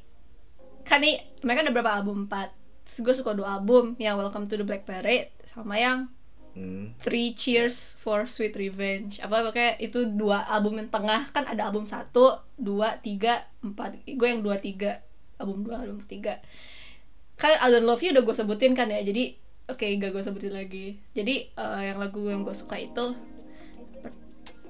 kan 0.87 1.03
nih 1.03 1.21
mereka 1.43 1.67
ada 1.67 1.75
berapa 1.75 1.93
album? 1.93 2.31
Empat. 2.31 2.55
Gue 3.03 3.13
suka 3.13 3.37
dua 3.37 3.59
album. 3.61 3.99
Yang 3.99 4.15
Welcome 4.23 4.47
to 4.49 4.55
the 4.57 4.65
Black 4.65 4.89
Parade 4.89 5.35
sama 5.45 5.77
yang 5.77 6.09
hmm. 6.57 6.97
Three 7.05 7.37
Cheers 7.37 8.01
for 8.01 8.25
Sweet 8.25 8.57
Revenge. 8.57 9.21
Apa 9.21 9.53
pakai 9.53 9.77
itu 9.83 10.09
dua 10.09 10.49
album 10.49 10.81
yang 10.81 10.89
tengah. 10.89 11.29
Kan 11.37 11.45
ada 11.45 11.69
album 11.69 11.85
satu 11.85 12.41
dua 12.57 12.97
tiga 13.03 13.45
empat. 13.61 14.09
Gue 14.09 14.29
yang 14.33 14.41
dua 14.41 14.57
tiga. 14.57 15.05
Album 15.37 15.67
dua 15.67 15.83
album 15.85 16.01
tiga 16.07 16.39
kan 17.43 17.59
I 17.59 17.67
Don't 17.75 17.83
Love 17.83 17.99
You 18.07 18.15
udah 18.15 18.23
gue 18.23 18.37
sebutin 18.39 18.79
kan 18.79 18.87
ya 18.87 19.03
jadi 19.03 19.35
oke 19.67 19.83
okay, 19.83 19.99
gak 19.99 20.15
gue 20.15 20.23
sebutin 20.23 20.55
lagi 20.55 21.03
jadi 21.11 21.51
uh, 21.59 21.83
yang 21.83 21.99
lagu 21.99 22.23
yang 22.31 22.47
gue 22.47 22.55
suka 22.55 22.79
itu 22.79 23.19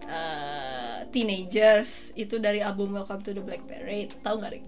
uh, 0.09 0.99
Teenagers 1.13 2.17
itu 2.17 2.41
dari 2.41 2.65
album 2.65 2.97
Welcome 2.97 3.21
to 3.29 3.37
the 3.37 3.45
Black 3.45 3.69
Parade 3.69 4.17
tahu 4.25 4.41
nggak 4.41 4.53
Rick? 4.57 4.65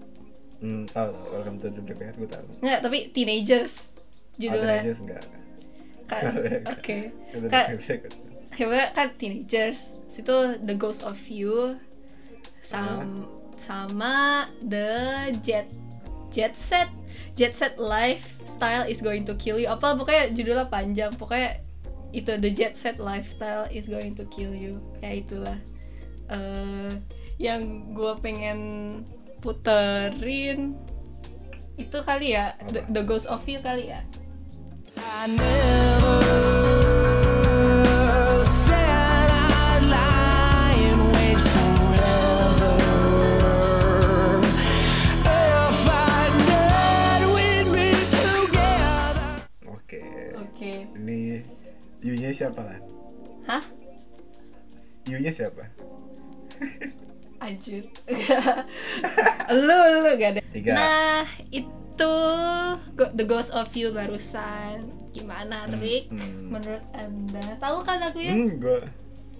Hmm, 0.61 0.85
tahu 0.85 1.09
tahu 1.17 1.25
Welcome 1.33 1.57
to 1.65 1.67
the 1.73 1.81
Black 1.81 1.97
Parade 1.97 2.17
gue 2.21 2.29
tahu. 2.29 2.45
Nggak 2.61 2.79
tapi 2.85 2.97
Teenagers 3.09 3.97
judulnya. 4.37 4.61
Oh, 4.61 4.69
teenagers 4.85 4.99
enggak. 5.01 5.23
Kan, 6.05 6.23
oke. 6.77 6.97
Kan, 7.49 7.65
hebat 8.53 8.89
kan 8.93 9.07
Teenagers. 9.17 9.97
Situ 10.05 10.61
The 10.61 10.77
Ghost 10.77 11.01
of 11.01 11.17
You 11.25 11.81
sama 12.61 13.25
sama 13.57 14.45
The 14.61 15.33
Jet 15.41 15.65
Jet 16.33 16.53
Set 16.57 16.89
Jet 17.35 17.53
Set 17.55 17.75
Lifestyle 17.77 18.85
is 18.87 18.99
going 19.01 19.23
to 19.27 19.33
kill 19.35 19.59
you. 19.59 19.67
Apa 19.69 19.95
pokoknya 19.95 20.31
judulnya 20.31 20.67
panjang. 20.67 21.11
Pokoknya 21.15 21.61
itu 22.15 22.31
The 22.39 22.51
Jet 22.51 22.73
Set 22.79 22.97
Lifestyle 22.97 23.67
is 23.71 23.85
going 23.91 24.15
to 24.15 24.23
kill 24.31 24.51
you. 24.51 24.79
Ya 25.03 25.19
itulah. 25.19 25.59
Uh, 26.25 26.89
yang 27.37 27.91
gue 27.93 28.13
pengen 28.23 28.59
puterin 29.43 30.79
itu 31.75 31.97
kali 32.01 32.33
ya 32.33 32.55
The, 32.71 32.87
The 32.87 33.03
Ghost 33.03 33.27
of 33.27 33.43
You 33.45 33.59
kali 33.59 33.91
ya 33.91 34.01
I 34.95 35.27
never 35.27 36.44
You-nya 52.05 52.29
siapa 52.29 52.61
lah? 52.61 52.77
hah 53.45 53.63
You-nya 55.05 55.33
siapa? 55.33 55.65
anjir 57.37 57.83
lu 59.65 59.77
lu 59.95 60.09
gak 60.15 60.37
ada 60.37 60.41
Tiga. 60.49 60.71
nah 60.71 61.21
itu 61.49 62.15
The 62.95 63.23
Ghost 63.23 63.51
of 63.51 63.69
You 63.73 63.91
barusan 63.91 64.85
gimana 65.11 65.65
Rick 65.73 66.09
Hmm. 66.09 66.49
menurut 66.49 66.85
anda 66.91 67.57
tahu 67.57 67.81
kan 67.81 68.01
lagunya 68.01 68.33
Hmm, 68.33 68.49
gue 68.55 68.79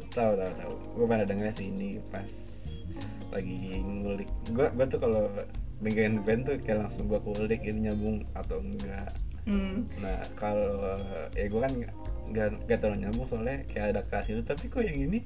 tahu 0.09 0.31
tahu 0.33 0.51
tahu. 0.55 0.73
Gue 0.93 1.05
pernah 1.05 1.25
denger 1.25 1.49
sih 1.51 1.67
ini 1.67 1.99
pas 2.07 2.31
lagi 3.29 3.79
ngulik. 3.79 4.29
Gue 4.49 4.67
gue 4.69 4.85
tuh 4.87 4.99
kalau 4.99 5.27
dengerin 5.77 6.23
band 6.23 6.41
tuh 6.45 6.55
kayak 6.61 6.87
langsung 6.87 7.07
gue 7.07 7.19
kulik 7.19 7.59
ini 7.61 7.79
nyambung 7.85 8.23
atau 8.33 8.59
enggak. 8.59 9.11
Hmm. 9.43 9.83
Nah 9.99 10.19
kalau 10.35 10.95
ya 11.33 11.45
gue 11.45 11.59
kan 11.59 11.73
nggak 12.31 12.65
nggak 12.65 12.77
terlalu 12.81 12.97
nyambung 13.05 13.27
soalnya 13.27 13.61
kayak 13.69 13.85
ada 13.97 14.01
kelas 14.07 14.25
itu. 14.31 14.41
Tapi 14.41 14.65
kok 14.69 14.81
yang 14.81 14.97
ini 14.97 15.19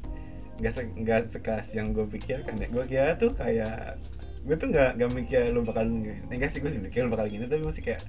nggak 0.60 0.74
se 0.76 0.82
nggak 0.84 1.32
sekelas 1.32 1.68
yang 1.76 1.95
gue 1.95 2.04
pikirkan 2.08 2.60
ya. 2.60 2.68
Gue 2.68 2.84
kira 2.88 3.16
tuh 3.16 3.32
kayak 3.32 4.00
gue 4.43 4.56
tuh 4.56 4.68
nggak 4.72 4.95
nggak 5.00 5.12
mikir 5.14 5.52
lu 5.52 5.62
bakal 5.68 5.84
enggak 6.32 6.50
sih 6.50 6.64
gue 6.64 6.72
sih 6.72 6.80
mikir 6.80 7.04
lu 7.04 7.12
bakal 7.12 7.28
gini 7.28 7.43
tapi 7.43 7.60
masih 7.60 7.84
kayak 7.84 8.02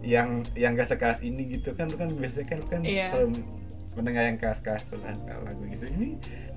yang 0.00 0.40
yang 0.56 0.72
gak 0.72 0.88
sekelas 0.88 1.20
ini 1.20 1.44
gitu 1.60 1.76
kan 1.76 1.84
lu 1.92 1.96
kan 2.00 2.08
biasanya 2.16 2.46
kan 2.48 2.56
lu 2.60 2.66
kan 2.72 2.80
Iya. 2.84 3.08
kalau 3.12 3.28
mendengar 3.96 4.24
yang 4.32 4.38
keras-keras 4.40 4.80
tuh 4.88 4.96
kan 5.00 5.16
lagu 5.28 5.60
gitu. 5.68 5.84
Ini 5.84 6.08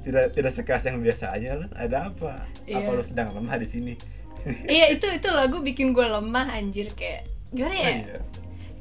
tidak 0.08 0.26
tidak 0.36 0.52
sekeras 0.56 0.84
yang 0.88 1.00
biasa 1.04 1.26
aja 1.36 1.60
lu 1.60 1.68
ada 1.76 2.08
apa? 2.12 2.44
Apa 2.48 2.88
Iya. 2.88 2.96
lu 2.96 3.04
sedang 3.04 3.36
lemah 3.36 3.56
di 3.60 3.68
sini? 3.68 3.94
Iya 4.68 4.96
itu 4.96 5.08
itu 5.08 5.28
lagu 5.32 5.60
bikin 5.60 5.92
gue 5.92 6.04
lemah 6.04 6.56
anjir. 6.56 6.92
Kayak 6.96 7.28
gimana 7.52 7.76
ya? 7.76 7.84
Oh, 7.84 7.96
iya. 7.96 8.20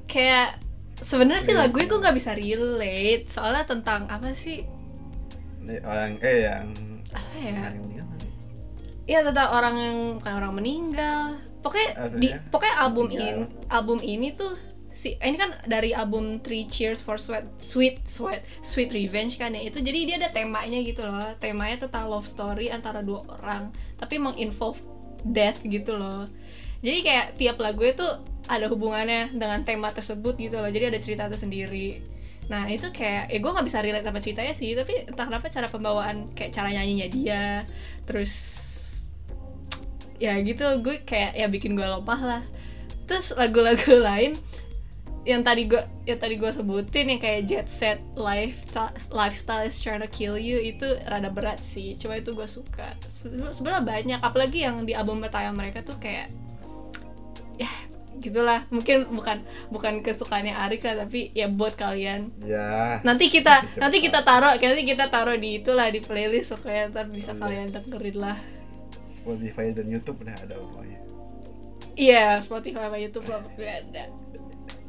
kayak 0.06 0.48
sebenarnya 1.02 1.42
sih 1.42 1.52
Iya. 1.52 1.66
lagu 1.66 1.76
gue 1.76 1.98
nggak 1.98 2.16
bisa 2.16 2.32
relate 2.32 3.26
soalnya 3.26 3.66
tentang 3.66 4.06
apa 4.06 4.32
sih 4.32 4.62
Nih, 5.60 5.78
orang 5.82 6.18
eh 6.18 6.38
yang 6.42 6.66
apa 7.12 7.34
ya 7.36 7.52
kan? 7.54 7.74
Iya 9.02 9.18
tentang 9.22 9.48
orang 9.50 9.74
yang 9.76 9.96
bukan 10.18 10.32
orang 10.38 10.52
meninggal. 10.54 11.24
Pokoknya 11.60 11.90
di 12.18 12.30
Maksudnya? 12.30 12.50
pokoknya 12.50 12.76
album 12.76 13.06
Meninggal. 13.06 13.30
ini 13.30 13.68
album 13.68 13.98
ini 13.98 14.28
tuh 14.32 14.52
si 14.92 15.14
ini 15.16 15.36
kan 15.36 15.54
dari 15.64 15.90
album 15.90 16.38
Three 16.38 16.66
Cheers 16.66 16.98
for 16.98 17.14
Sweet 17.16 17.46
Sweet 17.58 17.96
Sweet 18.02 18.42
Sweet 18.60 18.90
Revenge 18.90 19.38
kan 19.38 19.54
ya 19.54 19.62
itu 19.62 19.78
jadi 19.78 19.98
dia 20.02 20.16
ada 20.18 20.28
temanya 20.28 20.82
gitu 20.82 21.02
loh 21.02 21.22
temanya 21.38 21.86
tentang 21.86 22.10
love 22.10 22.26
story 22.26 22.68
antara 22.68 23.00
dua 23.00 23.22
orang 23.38 23.70
tapi 23.96 24.18
menginvolve 24.18 24.82
death 25.24 25.62
gitu 25.62 25.94
loh 25.94 26.26
jadi 26.82 26.98
kayak 27.00 27.26
tiap 27.38 27.56
lagu 27.62 27.86
itu 27.86 28.04
ada 28.50 28.66
hubungannya 28.66 29.30
dengan 29.30 29.62
tema 29.62 29.94
tersebut 29.94 30.34
gitu 30.34 30.58
loh. 30.58 30.66
Jadi 30.66 30.84
ada 30.90 30.98
cerita 30.98 31.24
tersendiri. 31.30 32.02
Nah 32.50 32.66
itu 32.66 32.90
kayak 32.90 33.30
ya 33.30 33.38
gue 33.38 33.50
nggak 33.54 33.66
bisa 33.70 33.78
relate 33.78 34.02
sama 34.02 34.18
ceritanya 34.18 34.54
sih 34.58 34.74
tapi 34.74 35.06
entah 35.06 35.30
kenapa 35.30 35.46
cara 35.46 35.70
pembawaan 35.70 36.34
kayak 36.34 36.50
cara 36.50 36.74
nyanyinya 36.74 37.06
dia 37.06 37.44
terus 38.02 38.34
ya 40.18 40.34
gitu 40.42 40.82
gue 40.82 41.06
kayak 41.06 41.38
ya 41.38 41.46
bikin 41.46 41.78
gue 41.78 41.86
lemah 41.86 42.20
lah. 42.20 42.42
Terus 43.06 43.30
lagu-lagu 43.38 43.94
lain 44.10 44.34
yang 45.22 45.46
tadi 45.46 45.70
gue 45.70 45.78
yang 46.02 46.18
tadi 46.18 46.34
gue 46.34 46.50
sebutin 46.50 47.14
yang 47.14 47.22
kayak 47.22 47.46
jet 47.46 47.70
set 47.70 48.02
lifestyle 48.18 48.90
lifestyle 49.14 49.62
is 49.62 49.78
trying 49.78 50.02
to 50.02 50.10
kill 50.10 50.34
you 50.34 50.58
itu 50.58 50.98
rada 51.06 51.30
berat 51.30 51.62
sih. 51.62 51.94
Coba 51.94 52.18
itu 52.18 52.34
gue 52.34 52.48
suka. 52.50 52.98
Sebe- 53.22 53.54
sebenarnya 53.54 53.86
banyak 53.86 54.18
apalagi 54.18 54.66
yang 54.66 54.82
di 54.82 54.98
album 54.98 55.22
pertama 55.22 55.54
mereka 55.62 55.86
tuh 55.86 55.94
kayak 56.02 56.26
ya 57.62 57.70
gitulah 58.24 58.68
mungkin 58.68 59.08
bukan 59.08 59.40
bukan 59.72 60.04
kesukaannya 60.04 60.52
Arik 60.54 60.84
lah 60.84 61.06
tapi 61.08 61.32
ya 61.32 61.48
buat 61.48 61.74
kalian 61.74 62.30
ya 62.44 63.00
nanti 63.02 63.32
kita 63.32 63.66
nanti 63.82 63.98
kita 64.04 64.20
taruh 64.22 64.54
nanti 64.54 64.82
kita 64.84 65.08
taruh 65.08 65.34
di 65.34 65.64
itulah 65.64 65.88
di 65.88 65.98
playlist 66.04 66.54
supaya 66.54 66.86
ntar 66.92 67.08
bisa 67.08 67.32
Yes. 67.32 67.40
kalian 67.40 67.66
dengerin 67.72 68.16
lah 68.20 68.38
Spotify 69.16 69.70
dan 69.72 69.86
YouTube 69.88 70.18
udah 70.22 70.36
ada 70.38 70.54
pokoknya 70.58 70.98
Iya, 71.92 72.40
Spotify 72.40 72.88
sama 72.88 72.96
YouTube 72.96 73.28
lah 73.28 73.44
pokoknya 73.44 73.84
ada. 73.84 74.04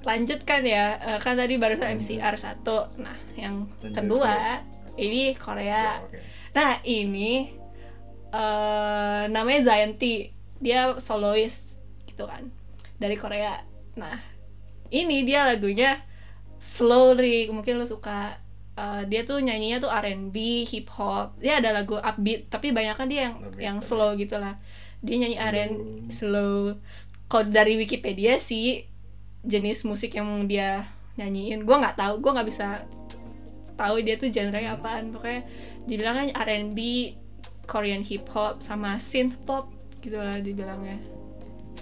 Lanjut 0.08 0.40
kan 0.48 0.64
ya, 0.64 0.96
eh, 0.96 1.20
kan 1.20 1.36
tadi 1.36 1.60
barusan 1.60 2.00
MCR 2.00 2.36
satu. 2.40 2.88
Nah, 2.96 3.20
yang 3.36 3.68
Lanjut, 3.84 3.92
kedua 3.92 4.64
ini 4.96 5.36
Korea. 5.36 6.00
Ya, 6.00 6.00
oke 6.00 6.16
Nah, 6.54 6.80
ini 6.86 7.50
eh 8.32 9.24
namanya 9.28 9.76
T. 10.00 10.32
Dia 10.64 10.96
solois 11.04 11.76
gitu 12.08 12.24
kan. 12.24 12.48
Dari 13.04 13.20
Korea. 13.20 13.60
Nah, 14.00 14.16
ini 14.88 15.28
dia 15.28 15.44
lagunya 15.44 16.00
slow 16.56 17.20
Rick. 17.20 17.52
Mungkin 17.52 17.76
lu 17.76 17.84
suka 17.84 18.40
Eh, 18.74 19.02
dia 19.06 19.22
tuh 19.22 19.38
nyanyinya 19.38 19.86
tuh 19.86 19.92
R&B, 19.94 20.66
hip 20.66 20.90
hop. 20.98 21.38
Dia 21.38 21.62
ada 21.62 21.70
lagu 21.70 21.94
upbeat, 21.94 22.50
tapi 22.50 22.74
banyak 22.74 22.98
kan 22.98 23.06
dia 23.06 23.30
yang 23.30 23.36
Upbeat, 23.38 23.62
yang 23.62 23.78
upbeat. 23.78 23.90
slow 23.90 24.10
gitu 24.18 24.36
lah. 24.42 24.58
Dia 25.06 25.16
nyanyi 25.22 25.38
Slow. 25.38 25.50
R&B 25.54 25.78
slow. 26.10 26.58
Kalau 27.30 27.46
dari 27.54 27.78
Wikipedia 27.78 28.42
sih 28.42 28.90
jenis 29.46 29.86
musik 29.86 30.18
yang 30.18 30.50
dia 30.50 30.90
nyanyiin, 31.22 31.70
gue 31.70 31.76
nggak 31.78 32.02
tahu, 32.02 32.14
gue 32.18 32.32
nggak 32.34 32.50
bisa 32.50 32.82
tahu 33.78 34.02
dia 34.02 34.18
tuh 34.18 34.34
genre-nya 34.34 34.74
apaan. 34.74 35.14
Pokoknya 35.14 35.46
dibilangnya 35.86 36.34
R&B, 36.34 36.78
Korean 37.70 38.02
hip 38.02 38.26
hop 38.34 38.66
sama 38.66 38.98
synth 38.98 39.38
pop 39.46 39.70
gitu 40.02 40.18
lah 40.18 40.42
dibilangnya. 40.42 40.98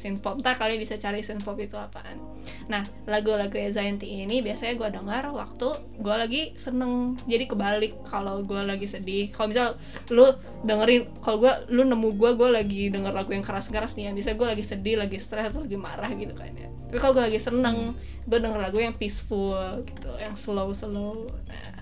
Synth 0.02 0.26
pop. 0.26 0.42
Ntar 0.42 0.58
kalian 0.58 0.82
bisa 0.82 0.98
cari 0.98 1.22
synth 1.22 1.46
pop 1.46 1.54
itu 1.62 1.78
apaan. 1.78 2.18
Nah, 2.66 2.82
lagu-lagu 3.06 3.54
Zayanti 3.54 4.26
ini 4.26 4.42
biasanya 4.42 4.74
gue 4.82 4.90
dengar 4.90 5.30
waktu 5.30 5.70
gue 6.02 6.16
lagi 6.18 6.42
seneng. 6.58 7.14
Jadi 7.30 7.46
kebalik 7.46 8.02
kalau 8.10 8.42
gue 8.42 8.66
lagi 8.66 8.90
sedih. 8.90 9.30
Kalau 9.30 9.54
misal 9.54 9.78
lu 10.10 10.26
dengerin, 10.66 11.06
kalau 11.22 11.46
gue 11.46 11.54
lu 11.70 11.86
nemu 11.86 12.18
gue, 12.18 12.32
gue 12.34 12.50
lagi 12.50 12.90
denger 12.90 13.14
lagu 13.14 13.30
yang 13.30 13.46
keras-keras 13.46 13.94
nih 13.94 14.10
ya. 14.10 14.12
Bisa 14.18 14.34
gue 14.34 14.48
lagi 14.50 14.66
sedih, 14.66 14.98
lagi 14.98 15.22
stres 15.22 15.54
atau 15.54 15.62
lagi 15.62 15.78
marah 15.78 16.10
gitu 16.18 16.34
kan 16.34 16.50
ya. 16.58 16.74
Tapi 16.90 16.98
kalau 16.98 17.14
gue 17.22 17.24
lagi 17.30 17.38
seneng, 17.38 17.94
gue 18.26 18.40
denger 18.42 18.58
lagu 18.58 18.82
yang 18.82 18.98
peaceful 18.98 19.86
gitu, 19.86 20.12
yang 20.18 20.34
slow-slow. 20.34 21.30
Nah, 21.30 21.78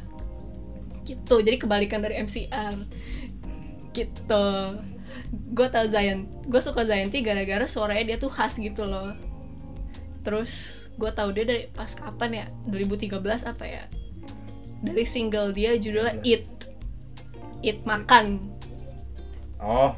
gitu. 1.08 1.36
Jadi 1.40 1.56
kebalikan 1.56 2.04
dari 2.04 2.20
MCR. 2.20 2.76
Gitu. 3.96 4.46
Gue 5.30 5.68
tau 5.70 5.86
Zayan, 5.86 6.26
gue 6.50 6.62
suka 6.62 6.86
Zayanti 6.86 7.22
gara-gara 7.22 7.66
suaranya 7.70 8.16
dia 8.16 8.18
tuh 8.18 8.34
khas 8.34 8.58
gitu 8.58 8.86
loh. 8.86 9.14
Terus 10.26 10.86
gue 10.98 11.12
tahu 11.14 11.30
dia 11.32 11.46
dari 11.46 11.64
pas 11.70 11.94
kapan 11.94 12.44
ya? 12.44 12.46
2013 12.68 13.46
apa 13.46 13.66
ya? 13.66 13.84
Dari 14.82 15.06
single 15.06 15.54
dia 15.54 15.78
judulnya 15.78 16.18
13. 16.22 16.26
It. 16.26 16.44
It 17.62 17.80
makan. 17.86 18.50
Oh. 19.62 19.94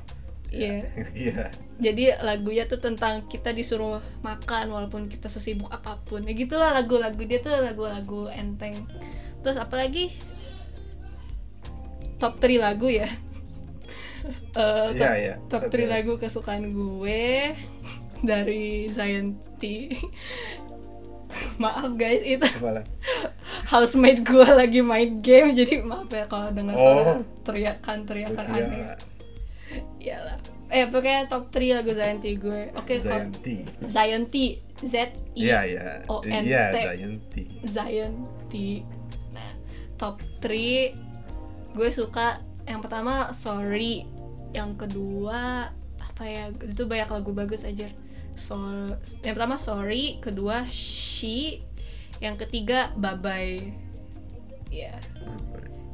Iya. 0.51 0.91
iya. 1.15 1.47
Jadi 1.81 2.13
lagunya 2.21 2.69
tuh 2.69 2.77
tentang 2.77 3.25
kita 3.25 3.55
disuruh 3.55 4.03
makan 4.21 4.69
walaupun 4.69 5.07
kita 5.07 5.31
sesibuk 5.31 5.71
apa 5.71 5.97
pun. 6.05 6.27
Ya 6.27 6.35
gitulah 6.35 6.75
lagu-lagu 6.75 7.23
dia 7.23 7.39
tuh 7.39 7.55
lagu-lagu 7.55 8.27
enteng. 8.29 8.75
Terus 9.41 9.57
apalagi 9.57 10.13
top 12.21 12.37
3 12.37 12.61
lagu 12.61 12.85
ya 12.85 13.09
Eh, 14.51 14.87
top, 14.91 14.95
Iya, 14.97 15.11
iya. 15.15 15.35
top 15.47 15.63
Oke. 15.65 15.77
3 15.77 15.87
lagu 15.89 16.13
kesukaan 16.15 16.63
gue 16.69 17.55
dari 18.21 18.85
Zayanti 18.87 19.95
maaf 21.55 21.95
guys 21.95 22.19
itu 22.21 22.43
housemate 23.65 24.19
gue 24.21 24.43
lagi 24.45 24.83
main 24.83 25.23
game 25.23 25.55
jadi 25.55 25.79
maaf 25.79 26.11
ya 26.11 26.27
kalau 26.27 26.51
dengar 26.51 26.75
Oh. 26.75 26.81
suara 26.81 27.13
teriakan-teriakan 27.43 28.43
Gua 28.43 28.53
kira 28.53 28.67
aneh. 28.67 28.99
Iyalah. 29.97 30.37
Eh 30.67 30.87
pokoknya 30.87 31.27
top 31.27 31.47
3 31.49 31.79
lagu 31.79 31.91
Zayanti 31.91 32.31
gue. 32.35 32.71
Oke 32.75 32.99
kalau 32.99 33.31
Zayanti 33.31 33.55
Zayanti 33.87 34.45
Z 34.81 34.95
I 35.33 35.39
iya 35.39 35.59
iya. 35.63 35.83
O 36.07 36.19
N 36.21 36.43
iya 36.43 36.71
T. 36.71 36.77
Zayanti 36.83 37.43
Zayanti 37.63 38.69
nah 39.31 39.51
top 39.95 40.19
3 40.43 40.91
gue 41.71 41.89
suka 41.89 42.43
yang 42.67 42.83
pertama 42.83 43.31
Sorry 43.31 44.03
yang 44.51 44.75
kedua 44.75 45.71
apa 46.01 46.23
ya 46.27 46.51
itu 46.51 46.83
banyak 46.85 47.09
lagu 47.09 47.31
bagus 47.31 47.63
aja 47.63 47.87
so 48.35 48.57
yang 49.21 49.35
pertama 49.37 49.59
Sorry. 49.59 50.17
Kedua 50.23 50.65
She. 50.71 51.61
Yang 52.21 52.47
ketiga 52.47 52.93
Bye 52.95 53.17
Bye 53.17 53.59
ya 54.71 54.95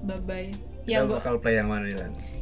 Bye 0.06 0.22
Bye 0.22 0.52
yang 0.88 1.10
Kita 1.12 1.20
bakal 1.20 1.36
play 1.44 1.56
yang 1.60 1.68
mana 1.68 1.92
nih 1.92 1.98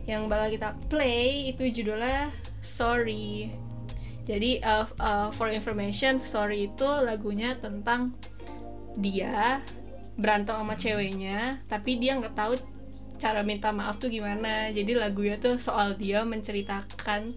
yang 0.05 0.29
bakal 0.29 0.53
kita 0.53 0.69
play 0.89 1.49
itu 1.49 1.65
judulnya 1.69 2.29
Sorry. 2.65 3.53
Jadi 4.25 4.57
uh, 4.65 4.89
uh, 4.97 5.29
for 5.37 5.53
information, 5.53 6.17
Sorry 6.25 6.73
itu 6.73 6.85
lagunya 6.85 7.53
tentang 7.61 8.17
dia 8.97 9.61
berantem 10.17 10.57
sama 10.57 10.73
ceweknya, 10.73 11.61
tapi 11.69 12.01
dia 12.01 12.17
nggak 12.17 12.33
tahu 12.33 12.57
cara 13.20 13.44
minta 13.44 13.72
maaf 13.72 14.00
tuh 14.00 14.08
gimana. 14.08 14.72
Jadi 14.72 14.96
lagunya 14.96 15.36
tuh 15.36 15.60
soal 15.60 15.94
dia 15.96 16.24
menceritakan 16.24 17.36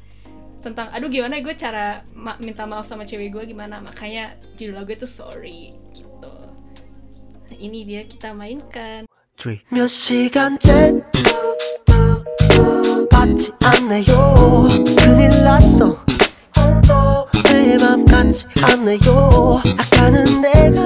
tentang 0.63 0.87
aduh 0.95 1.11
gimana 1.11 1.43
gue 1.43 1.51
cara 1.59 2.07
ma- 2.15 2.39
minta 2.39 2.63
maaf 2.63 2.87
sama 2.87 3.03
cewek 3.03 3.35
gue 3.35 3.43
gimana 3.51 3.83
makanya 3.83 4.31
judul 4.55 4.79
lagu 4.79 4.95
itu 4.95 5.03
sorry 5.03 5.75
gitu 5.91 6.31
nah, 7.51 7.57
ini 7.59 7.83
dia 7.83 8.07
kita 8.07 8.31
mainkan 8.31 9.03
three. 9.35 9.59
몇 9.67 9.91
시간째 9.91 11.03
받지 13.11 13.51
않네요 13.59 14.15
큰일 15.03 15.43
났어 15.43 15.99
내 17.51 17.75
맘 17.75 18.05
같지 18.07 18.47
않네요 18.63 19.59
아까는 19.75 20.39
내가 20.39 20.79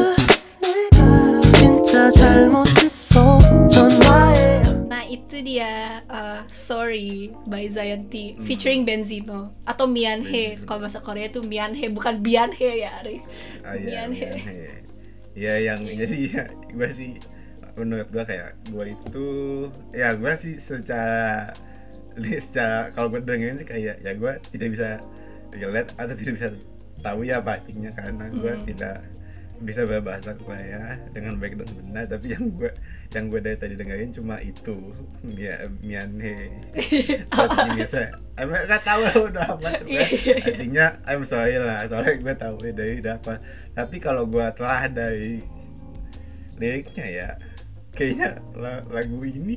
내가 0.57 1.41
진짜 1.53 2.09
잘못했어 2.17 3.37
전화해 3.69 4.57
Nah 4.57 4.70
itu 5.12 5.44
dia 5.44 6.00
uh, 6.08 6.40
Sorry 6.48 7.28
by 7.44 7.68
Zayanti 7.68 8.40
featuring 8.40 8.88
Benzino 8.88 9.52
atau 9.62 9.84
Mianhe 9.84 10.56
kalau 10.64 10.80
bahasa 10.80 11.04
Korea 11.04 11.28
itu 11.28 11.44
Mianhe 11.44 11.92
bukan 11.92 12.24
Bianhe 12.24 12.80
ya 12.80 12.90
Ari. 13.04 13.20
Ah, 13.60 13.76
iya, 13.76 14.08
Mianhe. 14.08 14.28
Mianhe. 14.32 14.60
Iya 15.32 15.54
yang 15.64 15.80
jadi 15.84 16.16
ya 16.28 16.44
gue 16.68 16.88
sih 16.92 17.16
menurut 17.72 18.08
gue 18.08 18.20
kayak 18.20 18.52
gue 18.68 18.84
itu 18.92 19.26
ya 19.92 20.12
gue 20.12 20.32
sih 20.36 20.60
secara 20.60 21.52
secara 22.40 22.92
kalau 22.92 23.08
gue 23.08 23.24
dengerin 23.24 23.56
sih 23.56 23.64
kayak 23.64 24.04
ya 24.04 24.12
gue 24.12 24.32
tidak 24.52 24.68
bisa 24.76 24.88
relate 25.52 25.88
atau 25.96 26.12
tidak 26.12 26.34
bisa 26.36 26.48
tahu 27.00 27.24
ya 27.24 27.40
apa 27.40 27.60
artinya 27.60 27.90
karena 27.92 28.24
gue 28.28 28.52
Hmm. 28.52 28.64
tidak 28.68 28.96
bisa 29.62 29.86
berbahasa 29.86 30.34
Korea 30.36 30.98
dengan 31.10 31.38
baik 31.38 31.54
dan 31.56 31.70
benar 31.78 32.04
tapi 32.06 32.34
yang 32.34 32.50
gue 32.52 32.70
yang 33.14 33.30
gue 33.30 33.38
dari 33.38 33.54
tadi 33.54 33.74
dengerin 33.74 34.10
cuma 34.10 34.36
itu 34.38 34.90
Mia, 35.22 35.62
Mianhe 35.78 36.50
saya 37.86 38.10
emang 38.34 38.66
nggak 38.66 38.82
tahu 38.82 39.00
lah 39.02 39.14
udah 39.22 39.44
apa 39.54 39.68
Iya. 39.86 40.02
artinya 40.42 40.86
I'm 41.06 41.22
sorry 41.22 41.56
lah 41.56 41.86
soalnya 41.86 42.18
gue 42.18 42.34
tahu 42.34 42.54
dari 42.74 42.98
apa 43.02 43.38
tapi 43.72 43.96
kalau 43.98 44.26
gue 44.26 44.42
telah 44.54 44.88
dari 44.88 45.40
liriknya 46.58 47.06
ya 47.06 47.28
kayaknya 47.92 48.40
la- 48.54 48.84
lagu 48.88 49.20
ini 49.22 49.56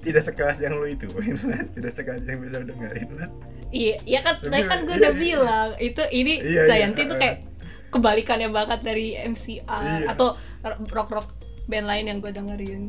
tidak 0.00 0.24
sekeras 0.24 0.64
yang 0.64 0.80
lo 0.80 0.88
itu 0.88 1.04
tidak 1.76 1.92
sekeras 1.92 2.24
yang 2.24 2.40
bisa 2.40 2.64
dengerin 2.64 3.08
Lan. 3.20 3.30
Iya, 3.70 4.02
iya 4.02 4.20
kan, 4.24 4.40
Tapi- 4.40 4.50
tadi 4.50 4.64
kan 4.66 4.78
gue 4.82 4.96
iya, 4.96 5.00
udah 5.04 5.12
iya. 5.14 5.20
bilang 5.20 5.68
itu 5.78 6.02
ini 6.10 6.32
Iya, 6.40 6.50
iya, 6.50 6.62
Zayanti 6.66 7.00
itu 7.04 7.14
uh. 7.14 7.20
kayak 7.20 7.36
kebalikannya 7.90 8.48
banget 8.48 8.80
dari 8.80 9.14
MCR 9.14 10.06
Iya. 10.06 10.14
atau 10.14 10.38
rock 10.90 11.10
rock 11.10 11.28
band 11.66 11.86
lain 11.86 12.04
yang 12.06 12.18
gue 12.18 12.30
dengerin. 12.30 12.82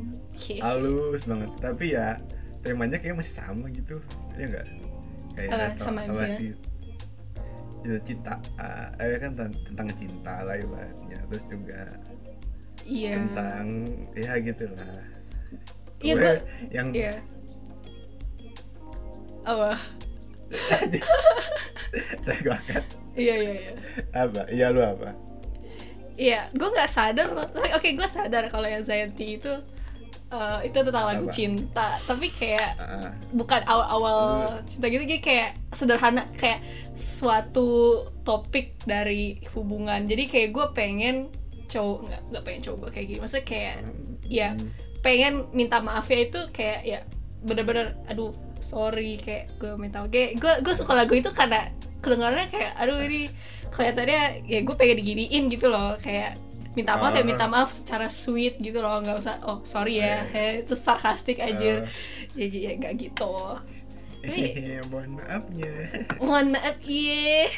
Halus 0.60 1.26
banget. 1.26 1.50
Tapi 1.58 1.86
ya 1.92 2.18
temanya 2.62 2.98
kayak 2.98 3.18
masih 3.18 3.34
sama 3.36 3.66
gitu. 3.70 3.98
Ya 4.38 4.46
enggak 4.48 4.66
kayak 5.34 5.50
Apa, 5.52 5.66
so- 5.72 5.84
sama 5.86 6.00
apa 6.06 6.26
sih? 6.30 6.54
Ya, 7.82 7.98
cinta 8.06 8.38
ah, 8.58 8.94
eh 9.02 9.18
kan 9.18 9.34
ten- 9.34 9.58
tentang 9.66 9.90
cinta 9.98 10.46
lah 10.46 10.54
ibaratnya. 10.54 11.18
Terus 11.28 11.46
juga 11.50 11.82
Iya. 12.82 13.14
tentang 13.18 13.66
ya 14.14 14.34
gitulah 14.38 15.02
Iya 16.00 16.14
Gue 16.14 16.34
yang 16.70 16.88
Iya. 16.94 17.14
Apa? 19.42 19.78
lagu 22.30 22.50
akan 22.52 22.84
Iya 23.16 23.36
iya 23.38 23.54
iya. 23.54 23.74
apa 24.16 24.42
iya 24.48 24.68
lu 24.72 24.80
apa 24.80 25.12
Iya, 26.22 26.54
gue 26.54 26.70
nggak 26.70 26.92
sadar 26.92 27.34
loh. 27.34 27.48
Oke, 27.74 27.98
gue 27.98 28.06
sadar 28.06 28.46
kalau 28.52 28.68
yang 28.70 28.84
Zayanti 28.86 29.42
itu 29.42 29.50
eh, 30.30 30.60
itu 30.70 30.78
tentang 30.86 31.08
lagu 31.08 31.26
Apa? 31.26 31.34
cinta. 31.34 31.88
Tapi 32.06 32.30
kayak 32.30 32.78
Ah, 32.78 33.10
bukan 33.34 33.62
awal-awal 33.66 34.46
cinta 34.70 34.86
gitu, 34.92 35.02
kayak 35.18 35.58
sederhana, 35.74 36.30
kayak 36.38 36.62
suatu 36.94 38.06
topik 38.22 38.78
dari 38.86 39.42
hubungan. 39.56 40.06
Jadi 40.06 40.30
kayak 40.30 40.50
gue 40.54 40.66
pengen 40.78 41.16
cowok 41.66 42.00
nggak 42.06 42.22
nggak 42.30 42.44
pengen 42.46 42.62
cowok 42.70 42.78
gue 42.86 42.92
kayak 42.92 43.08
gini. 43.10 43.20
Maksudnya 43.24 43.46
kayak 43.48 43.76
Iya. 44.30 44.50
hmm, 44.54 44.68
pengen 45.02 45.34
minta 45.52 45.82
maafnya 45.82 46.30
itu 46.30 46.40
kayak 46.54 46.80
ya 46.86 47.00
bener-bener 47.42 47.98
aduh 48.06 48.32
sorry 48.62 49.18
kayak 49.18 49.50
gue 49.58 49.74
minta 49.74 50.00
maaf 50.00 50.14
kayak 50.14 50.38
gue 50.38 50.54
gue 50.62 50.74
suka 50.78 50.94
lagu 50.94 51.18
itu 51.18 51.34
karena 51.34 51.74
kedengarannya 52.02 52.48
kayak 52.50 52.72
aduh 52.76 53.00
ini 53.00 53.30
kelihatannya 53.70 54.22
ya 54.46 54.60
gue 54.62 54.76
pengen 54.76 54.98
diginiin 55.00 55.44
gitu 55.48 55.70
loh. 55.70 55.96
Kayak 55.98 56.36
minta 56.72 56.96
maaf 56.96 57.14
ya 57.14 57.22
Oh. 57.22 57.28
minta 57.28 57.46
maaf 57.46 57.70
secara 57.70 58.08
sweet 58.08 58.58
gitu 58.58 58.80
loh. 58.80 59.00
Nggak 59.00 59.18
usah 59.20 59.36
oh 59.44 59.62
sorry 59.64 60.00
ya. 60.00 60.26
Eh. 60.28 60.28
he, 60.28 60.46
itu 60.64 60.74
sarkastik 60.74 61.38
aja 61.38 61.84
Oh. 61.84 61.88
ya 62.34 62.46
ya 62.48 62.72
nggak 62.76 62.94
gitu. 62.98 63.32
Tapi- 64.22 64.54
Hehehe, 64.54 64.82
mohon 64.92 65.18
maafnya. 65.18 65.72
Mohon 66.18 66.48
maaf 66.54 66.78
iya. 66.84 67.50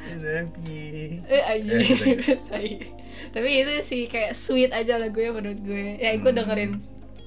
Maaf 0.00 0.50
ya 0.64 0.82
eh 1.28 1.42
aja 1.44 1.76
Eh, 1.76 2.72
tapi 3.34 3.48
itu 3.52 3.72
sih 3.80 4.02
kayak 4.06 4.32
sweet 4.32 4.70
aja 4.70 4.96
lagunya 4.96 5.30
menurut 5.30 5.60
gue. 5.60 5.96
Ya 5.96 6.14
gue 6.14 6.24
Hmm. 6.26 6.38
dengerin. 6.38 6.72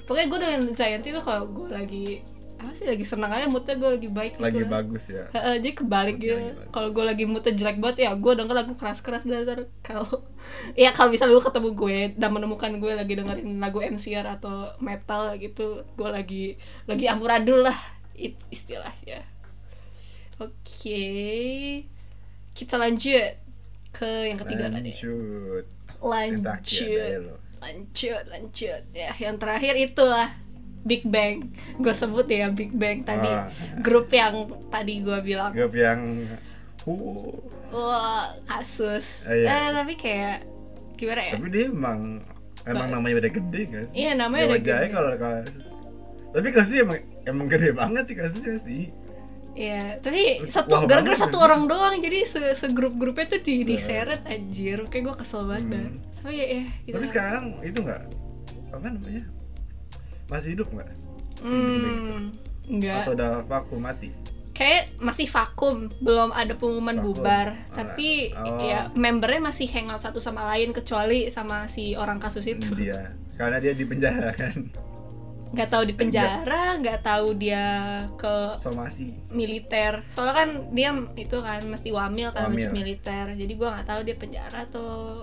Pokoknya 0.04 0.28
gue 0.28 0.40
dengerin 0.40 0.66
Zayanti 0.74 1.10
tuh 1.10 1.22
kalau 1.22 1.48
gue 1.48 1.70
lagi 1.70 2.20
apa 2.64 2.72
sih? 2.74 2.88
Lagi 2.88 3.03
senang 3.03 3.32
aja 3.36 3.51
moodnya 3.51 3.76
gue 3.76 3.89
lagi 3.99 4.09
baik 4.09 4.34
gitu 4.39 4.43
lagi 4.47 4.61
lah. 4.64 4.70
bagus 4.80 5.03
ya? 5.11 5.26
Heeh, 5.36 5.55
jadi 5.59 5.74
kebalik 5.76 6.16
Moodnya 6.16 6.36
gitu. 6.39 6.61
kalau 6.72 6.89
gue 6.95 7.03
lagi 7.03 7.24
moodnya 7.28 7.53
jelek 7.53 7.78
banget 7.84 7.97
ya 8.07 8.11
gue 8.16 8.32
denger 8.39 8.55
lagu 8.55 8.74
keras-keras 8.80 9.24
dasar 9.28 9.68
kalau 9.84 10.07
ya 10.80 10.95
kalau 10.95 11.11
misalnya 11.11 11.36
lu 11.36 11.43
ketemu 11.43 11.70
gue 11.76 11.97
dan 12.16 12.30
menemukan 12.32 12.72
gue 12.80 12.91
lagi 12.95 13.14
dengerin 13.20 13.59
lagu 13.59 13.84
MCR 13.84 14.26
atau 14.39 14.72
metal 14.80 15.36
gitu 15.36 15.84
gue 15.99 16.09
lagi 16.09 16.43
lagi 16.88 17.05
amburadul 17.11 17.68
lah 17.68 17.78
it, 18.16 18.39
istilahnya. 18.49 19.26
Oke. 20.41 21.05
Kita 22.53 22.78
lanjut 22.78 23.34
ke 23.93 24.09
yang 24.30 24.39
ketiga 24.41 24.70
tadi. 24.70 24.91
Lanjut. 24.93 25.66
Terakhir, 26.01 26.01
lanjut 26.03 27.20
lo. 27.24 27.36
lanjut 27.64 28.24
lanjut. 28.28 28.82
Ya 28.91 29.11
yang 29.16 29.39
terakhir 29.39 29.74
itulah 29.80 30.36
Big 30.84 31.04
Bang 31.06 31.48
gue 31.76 31.94
sebut 31.94 32.26
ya 32.26 32.48
Big 32.50 32.72
Bang 32.72 33.02
tadi 33.02 33.26
Ah. 33.26 33.48
grup 33.78 34.08
yang 34.08 34.36
tadi 34.68 35.00
gue 35.00 35.18
bilang 35.22 35.52
grup 35.52 35.74
yang 35.74 36.28
uh, 36.84 37.32
wah 37.70 38.28
kasus 38.46 39.24
Ah, 39.24 39.34
iya. 39.34 39.48
eh 39.50 39.70
tapi 39.74 39.94
kayak 39.96 40.44
gimana 40.94 41.22
ya 41.24 41.34
tapi 41.36 41.48
dia 41.50 41.66
emang 41.68 42.20
emang 42.64 42.88
Ba- 42.88 42.94
namanya 42.94 43.16
udah 43.20 43.32
gede 43.34 43.62
sih 43.86 43.98
Iya, 43.98 44.12
namanya 44.14 44.44
udah 44.50 44.60
gede. 44.60 44.88
kalau 44.90 45.12
kasus 45.14 45.66
tapi 46.30 46.48
kasusnya 46.50 46.82
emang 46.84 47.00
emang 47.24 47.46
gede 47.48 47.70
banget 47.72 48.04
sih 48.06 48.16
kasusnya 48.16 48.58
sih 48.58 48.84
Iya, 49.54 50.02
tapi 50.02 50.42
satu 50.44 50.82
gara-gara 50.84 51.14
satu 51.16 51.38
ya. 51.38 51.46
orang 51.46 51.70
doang 51.70 52.02
jadi 52.02 52.26
se 52.26 52.42
segrup-grupnya 52.58 53.30
tuh 53.30 53.38
di 53.40 53.62
Se- 53.62 53.66
diseret 53.68 54.26
anjir. 54.26 54.82
Kayak 54.90 55.04
gue 55.06 55.16
kesel 55.22 55.46
banget. 55.46 55.78
Hmm. 55.78 56.02
Tapi 56.18 56.34
ya, 56.34 56.46
ya 56.50 56.64
gitu. 56.82 56.94
tapi 56.98 57.06
sekarang 57.06 57.44
itu 57.62 57.78
nggak 57.78 58.02
apa 58.74 58.86
namanya 58.90 59.24
masih 60.32 60.56
hidup 60.56 60.68
nggak 60.72 60.88
itu? 60.88 61.06
hmm, 61.44 62.20
enggak. 62.70 63.04
atau 63.04 63.14
udah 63.16 63.32
vakum 63.48 63.82
mati 63.84 64.12
Kayak 64.54 64.94
masih 65.02 65.26
vakum, 65.26 65.90
belum 65.98 66.30
ada 66.30 66.54
pengumuman 66.54 67.02
Vakum. 67.02 67.18
bubar. 67.18 67.58
Oh, 67.74 67.74
tapi 67.74 68.30
oh. 68.38 68.62
ya 68.62 68.94
membernya 68.94 69.50
masih 69.50 69.66
hangout 69.74 70.06
satu 70.06 70.22
sama 70.22 70.46
lain 70.54 70.70
kecuali 70.70 71.26
sama 71.34 71.66
si 71.66 71.98
orang 71.98 72.22
kasus 72.22 72.46
itu. 72.46 72.70
dia 72.78 73.18
karena 73.34 73.58
dia 73.58 73.74
di 73.74 73.82
penjara 73.82 74.30
kan 74.30 74.70
Nggak 75.54 75.70
tahu 75.70 75.84
di 75.86 75.94
penjara, 75.94 76.82
nggak 76.82 77.06
tahu 77.06 77.38
dia 77.38 77.66
ke 78.18 78.58
somasi 78.58 79.14
militer. 79.30 80.02
Soalnya 80.10 80.34
kan 80.34 80.50
dia 80.74 80.90
itu 81.14 81.38
kan 81.46 81.62
mesti 81.70 81.94
wamil 81.94 82.34
kan 82.34 82.50
wajib 82.50 82.74
militer. 82.74 83.38
Jadi 83.38 83.54
gua 83.54 83.78
nggak 83.78 83.88
tahu 83.90 84.02
dia 84.02 84.18
penjara 84.18 84.66
atau 84.66 85.22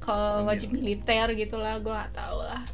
ke 0.00 0.18
wajib 0.40 0.72
militer 0.72 1.28
gitulah, 1.36 1.76
gua 1.84 2.04
nggak 2.04 2.16
tahu 2.16 2.38
lah. 2.48 2.64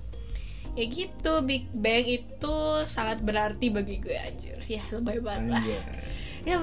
Ya 0.72 0.84
gitu, 0.88 1.32
Big 1.44 1.68
Bang 1.76 2.08
itu 2.08 2.56
sangat 2.88 3.20
berarti 3.20 3.68
bagi 3.68 4.00
gue 4.00 4.16
anjir. 4.16 4.56
Ya 4.64 4.80
lebay 4.88 5.20
banget 5.20 5.52
lah. 5.52 5.60
Anjay. 5.60 5.80
Ya 6.48 6.56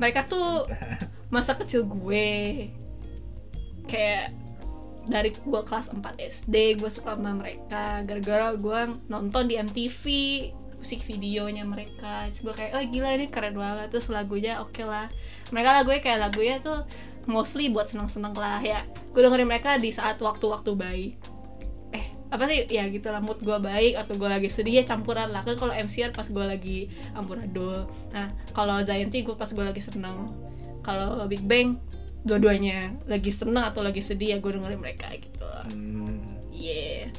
mereka 0.00 0.24
tuh 0.26 0.64
masa 1.34 1.52
kecil 1.60 1.84
gue 1.84 2.68
kayak 3.84 4.32
dari 5.02 5.34
gue 5.34 5.62
kelas 5.66 5.92
4 5.92 6.00
SD 6.16 6.80
gue 6.80 6.88
suka 6.88 7.12
sama 7.12 7.36
mereka. 7.36 8.00
Gara-gara 8.08 8.56
gue 8.56 8.80
nonton 9.12 9.44
di 9.44 9.60
MTV 9.60 10.04
musik 10.80 11.04
videonya 11.04 11.68
mereka. 11.68 12.32
Terus 12.32 12.40
gue 12.48 12.54
kayak 12.56 12.72
oh 12.80 12.82
gila 12.88 13.12
ini 13.20 13.28
keren 13.28 13.60
banget. 13.60 13.92
Terus 13.92 14.08
lagunya 14.08 14.64
oke 14.64 14.80
lah. 14.88 15.12
Mereka 15.52 15.84
lagunya 15.84 16.00
kayak 16.00 16.20
lagunya 16.32 16.56
tuh 16.64 16.80
mostly 17.28 17.68
buat 17.68 17.92
seneng-seneng 17.92 18.32
lah 18.32 18.64
ya. 18.64 18.80
Gue 19.12 19.20
dengerin 19.20 19.52
mereka 19.52 19.76
di 19.76 19.92
saat 19.92 20.16
waktu-waktu 20.16 20.72
baik 20.72 21.31
apa 22.32 22.48
sih 22.48 22.64
ya 22.72 22.88
gitu 22.88 23.12
lah 23.12 23.20
mood 23.20 23.44
gue 23.44 23.58
baik 23.60 24.00
atau 24.00 24.16
gue 24.16 24.24
lagi 24.24 24.48
sedih 24.48 24.80
ya 24.80 24.84
campuran 24.88 25.28
lah. 25.28 25.44
Kan 25.44 25.60
kalau 25.60 25.76
MCR 25.76 26.16
pas 26.16 26.24
gue 26.24 26.44
lagi 26.48 26.88
amburadul. 27.12 27.84
Nah 28.16 28.32
kalau 28.56 28.80
Zayanti 28.80 29.20
gue 29.20 29.36
pas 29.36 29.52
gue 29.52 29.60
lagi 29.60 29.84
seneng. 29.84 30.32
Kalau 30.80 31.28
Big 31.28 31.44
Bang 31.44 31.76
dua-duanya 32.24 32.96
lagi 33.04 33.28
seneng 33.28 33.68
atau 33.68 33.84
lagi 33.84 34.00
sedih 34.00 34.32
ya 34.32 34.38
gue 34.40 34.48
dengerin 34.48 34.80
mereka 34.80 35.12
gitu 35.12 35.44
lah. 35.44 35.68
Hmm, 35.68 36.40
yeah. 36.48 37.12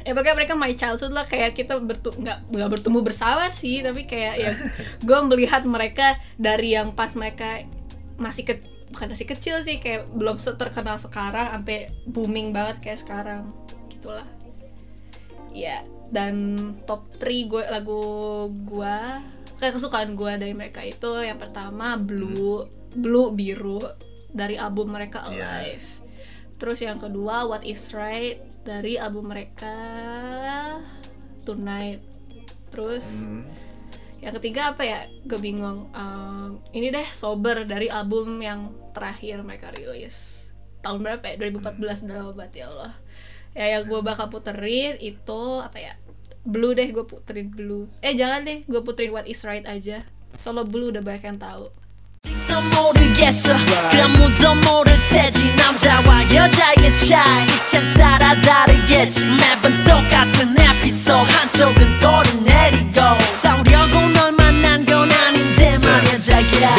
Ya 0.00 0.16
pokoknya 0.16 0.36
mereka 0.40 0.56
my 0.56 0.72
childhood 0.72 1.12
lah. 1.12 1.28
Kayak 1.28 1.60
kita 1.60 1.76
bertu 1.76 2.08
nggak 2.16 2.48
nggak 2.48 2.68
bertumbuh 2.72 3.04
bersama 3.04 3.52
sih 3.52 3.84
tapi 3.84 4.08
kayak 4.08 4.34
ya 4.40 4.52
gue 5.06 5.18
melihat 5.28 5.68
mereka 5.68 6.16
dari 6.40 6.72
yang 6.72 6.96
pas 6.96 7.12
mereka 7.12 7.60
masih 8.16 8.48
ke 8.48 8.64
bukan 8.90 9.12
masih 9.14 9.26
kecil 9.28 9.60
sih 9.62 9.78
kayak 9.78 10.10
belum 10.16 10.40
terkenal 10.40 10.98
sekarang 10.98 11.46
sampai 11.54 11.94
booming 12.10 12.50
banget 12.50 12.82
kayak 12.82 12.98
sekarang 12.98 13.54
gitulah. 14.00 14.28
Ya 15.52 15.84
dan 16.10 16.56
top 16.84 17.06
3 17.22 17.46
gue 17.46 17.62
lagu 17.70 18.02
gue 18.66 18.98
kayak 19.62 19.74
kesukaan 19.78 20.18
gue 20.18 20.32
dari 20.42 20.54
mereka 20.54 20.82
itu 20.82 21.22
yang 21.22 21.38
pertama 21.38 21.94
blue 21.94 22.66
blue 22.98 23.30
biru 23.30 23.78
dari 24.30 24.58
album 24.58 24.94
mereka 24.94 25.26
Iya. 25.30 25.46
Alive. 25.46 25.88
Terus 26.60 26.78
yang 26.82 26.98
kedua 27.00 27.46
What 27.46 27.64
Is 27.64 27.94
Right 27.94 28.42
dari 28.66 28.98
album 28.98 29.30
mereka 29.30 29.74
Tonight. 31.46 32.02
Terus 32.68 33.06
hmm. 33.06 33.46
yang 34.20 34.34
ketiga 34.38 34.74
apa 34.74 34.82
ya? 34.84 35.00
Gue 35.24 35.40
bingung 35.40 35.88
Ehm, 35.94 36.60
ini 36.74 36.90
deh 36.92 37.08
sober 37.10 37.64
dari 37.64 37.88
album 37.88 38.42
yang 38.42 38.70
terakhir 38.92 39.40
mereka 39.46 39.72
rilis. 39.72 40.50
Tahun 40.84 41.00
berapa 41.00 41.22
ya? 41.26 41.34
2014 41.38 42.06
udah 42.06 42.16
lama 42.18 42.32
banget 42.34 42.64
ya 42.64 42.66
Allah 42.70 42.92
ya 43.55 43.79
yang 43.79 43.87
gue 43.87 43.99
bakal 44.03 44.27
puterin 44.27 44.99
itu 44.99 45.41
apa 45.63 45.77
ya 45.79 45.93
blue 46.43 46.75
deh 46.75 46.91
gue 46.91 47.05
puterin 47.07 47.49
blue 47.49 47.87
eh 48.03 48.13
jangan 48.13 48.43
deh 48.43 48.67
gue 48.67 48.81
puterin 48.83 49.15
what 49.15 49.25
is 49.25 49.41
right 49.47 49.63
aja 49.65 50.03
solo 50.35 50.67
blue 50.67 50.91
udah 50.91 51.01
banyak 51.01 51.23
yang 51.23 51.39
tahu 51.39 51.71
도 52.47 52.61
모르겠어 52.61 53.53
아무도 53.53 54.55
모를 54.67 54.93
테지 55.01 55.53
남자와 55.55 56.23
여자의 56.23 56.93
차이 56.93 57.47
참 57.69 57.93
따라 57.93 58.39
다르겠지 58.39 59.27
매번 59.27 59.77
똑같은 59.83 60.55
에피소드 60.57 61.31
한쪽은 61.31 61.99
돌을 61.99 62.43
내리고 62.45 63.01
싸우려고 63.33 63.99
널 64.09 64.31
만난 64.31 64.85
건 64.85 65.09
아닌데 65.11 65.77
말야 65.79 66.19
자기야 66.19 66.75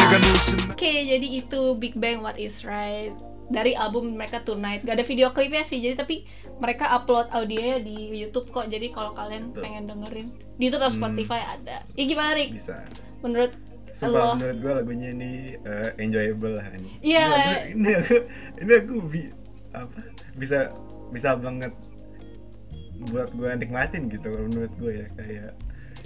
Oke, 0.71 1.05
jadi 1.09 1.27
itu 1.41 1.73
Big 1.79 1.97
Bang 1.97 2.21
What 2.21 2.37
Is 2.37 2.65
Right 2.65 3.30
dari 3.48 3.72
album 3.72 4.14
mereka 4.14 4.40
Tonight. 4.40 4.82
Gak 4.82 4.94
ada 4.94 5.04
video 5.04 5.30
klipnya 5.30 5.62
sih, 5.62 5.78
jadi 5.78 5.96
tapi 5.96 6.22
mereka 6.56 6.86
upload 6.92 7.26
audionya 7.30 7.78
di 7.78 7.94
YouTube 8.16 8.48
kok. 8.48 8.66
Jadi 8.66 8.88
kalau 8.88 9.12
kalian 9.12 9.50
Tuh. 9.50 9.60
pengen 9.60 9.86
dengerin 9.86 10.28
di 10.54 10.62
YouTube 10.62 10.80
atau 10.80 10.92
Hmm. 10.92 11.00
Spotify 11.02 11.40
ada. 11.42 11.82
Ya 11.90 12.04
gimana 12.04 12.32
Rick? 12.32 12.54
bisa 12.54 12.84
Menurut 13.20 13.52
Sumpah 13.92 14.08
Allah. 14.08 14.34
menurut 14.34 14.58
gue 14.58 14.72
lagunya 14.74 15.08
ini 15.10 15.30
eh, 15.58 15.90
enjoyable 15.96 16.54
lah 16.54 16.66
ini. 16.72 16.90
Iya. 17.02 17.22
Ini 17.22 17.28
lagu- 17.28 17.68
Ini 17.68 17.90
aku 17.94 18.16
ini 18.58 18.72
aku 18.74 18.94
bi, 19.04 19.22
apa 19.70 20.00
bisa 20.32 20.58
bisa 21.08 21.36
banget 21.36 21.72
buat 23.04 23.30
gue 23.32 23.50
nikmatin 23.58 24.06
gitu 24.06 24.22
kalau 24.24 24.46
menurut 24.46 24.72
gue 24.76 24.92
ya 24.96 25.06
kayak 25.12 25.50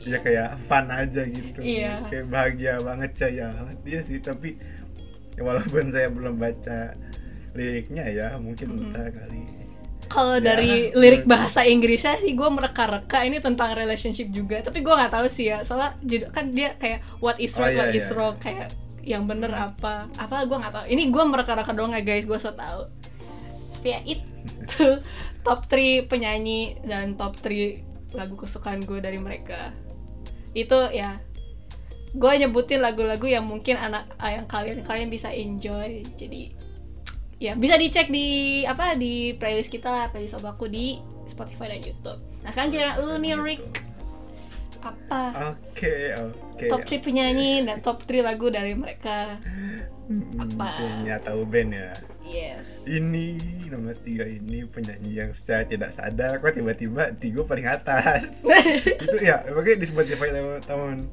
ya 0.02 0.18
kayak 0.18 0.48
fun 0.66 0.86
aja 0.88 1.22
gitu. 1.24 1.60
Iya. 1.60 2.08
Kayak 2.08 2.26
bahagia 2.26 2.74
banget 2.80 3.10
saya 3.14 3.54
banget 3.54 3.78
iya 3.86 4.00
sih 4.00 4.18
tapi 4.18 4.56
ya 5.36 5.42
walaupun 5.42 5.88
saya 5.88 6.08
belum 6.08 6.36
baca 6.36 6.96
liriknya 7.56 8.04
ya 8.06 8.26
mungkin 8.36 8.68
Mhm. 8.70 8.80
entah 8.92 9.08
kali. 9.10 9.40
kalau 10.06 10.38
Ya, 10.38 10.54
dari 10.54 10.94
lirik 10.94 11.26
bahasa 11.26 11.66
Inggrisnya 11.66 12.14
sih 12.22 12.38
gue 12.38 12.46
mereka-reka 12.46 13.26
ini 13.26 13.42
tentang 13.42 13.74
relationship 13.74 14.30
juga. 14.30 14.62
Tapi 14.62 14.78
gue 14.78 14.94
nggak 14.94 15.10
tahu 15.10 15.26
sih 15.26 15.50
ya, 15.50 15.66
soalnya 15.66 15.98
judul 15.98 16.30
kan 16.30 16.54
dia 16.54 16.78
kayak 16.78 17.02
what 17.18 17.34
is 17.42 17.50
Oh, 17.58 17.66
right, 17.66 17.74
iya, 17.74 17.78
what 17.82 17.90
is 17.90 18.06
iya. 18.06 18.14
wrong 18.14 18.38
kayak 18.38 18.70
yang 19.02 19.26
bener 19.26 19.50
apa 19.50 20.06
apa 20.14 20.46
gue 20.46 20.54
nggak 20.54 20.72
tahu. 20.72 20.84
Ini 20.86 21.02
gue 21.10 21.24
mereka-reka 21.26 21.74
doang 21.74 21.90
ya 21.90 22.06
guys, 22.06 22.22
gue 22.22 22.38
so 22.38 22.54
tau. 22.54 22.86
Tapi 23.74 23.88
ya 23.90 24.00
itu 24.06 24.86
top 25.46 25.66
3 25.66 26.06
penyanyi 26.06 26.78
dan 26.86 27.18
top 27.18 27.42
3 27.42 27.82
lagu 28.14 28.38
kesukaan 28.38 28.86
gue 28.86 29.02
dari 29.02 29.18
mereka. 29.18 29.74
Itu 30.54 30.86
ya 30.94 31.18
gue 32.14 32.32
nyebutin 32.40 32.80
lagu-lagu 32.80 33.26
yang 33.26 33.44
mungkin 33.44 33.76
anak 33.76 34.06
yang 34.22 34.46
kalian 34.46 34.86
kalian 34.86 35.10
bisa 35.10 35.28
enjoy. 35.28 36.06
Jadi 36.14 36.55
ya 37.36 37.52
bisa 37.52 37.76
dicek 37.76 38.08
di 38.08 38.62
apa 38.64 38.96
di 38.96 39.36
playlist 39.36 39.68
kita 39.68 39.92
lah 39.92 40.08
playlist 40.08 40.40
aku 40.40 40.68
di 40.68 41.00
Spotify 41.28 41.76
dan 41.76 41.84
YouTube. 41.84 42.20
Nah 42.40 42.50
sekarang 42.54 42.70
kira 42.72 42.96
lu 43.02 43.18
nih 43.20 43.36
Rick 43.36 43.62
apa 44.86 45.56
Oke 45.56 46.14
oke. 46.14 46.66
top 46.70 46.82
3 46.86 47.02
penyanyi 47.02 47.66
dan 47.66 47.82
top 47.82 48.06
3 48.06 48.22
lagu 48.22 48.46
dari 48.48 48.72
mereka? 48.72 49.34
Hmm, 50.06 50.22
apa? 50.38 51.02
Punya 51.02 51.18
tahu 51.18 51.42
band 51.42 51.74
ya. 51.74 51.90
Yes. 52.26 52.90
ini 52.90 53.38
nomor 53.70 53.94
tiga 54.02 54.26
ini 54.26 54.66
penyanyi 54.66 55.22
yang 55.22 55.30
secara 55.30 55.62
tidak 55.62 55.94
sadar 55.94 56.42
kok 56.42 56.58
tiba-tiba 56.58 57.14
di 57.14 57.30
gue 57.30 57.46
paling 57.46 57.70
atas 57.70 58.42
itu 59.06 59.16
ya 59.22 59.46
makanya 59.46 59.78
di 59.78 59.86
Spotify 59.86 60.34
tahun 60.66 61.06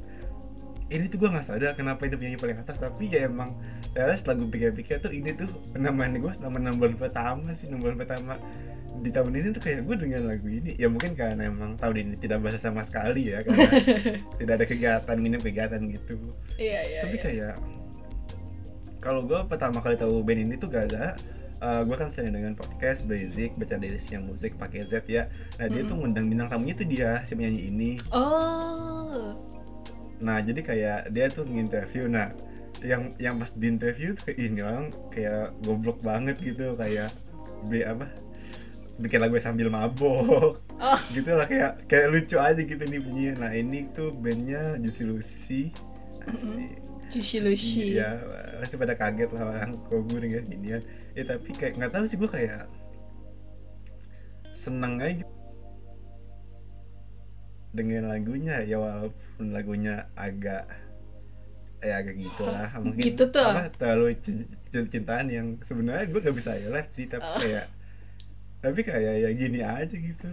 ini 0.90 1.06
tuh 1.14 1.22
gue 1.22 1.30
nggak 1.30 1.46
sadar 1.46 1.78
kenapa 1.78 2.10
ini 2.10 2.18
penyanyi 2.18 2.40
paling 2.42 2.58
atas 2.58 2.82
tapi 2.82 3.14
ya 3.14 3.30
emang 3.30 3.54
ternyata 3.94 4.14
setelah 4.18 4.36
gue 4.42 4.50
pikir-pikir 4.50 4.98
tuh 5.06 5.14
ini 5.14 5.30
tuh 5.38 5.50
penemuan 5.70 6.18
gue 6.18 6.32
selama 6.34 6.58
enam 6.58 6.76
bulan 6.82 6.98
pertama 6.98 7.54
sih 7.54 7.70
enam 7.70 7.80
bulan 7.82 7.98
pertama 8.02 8.34
di 9.02 9.10
tahun 9.10 9.34
ini 9.34 9.48
tuh 9.58 9.62
kayak 9.62 9.86
gue 9.90 9.96
dengan 10.02 10.22
lagu 10.30 10.46
ini 10.50 10.74
ya 10.78 10.90
mungkin 10.90 11.14
karena 11.18 11.50
emang 11.50 11.78
tahun 11.78 11.96
ini 12.02 12.14
tidak 12.22 12.42
basah 12.46 12.62
sama 12.62 12.82
sekali 12.86 13.30
ya 13.34 13.42
karena 13.46 13.70
tidak 14.42 14.54
ada 14.62 14.66
kegiatan 14.66 15.18
minim 15.18 15.42
kegiatan 15.42 15.82
gitu 15.94 16.18
Iya 16.58 16.82
iya. 16.90 17.02
tapi 17.06 17.18
iya. 17.18 17.24
kayak 17.26 17.56
kalau 19.04 19.26
gue 19.28 19.40
pertama 19.50 19.84
kali 19.84 20.00
tahu 20.00 20.24
band 20.24 20.42
ini 20.48 20.56
tuh 20.58 20.70
gak 20.72 20.94
ada 20.94 21.18
gue 21.64 21.96
kan 21.96 22.12
sering 22.12 22.36
dengan 22.36 22.60
podcast 22.60 23.08
basic 23.08 23.56
baca 23.56 23.80
dari 23.80 23.96
siang 23.96 24.28
musik 24.28 24.60
pakai 24.60 24.84
Z 24.84 25.08
ya 25.08 25.32
nah 25.56 25.72
dia 25.72 25.88
tuh 25.88 25.96
ngundang 25.96 26.28
bintang 26.28 26.52
tamunya 26.52 26.76
tuh 26.76 26.88
dia 26.88 27.24
si 27.24 27.40
penyanyi 27.40 27.72
ini 27.72 27.92
Oh. 28.12 29.32
nah 30.20 30.44
jadi 30.44 30.60
kayak 30.60 31.00
dia 31.16 31.32
tuh 31.32 31.48
nginterview 31.48 32.12
nah 32.12 32.36
yang 32.84 33.16
yang 33.18 33.40
pas 33.40 33.52
di 33.56 33.66
interview 33.72 34.12
tuh 34.14 34.36
ini 34.36 34.60
orang 34.60 34.92
kayak 35.10 35.56
goblok 35.64 36.04
banget 36.04 36.36
gitu 36.44 36.76
kayak 36.76 37.10
be 37.72 37.82
apa 37.82 38.12
bikin 39.00 39.24
lagu 39.24 39.40
sambil 39.40 39.72
mabok 39.72 40.60
Oh. 40.74 41.00
gitu 41.16 41.32
lah 41.32 41.48
kayak 41.48 41.88
kayak 41.88 42.12
lucu 42.12 42.36
aja 42.36 42.60
gitu 42.60 42.84
nih 42.84 43.00
bunyinya 43.00 43.48
nah 43.48 43.52
ini 43.56 43.88
tuh 43.96 44.12
bandnya 44.12 44.76
Juicy 44.82 45.04
Lucy. 45.08 45.62
Juicy 47.08 47.38
Lucy. 47.40 47.96
Iya, 47.96 48.20
pasti 48.60 48.76
pada 48.76 48.98
kaget 48.98 49.32
lah 49.32 49.54
orang 49.54 49.80
kok 49.86 50.02
gue 50.12 50.20
dengan 50.20 50.44
gini 50.44 50.68
ya. 50.76 50.80
Ya 51.14 51.24
tapi 51.24 51.54
kayak 51.56 51.78
nggak 51.80 51.94
tahu 51.94 52.04
sih 52.10 52.18
gue 52.20 52.28
kayak 52.28 52.68
seneng 54.52 55.00
aja 55.00 55.24
gitu. 55.24 55.32
dengan 57.72 58.12
lagunya 58.12 58.62
ya 58.62 58.78
walaupun 58.78 59.50
lagunya 59.50 60.06
agak 60.14 60.68
ya 61.84 61.96
agak 62.00 62.16
gitu 62.16 62.44
lah 62.44 62.72
mungkin 62.78 63.04
Gitu 63.04 63.24
tuh. 63.28 63.44
apa, 63.46 63.68
terlalu 63.72 64.16
cin- 64.18 64.48
cin- 64.68 64.90
cintaan 64.90 65.28
yang 65.28 65.48
sebenarnya 65.60 66.08
gue 66.08 66.20
gak 66.22 66.34
bisa 66.34 66.52
relate 66.54 66.90
sih 66.90 67.06
tapi 67.06 67.22
Oh. 67.22 67.38
kayak 67.38 67.66
tapi 68.60 68.80
kayak 68.82 69.16
ya 69.20 69.30
gini 69.30 69.60
aja 69.60 69.92
gitu 69.92 70.32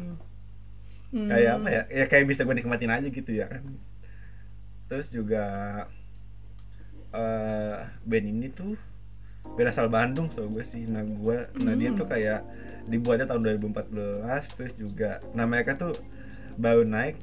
Hmm. 1.11 1.27
kayak 1.27 1.51
apa 1.57 1.69
ya 1.69 1.83
ya 1.93 2.05
kayak 2.07 2.25
bisa 2.25 2.43
gue 2.43 2.55
nikmatin 2.55 2.87
aja 2.89 3.03
gitu 3.05 3.31
ya 3.33 3.45
kan 3.45 3.67
terus 4.87 5.11
juga 5.11 5.43
eh 7.11 7.77
band 8.01 8.27
ini 8.29 8.49
tuh 8.49 8.79
band 9.51 9.69
asal 9.69 9.91
Bandung 9.91 10.31
so 10.31 10.47
gue 10.47 10.63
sih 10.63 10.87
nah 10.87 11.03
gue 11.03 11.39
nah 11.59 11.75
dia 11.75 11.91
Hmm. 11.91 11.99
tuh 11.99 12.07
kayak 12.07 12.47
dibuatnya 12.87 13.27
tahun 13.27 13.43
2014 13.45 13.91
terus 14.55 14.75
juga 14.75 15.19
nah 15.33 15.43
mereka 15.45 15.75
tuh 15.75 15.99
baru 16.55 16.87
naik 16.87 17.19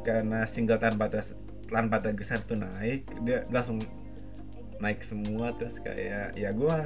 karena 0.00 0.46
single 0.46 0.78
tanpa 0.78 1.10
Batas 1.10 1.34
tanpa 1.68 2.00
tergeser 2.00 2.40
tuh 2.44 2.56
naik 2.56 3.04
dia 3.22 3.44
langsung 3.52 3.78
naik 4.80 5.02
semua 5.04 5.52
terus 5.58 5.82
kayak 5.82 6.34
ya 6.38 6.50
gue 6.54 6.76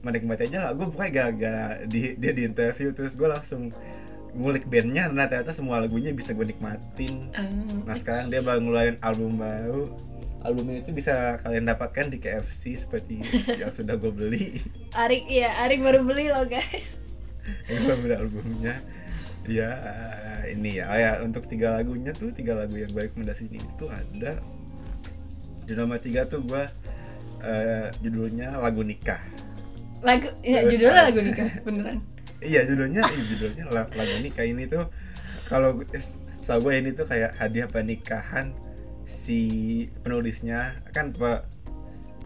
menikmati 0.00 0.48
aja 0.48 0.70
lah. 0.70 0.72
Gue 0.72 0.88
pokoknya 0.88 1.30
gak, 1.36 1.92
di 1.92 2.16
dia 2.16 2.32
di 2.32 2.42
interview 2.48 2.92
terus 2.96 3.14
gue 3.16 3.28
langsung 3.28 3.68
ngulik 4.30 4.70
bandnya 4.70 5.10
nah 5.10 5.26
ternyata 5.26 5.50
semua 5.50 5.82
lagunya 5.82 6.14
bisa 6.14 6.32
gue 6.32 6.46
nikmatin. 6.46 7.34
Ah, 7.34 7.50
nah 7.84 7.96
sekarang 7.98 8.30
dia 8.30 8.40
baru 8.40 8.62
ngeluarin 8.62 8.98
album 9.02 9.36
baru. 9.36 9.90
Albumnya 10.40 10.80
itu 10.80 10.96
bisa 10.96 11.36
kalian 11.44 11.68
dapatkan 11.68 12.08
di 12.08 12.16
KFC 12.16 12.80
seperti 12.80 13.20
yang 13.60 13.74
sudah 13.74 13.98
gue 14.00 14.08
beli. 14.08 14.64
Arik 14.96 15.28
iya 15.28 15.52
Arik 15.66 15.84
baru 15.84 16.00
beli 16.00 16.32
loh 16.32 16.46
guys. 16.48 16.96
Yang 17.68 17.80
gue 17.84 17.96
beli 18.00 18.14
albumnya 18.16 18.74
ya 19.50 19.70
ini 20.46 20.78
ya. 20.78 20.84
Oh 20.86 20.98
ya 20.98 21.12
untuk 21.20 21.44
tiga 21.46 21.74
lagunya 21.74 22.14
tuh 22.14 22.30
tiga 22.30 22.54
lagu 22.54 22.74
yang 22.74 22.90
gue 22.90 23.10
rekomendasiin 23.10 23.50
itu 23.52 23.84
ada 23.86 24.38
di 25.66 25.72
nomor 25.74 25.98
tiga 25.98 26.26
tuh 26.26 26.42
gue 26.42 26.62
eh, 27.42 27.88
judulnya 28.00 28.56
lagu 28.56 28.80
nikah. 28.82 29.20
Lagu 30.00 30.30
Terus 30.40 30.70
judulnya 30.72 31.00
ada- 31.02 31.08
lagu 31.10 31.20
nikah 31.20 31.50
beneran. 31.62 31.98
Iya 32.40 32.64
judulnya 32.64 33.04
iya, 33.04 33.24
judulnya 33.36 33.64
la- 33.68 33.92
lagu 33.92 34.16
nikah. 34.18 34.48
Ini 34.48 34.64
tuh 34.64 34.88
kalau 35.44 35.76
setahu 36.40 36.72
gue 36.72 36.74
ini 36.80 36.90
tuh 36.96 37.04
kayak 37.04 37.36
hadiah 37.36 37.68
pernikahan 37.68 38.56
si 39.04 39.40
penulisnya. 40.00 40.80
Kan 40.96 41.12
pak 41.12 41.44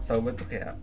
setahu 0.07 0.31
gue 0.31 0.33
tuh 0.39 0.47
kayak 0.47 0.79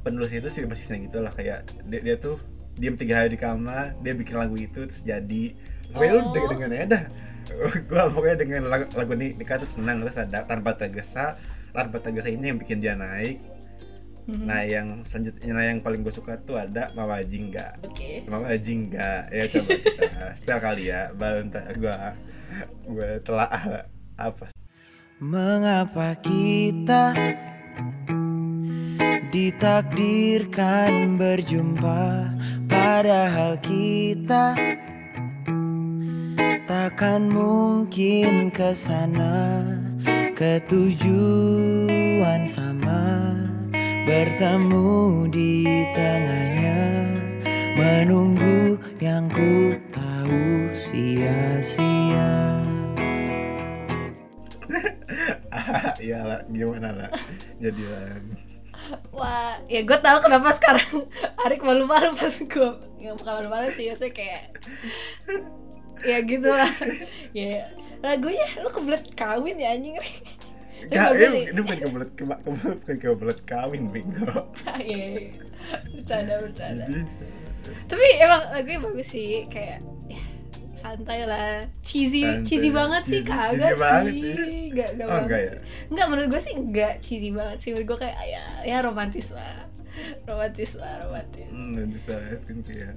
penulisnya 0.00 0.40
itu 0.40 0.48
sih 0.48 0.62
basisnya 0.64 0.96
gitu 1.04 1.20
lah. 1.20 1.28
Kayak 1.28 1.68
dia, 1.92 2.00
dia 2.00 2.16
tuh 2.16 2.40
diem 2.80 2.96
tiga 2.96 3.20
hari 3.20 3.36
di 3.36 3.38
kamar 3.38 3.92
dia 4.00 4.16
bikin 4.16 4.40
lagu 4.40 4.56
itu 4.56 4.88
terus 4.88 5.04
jadi 5.04 5.52
pokoknya 5.92 6.12
lu 6.16 6.22
Oh. 6.22 6.32
dengan 6.32 6.50
dengan 6.54 6.70
ya 6.72 6.84
dah. 6.86 7.04
Gue 7.90 8.02
pokoknya 8.14 8.36
dengan 8.38 8.62
lagu, 8.70 8.86
lagu 8.94 9.12
ini 9.18 9.34
nikah 9.34 9.58
tuh 9.58 9.70
senang 9.70 10.02
terus 10.02 10.16
ada 10.18 10.46
tanpa 10.46 10.78
tergesa. 10.78 11.36
Tanpa 11.70 12.02
tergesa 12.02 12.30
ini 12.30 12.50
yang 12.50 12.58
bikin 12.58 12.78
dia 12.82 12.94
naik. 12.98 13.38
Mhm. 14.30 14.46
nah 14.46 14.62
yang 14.62 15.02
selanjutnya 15.02 15.50
nah 15.50 15.64
yang 15.66 15.82
paling 15.82 16.06
gue 16.06 16.14
suka 16.14 16.38
tuh 16.46 16.54
ada 16.54 16.94
Mama 16.94 17.18
Jingga. 17.26 17.82
Oke. 17.82 18.22
Mama 18.30 18.54
Jingga. 18.54 19.26
Ya 19.32 19.44
coba 19.50 19.70
kita 19.74 20.06
setel 20.38 20.58
kali 20.62 20.84
ya 20.86 21.10
baru 21.18 21.50
ntar 21.50 21.74
gue 21.74 21.94
gue 22.94 23.10
telah 23.26 23.50
apa? 24.14 24.46
Mengapa 25.18 26.14
kita 26.22 27.12
ditakdirkan 29.30 31.18
berjumpa 31.18 32.30
Padahal 32.70 33.58
kita 33.58 34.54
takkan 36.80 37.28
mungkin 37.28 38.48
ke 38.48 38.72
sana 38.72 39.60
Ketujuan 40.32 40.88
sama. 42.48 43.36
Bertemu 44.08 45.28
di 45.28 45.84
tengahnya 45.92 47.04
Menunggu 47.76 48.80
yang 48.96 49.28
ku 49.28 49.76
tahu 49.92 50.72
sia-sia. 50.72 52.32
Ya 56.00 56.24
lah 56.24 56.40
gimana 56.48 56.96
lah 56.96 57.12
jadi 57.60 57.84
lah 57.92 58.16
Wah, 59.12 59.60
ya 59.68 59.84
gue 59.84 59.98
tahu 60.00 60.24
kenapa 60.24 60.48
sekarang 60.56 61.04
Arik 61.44 61.60
malu-malu 61.60 62.16
pas 62.16 62.32
gue 62.32 62.70
nggak 63.04 63.14
bukan 63.20 63.32
malu-malu 63.36 63.68
sih, 63.68 63.92
maksudnya 63.92 64.16
kayak 64.16 64.56
ya 66.02 66.18
gitu 66.22 66.48
lah. 66.48 66.70
ya 67.36 67.68
lagunya 68.00 68.46
lu 68.58 68.68
kebelet 68.68 69.04
kawin 69.12 69.56
ya 69.56 69.76
anjing. 69.76 69.96
Gak, 70.80 71.12
sih. 71.12 71.28
ini, 71.28 71.40
ini 71.52 71.60
bukan 71.60 71.78
kebelet 71.78 72.10
kebelet 72.16 72.40
bukan 72.40 72.96
kebelet 72.96 73.40
kawin 73.44 73.82
bingo. 73.92 74.48
Iya, 74.80 75.04
iya. 75.12 75.28
bercanda 75.92 76.34
bercanda. 76.40 76.84
Jadi 76.88 77.00
Tapi 77.84 78.06
emang 78.16 78.42
lagunya 78.48 78.80
bagus 78.80 79.08
sih, 79.12 79.44
kayak 79.46 79.84
ya, 80.08 80.22
santai 80.72 81.28
lah, 81.28 81.68
cheesy, 81.84 82.24
Santai. 82.24 82.46
cheesy 82.48 82.70
banget 82.72 83.02
sih 83.04 83.20
Cheesy- 83.20 83.28
kagak 83.28 83.76
cheesy 83.76 83.82
banget, 83.84 84.12
sih, 84.16 84.22
iya. 84.24 84.34
nggak 84.72 84.88
nggak 84.96 85.04
oh 85.04 85.10
banget. 85.12 85.24
enggak 85.28 85.40
ya? 85.44 85.54
Enggak, 85.92 86.06
menurut 86.08 86.28
gue 86.32 86.40
sih 86.40 86.54
enggak 86.56 86.92
cheesy 87.04 87.28
banget 87.30 87.56
sih 87.60 87.70
Menurut 87.70 87.86
gue 87.86 87.98
kayak 88.00 88.16
ya, 88.24 88.44
ya 88.64 88.76
romantis 88.80 89.26
lah 89.30 89.56
Romantis 90.24 90.70
lah, 90.80 90.94
romantis 91.04 91.46
Hmm, 91.52 91.76
bisa 91.92 92.14
kan 92.16 92.56
kayak 92.64 92.96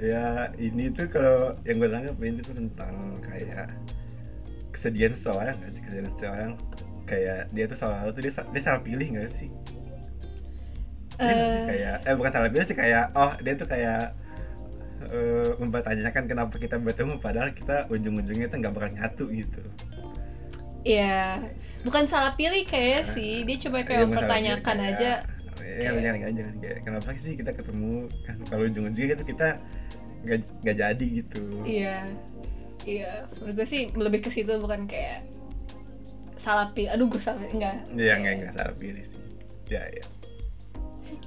ya 0.00 0.48
ini 0.56 0.88
tuh 0.88 1.06
kalau 1.06 1.54
yang 1.68 1.76
gue 1.76 1.88
tangkap 1.88 2.16
ini 2.18 2.40
tuh 2.40 2.54
tentang 2.56 2.94
kayak 3.20 3.68
kesedihan 4.70 5.12
seseorang 5.12 5.54
nggak 5.60 5.70
sih? 5.70 5.80
Kesedihan 5.84 6.12
seseorang 6.14 6.50
kayak 7.04 7.50
dia 7.50 7.64
tuh 7.66 7.76
selalu 7.76 8.08
tuh 8.14 8.22
dia, 8.24 8.32
dia 8.32 8.62
salah 8.62 8.80
pilih 8.80 9.06
nggak 9.12 9.28
sih? 9.28 9.50
Nggak 11.20 11.36
sih? 11.36 11.60
Eh, 11.60 11.66
kayak 11.68 11.96
eh 12.06 12.14
bukan 12.16 12.30
salah 12.32 12.48
pilih 12.48 12.66
sih 12.66 12.76
kayak 12.78 13.04
oh 13.12 13.32
dia 13.38 13.52
tuh 13.54 13.68
kayak 13.68 14.02
eh, 15.06 15.50
mempertanyakan 15.58 16.24
kenapa 16.24 16.54
kita 16.56 16.76
bertemu 16.76 17.18
padahal 17.18 17.50
kita 17.52 17.88
ujung-ujungnya 17.88 18.48
tuh 18.48 18.56
nggak 18.60 18.72
bakal 18.72 18.90
nyatu 18.94 19.24
gitu. 19.28 19.60
Iya. 20.80 21.44
Bukan 21.80 22.04
salah 22.04 22.36
pilih 22.36 22.64
kayaknya 22.64 23.04
sih 23.04 23.40
Dia 23.48 23.56
cuma 23.56 23.80
Iya, 23.80 23.84
kayak 23.84 23.96
salah 23.96 24.08
mempertanyakan 24.08 24.76
kayak- 24.76 24.96
aja 24.96 25.10
Ya, 25.60 25.90
jangan 25.96 26.28
aja 26.28 26.40
kan 26.44 26.56
kayak 26.60 26.78
kenapa 26.84 27.08
sih 27.16 27.32
kita 27.36 27.50
ketemu 27.52 28.08
kan? 28.26 28.36
Kalau 28.48 28.64
ujung-ujungnya 28.66 29.14
itu 29.16 29.26
kita 29.36 29.48
nggak 30.24 30.38
nggak 30.64 30.76
jadi 30.76 31.06
gitu. 31.24 31.42
Iya. 31.64 31.98
Iya. 32.84 33.12
Menurut 33.40 33.54
gue 33.60 33.66
sih 33.68 33.82
lebih 33.92 34.20
ke 34.24 34.30
situ 34.32 34.52
bukan 34.60 34.88
kayak 34.88 35.24
Salah 36.40 36.72
pilih. 36.72 36.88
Aduh 36.96 37.06
gue 37.12 37.20
salah 37.20 37.44
Enggak 37.52 37.84
Iya 37.92 38.16
nggak 38.16 38.34
nggak 38.40 38.52
salah 38.56 38.74
pilih 38.80 39.04
sih. 39.04 39.20
Ya 39.68 39.84
ya. 39.92 40.04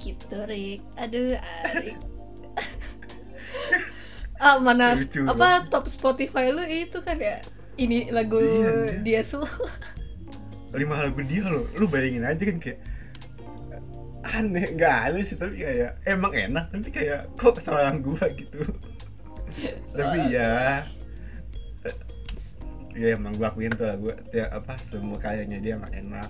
Gitu 0.02 0.38
Rick. 0.50 0.82
Aduh 0.98 1.38
Arik. 1.70 1.98
Ah 4.44 4.60
mana 4.60 4.98
Lucu 4.98 5.24
apa 5.24 5.70
top 5.72 5.88
Spotify 5.88 6.52
lu 6.52 6.66
itu 6.68 7.00
kan 7.00 7.16
ya? 7.16 7.40
Ini 7.80 8.12
lagu 8.12 8.44
Iya, 8.44 9.00
dia 9.00 9.22
semua. 9.24 9.48
Lima 10.76 11.00
lagu 11.00 11.22
dia 11.24 11.48
loh. 11.48 11.64
Lu 11.80 11.88
bayangin 11.88 12.28
aja 12.28 12.44
kan 12.44 12.58
kayak 12.60 12.82
aneh 14.34 14.66
nggak 14.74 14.98
aneh 15.08 15.24
sih 15.24 15.38
tapi 15.38 15.62
kayak 15.62 16.02
emang 16.10 16.34
enak 16.34 16.66
tapi 16.74 16.90
kayak 16.90 17.30
kok 17.38 17.62
seorang 17.62 18.02
gua 18.02 18.26
gitu. 18.34 18.66
Tapi 19.94 20.34
ya 20.34 20.82
ya 22.94 23.14
emang 23.14 23.34
gua 23.38 23.54
akuin 23.54 23.74
tuh 23.74 23.86
lah 23.86 23.98
gua 23.98 24.18
ya 24.34 24.50
apa 24.50 24.78
semua 24.82 25.18
karyanya 25.18 25.62
dia 25.62 25.78
emang 25.78 25.94
enak. 25.94 26.30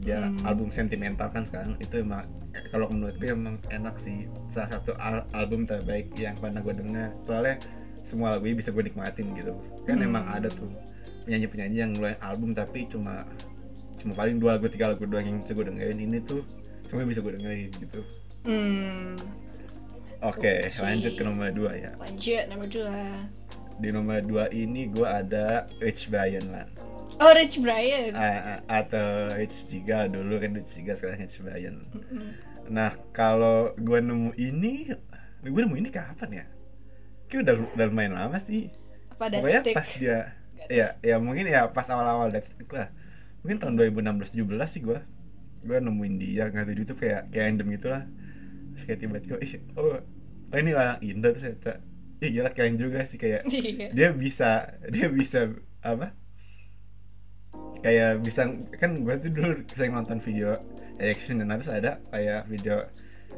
Dia 0.00 0.20
Hmm. 0.20 0.40
album 0.44 0.68
sentimental 0.68 1.28
kan 1.30 1.44
sekarang 1.44 1.76
itu 1.78 2.00
emang 2.00 2.24
kalau 2.68 2.90
menurut 2.90 3.14
gue 3.16 3.30
emang 3.30 3.56
enak 3.70 3.94
sih. 3.96 4.26
Salah 4.50 4.76
satu 4.76 4.92
al- 4.96 5.24
album 5.32 5.64
terbaik 5.64 6.12
yang 6.18 6.34
pernah 6.36 6.60
gue 6.60 6.74
dengar 6.74 7.14
soalnya 7.22 7.60
semua 8.04 8.36
lagunya 8.36 8.58
bisa 8.58 8.72
gue 8.72 8.84
nikmatin 8.84 9.32
gitu. 9.36 9.54
Kan 9.86 10.00
Hmm. 10.00 10.08
emang 10.08 10.24
ada 10.26 10.48
tuh 10.50 10.68
penyanyi-penyanyi 11.24 11.76
yang 11.78 11.90
ngeluarin 11.94 12.20
album 12.20 12.52
tapi 12.52 12.84
cuma 12.90 13.24
cuma 13.96 14.12
paling 14.12 14.36
dua 14.36 14.56
lagu 14.58 14.68
tiga 14.68 14.92
lagu 14.92 15.04
doang 15.08 15.24
yang 15.24 15.38
bisa 15.40 15.52
gue 15.52 15.66
dengerin. 15.68 15.98
Ini 16.00 16.18
tuh 16.26 16.42
semua 16.84 17.04
bisa 17.04 17.20
gue 17.20 17.32
dengerin 17.32 17.70
gitu 17.72 18.00
Hmm, 18.44 19.16
oke 20.20 20.36
Oke. 20.36 20.68
lanjut 20.78 21.12
ke 21.14 21.22
nomor 21.22 21.48
dua 21.50 21.72
ya 21.72 21.90
lanjut 21.96 22.44
nomor 22.46 22.68
dua. 22.68 22.96
di 23.74 23.88
nomor 23.88 24.20
dua 24.20 24.44
ini 24.48 24.86
gue 24.86 25.02
ada 25.02 25.64
Rich 25.78 26.08
Brian 26.08 26.46
lah 26.48 26.68
Oh 27.14 27.30
Rich 27.30 27.62
Brian. 27.62 28.10
A- 28.10 28.58
atau 28.66 29.30
H 29.30 29.70
Giga 29.70 30.10
dulu 30.10 30.34
kan 30.36 30.50
H 30.52 30.74
Giga 30.74 30.98
sekarang 30.98 31.22
H 31.22 31.38
Brian. 31.38 31.86
Mm-mm. 31.94 32.34
Nah 32.66 32.90
kalau 33.14 33.70
gue 33.76 34.02
nemu 34.02 34.34
ini, 34.34 34.90
gue 35.40 35.60
nemu 35.62 35.78
ini 35.78 35.94
kapan 35.94 36.42
ya? 36.42 36.44
Kayak 37.30 37.40
udah, 37.46 37.54
udah 37.70 37.86
lumayan 37.86 38.18
lama 38.18 38.42
sih. 38.42 38.66
Apa 39.14 39.30
Pokoknya 39.30 39.62
stick? 39.62 39.74
pas 39.78 39.88
dia, 39.94 40.34
ya 40.66 40.98
ya 40.98 41.22
mungkin 41.22 41.46
ya 41.46 41.70
pas 41.70 41.86
awal-awal 41.86 42.34
Dead 42.34 42.42
Stick 42.42 42.66
lah. 42.68 42.90
Mungkin 43.46 43.62
tahun 43.62 43.74
2016-17 43.78 44.34
sih 44.66 44.82
gue. 44.82 44.98
Gue 45.64 45.76
nemuin 45.80 46.14
dia 46.20 46.52
nggak 46.52 46.64
tahu 46.68 46.74
di 46.76 46.80
YouTube 46.84 47.00
kayak 47.00 47.32
kayak 47.32 47.44
random 47.50 47.68
gitu 47.74 47.88
lah. 47.88 48.04
Terus 48.74 48.82
kayak 48.84 48.98
tiba-tiba, 49.00 49.36
ih, 49.40 49.52
oh, 49.78 49.98
oh 50.52 50.56
ini 50.58 50.70
orang 50.76 50.98
Indo. 51.00 51.28
Terus 51.32 51.44
ternyata, 51.56 51.72
ih 52.20 52.30
gila 52.30 52.50
keren 52.52 52.76
juga 52.76 52.98
sih. 53.08 53.16
Kayak 53.16 53.42
Iya. 53.52 53.88
dia 53.96 54.08
bisa 54.12 54.50
dia 54.92 55.06
bisa 55.08 55.50
apa? 55.80 56.12
Kayak 57.80 58.24
bisa 58.24 58.48
kan 58.80 59.04
gue 59.04 59.14
tuh 59.20 59.30
dulu 59.32 59.52
sering 59.72 59.92
nonton 59.92 60.20
video 60.20 60.56
reaction 60.96 61.42
dan 61.42 61.52
terus 61.52 61.68
ada 61.68 62.00
kayak 62.08 62.48
video 62.48 62.86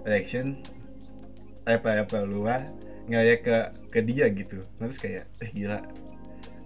reaction 0.06 0.60
apa 1.66 2.06
apa 2.06 2.22
luar 2.22 2.70
ngeliat 3.10 3.40
ke 3.42 3.56
ke 3.90 4.00
dia 4.06 4.26
gitu. 4.30 4.62
Nah, 4.78 4.86
terus 4.90 4.98
kayak 5.02 5.24
eh 5.42 5.50
gila. 5.54 5.82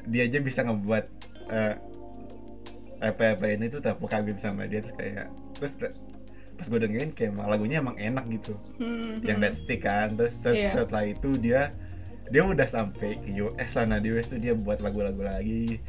Dia 0.09 0.25
aja 0.29 0.39
bisa 0.41 0.61
ngebuat 0.65 1.05
eh, 1.53 1.75
apa 3.01 3.25
apa 3.37 3.45
ini 3.49 3.73
tuh 3.73 3.81
tak 3.81 3.97
kagum 4.05 4.37
sama 4.37 4.69
dia 4.69 4.85
terus 4.85 4.93
kayak 4.97 5.33
terus 5.61 5.77
te- 5.77 5.95
pas 6.53 6.67
gue 6.67 6.77
dengerin 6.79 7.11
kayak 7.11 7.37
lagunya 7.39 7.79
emang 7.79 7.97
enak 7.97 8.25
gitu 8.31 8.53
Hmm, 8.77 9.21
yang 9.23 9.37
hmm. 9.37 9.45
Dead 9.45 9.55
Stick 9.55 9.81
kan 9.83 10.13
terus 10.13 10.35
set- 10.35 10.57
Iya. 10.59 10.73
setelah 10.75 11.05
itu 11.07 11.37
dia 11.37 11.73
dia 12.29 12.43
udah 12.43 12.65
sampai 12.65 13.17
ke 13.17 13.33
US 13.39 13.71
lah 13.75 13.85
nah 13.87 13.99
di 13.99 14.09
US 14.11 14.27
tuh 14.27 14.37
dia 14.37 14.53
buat 14.53 14.79
lagu-lagu 14.79 15.21
lagi 15.21 15.81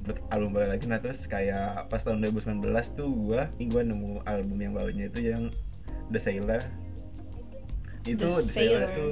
buat 0.00 0.16
album 0.28 0.54
baru 0.54 0.66
lagi 0.70 0.86
nah 0.86 0.96
terus 0.96 1.24
kayak 1.24 1.86
pas 1.86 2.00
tahun 2.00 2.24
2019 2.24 2.62
tuh 2.90 3.10
gua 3.10 3.46
gua 3.60 3.82
nemu 3.82 4.22
album 4.24 4.56
yang 4.56 4.72
barunya 4.72 5.06
itu 5.06 5.20
yang 5.24 5.52
The 6.08 6.18
Sailor 6.18 6.62
itu 8.02 8.16
The 8.16 8.26
The, 8.26 8.42
Sailor, 8.42 8.80
Sailor. 8.80 8.90
tuh 8.94 9.10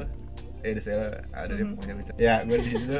eh 0.59 0.73
The 0.73 0.83
Sailor 0.83 1.13
ada 1.31 1.53
deh 1.53 1.61
Mhm. 1.61 1.73
pokoknya 1.73 1.95
lucu 1.95 2.13
ya 2.17 2.35
gue 2.43 2.57
di 2.59 2.69
situ 2.69 2.97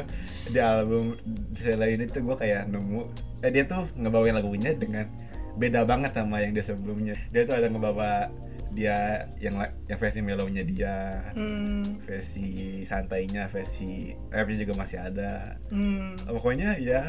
di 0.47 0.59
album 0.61 1.03
The 1.51 1.61
Sailor 1.65 1.89
ini 1.89 2.03
tuh 2.05 2.21
gua 2.21 2.35
kayak 2.35 2.67
nemu 2.67 3.01
eh 3.41 3.49
dia 3.49 3.63
tuh 3.65 3.87
ngebawain 3.95 4.31
lagunya 4.33 4.71
dengan 4.73 5.09
beda 5.55 5.83
banget 5.83 6.11
sama 6.13 6.39
yang 6.39 6.51
dia 6.51 6.61
sebelumnya 6.61 7.15
dia 7.29 7.43
tuh 7.43 7.55
ada 7.55 7.67
ngebawa 7.67 8.29
dia 8.69 8.95
yang 9.37 9.57
yang 9.87 9.97
versi 9.97 10.21
melownya 10.21 10.61
dia 10.61 11.25
Hmm, 11.33 11.97
versi 12.05 12.81
santainya 12.83 13.47
versi 13.47 14.13
rapnya 14.29 14.61
juga 14.61 14.73
masih 14.77 14.97
ada 15.01 15.57
hmm. 15.69 16.29
pokoknya 16.29 16.77
ya 16.77 17.01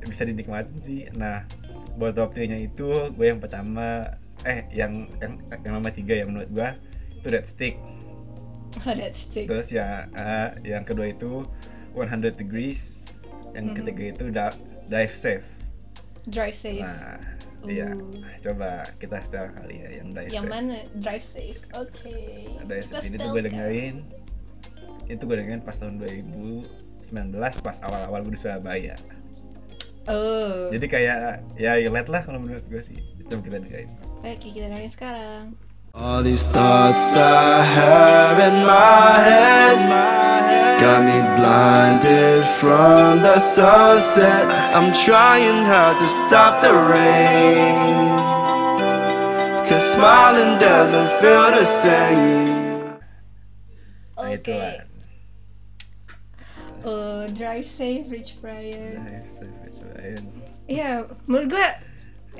bisa 0.00 0.24
dinikmatin 0.24 0.78
sih 0.78 1.00
nah 1.12 1.44
buat 1.94 2.16
top 2.16 2.32
3 2.32 2.48
nya 2.48 2.58
itu 2.58 2.88
gue 3.12 3.26
yang 3.26 3.38
pertama 3.38 4.08
eh 4.42 4.64
yang 4.70 5.04
yang 5.20 5.36
yang 5.60 5.72
nomor 5.74 5.92
tiga 5.92 6.16
ya 6.16 6.24
menurut 6.24 6.48
gue 6.48 6.68
itu 7.14 7.28
Dead 7.28 7.44
Stick 7.44 7.76
Oh 8.80 8.96
that 8.96 9.12
stick. 9.12 9.44
terus 9.44 9.68
ya 9.68 10.08
eh, 10.10 10.48
yang 10.64 10.82
kedua 10.82 11.12
itu 11.12 11.44
100 11.92 12.08
Degrees 12.32 13.04
yang 13.52 13.68
Mhm. 13.68 13.76
ketiga 13.76 14.02
itu 14.08 14.24
Da- 14.32 14.56
Dive 14.88 15.12
Safe 15.12 15.44
Drive 16.24 16.56
safe. 16.56 16.80
nah 16.80 17.20
iya 17.66 17.94
Ooh. 17.94 18.10
coba 18.42 18.82
kita 18.98 19.22
setel 19.22 19.50
kali 19.54 19.74
ya 19.80 19.88
yang 20.02 20.10
Dive 20.10 20.30
Yang 20.30 20.44
Safe 20.44 20.52
mana? 20.52 20.76
Drive 20.98 21.24
safe. 21.24 21.60
Oke. 21.78 22.16
Dive 22.66 22.84
Kita 22.84 22.98
Safe 22.98 23.06
ini 23.06 23.16
tuh 23.16 23.28
gue 23.30 23.42
sekarang. 23.42 23.46
dengerin 23.46 23.96
itu 25.06 25.22
gue 25.22 25.36
dengerin 25.36 25.62
pas 25.62 25.76
tahun 25.76 25.94
2019 26.00 26.66
pas 27.60 27.76
awal-awal 27.82 28.20
gue 28.22 28.34
di 28.34 28.40
Surabaya 28.40 28.94
Oh. 30.10 30.66
Jadi 30.74 30.86
kayak 30.90 31.46
ya 31.54 31.78
relate 31.78 32.10
lah 32.10 32.26
kalau 32.26 32.42
menurut 32.42 32.66
gue 32.66 32.82
sih. 32.82 32.98
Coba 33.30 33.38
kita 33.38 33.56
dengerin. 33.62 33.90
Oke, 34.26 34.50
kita 34.50 34.66
dengerin 34.66 34.90
sekarang. 34.90 35.44
All 35.94 36.22
these 36.22 36.44
thoughts 36.44 37.14
I 37.16 37.62
have 37.62 38.38
in 38.40 38.64
my 38.64 39.20
head 39.20 39.76
got 40.80 41.04
me 41.04 41.20
blinded 41.36 42.46
from 42.46 43.20
the 43.20 43.38
sunset. 43.38 44.48
I'm 44.74 44.90
trying 45.04 45.66
hard 45.66 45.98
to 45.98 46.08
stop 46.08 46.62
the 46.62 46.72
rain. 46.72 48.08
Cause 49.68 49.92
smiling 49.92 50.58
doesn't 50.58 51.12
feel 51.20 51.52
the 51.52 51.64
same. 51.68 52.96
Nah 54.16 54.32
itu 54.32 54.48
Oke. 54.48 54.56
lah. 54.56 54.88
Oh, 56.88 57.28
drive 57.36 57.68
safe, 57.68 58.08
Rich 58.08 58.40
Brian. 58.40 59.04
Dive 59.06 59.28
Safe 59.28 59.60
is 59.68 59.84
Ryan. 59.84 60.24
Iya, 60.66 61.04
menurut 61.28 61.52
gue 61.52 61.68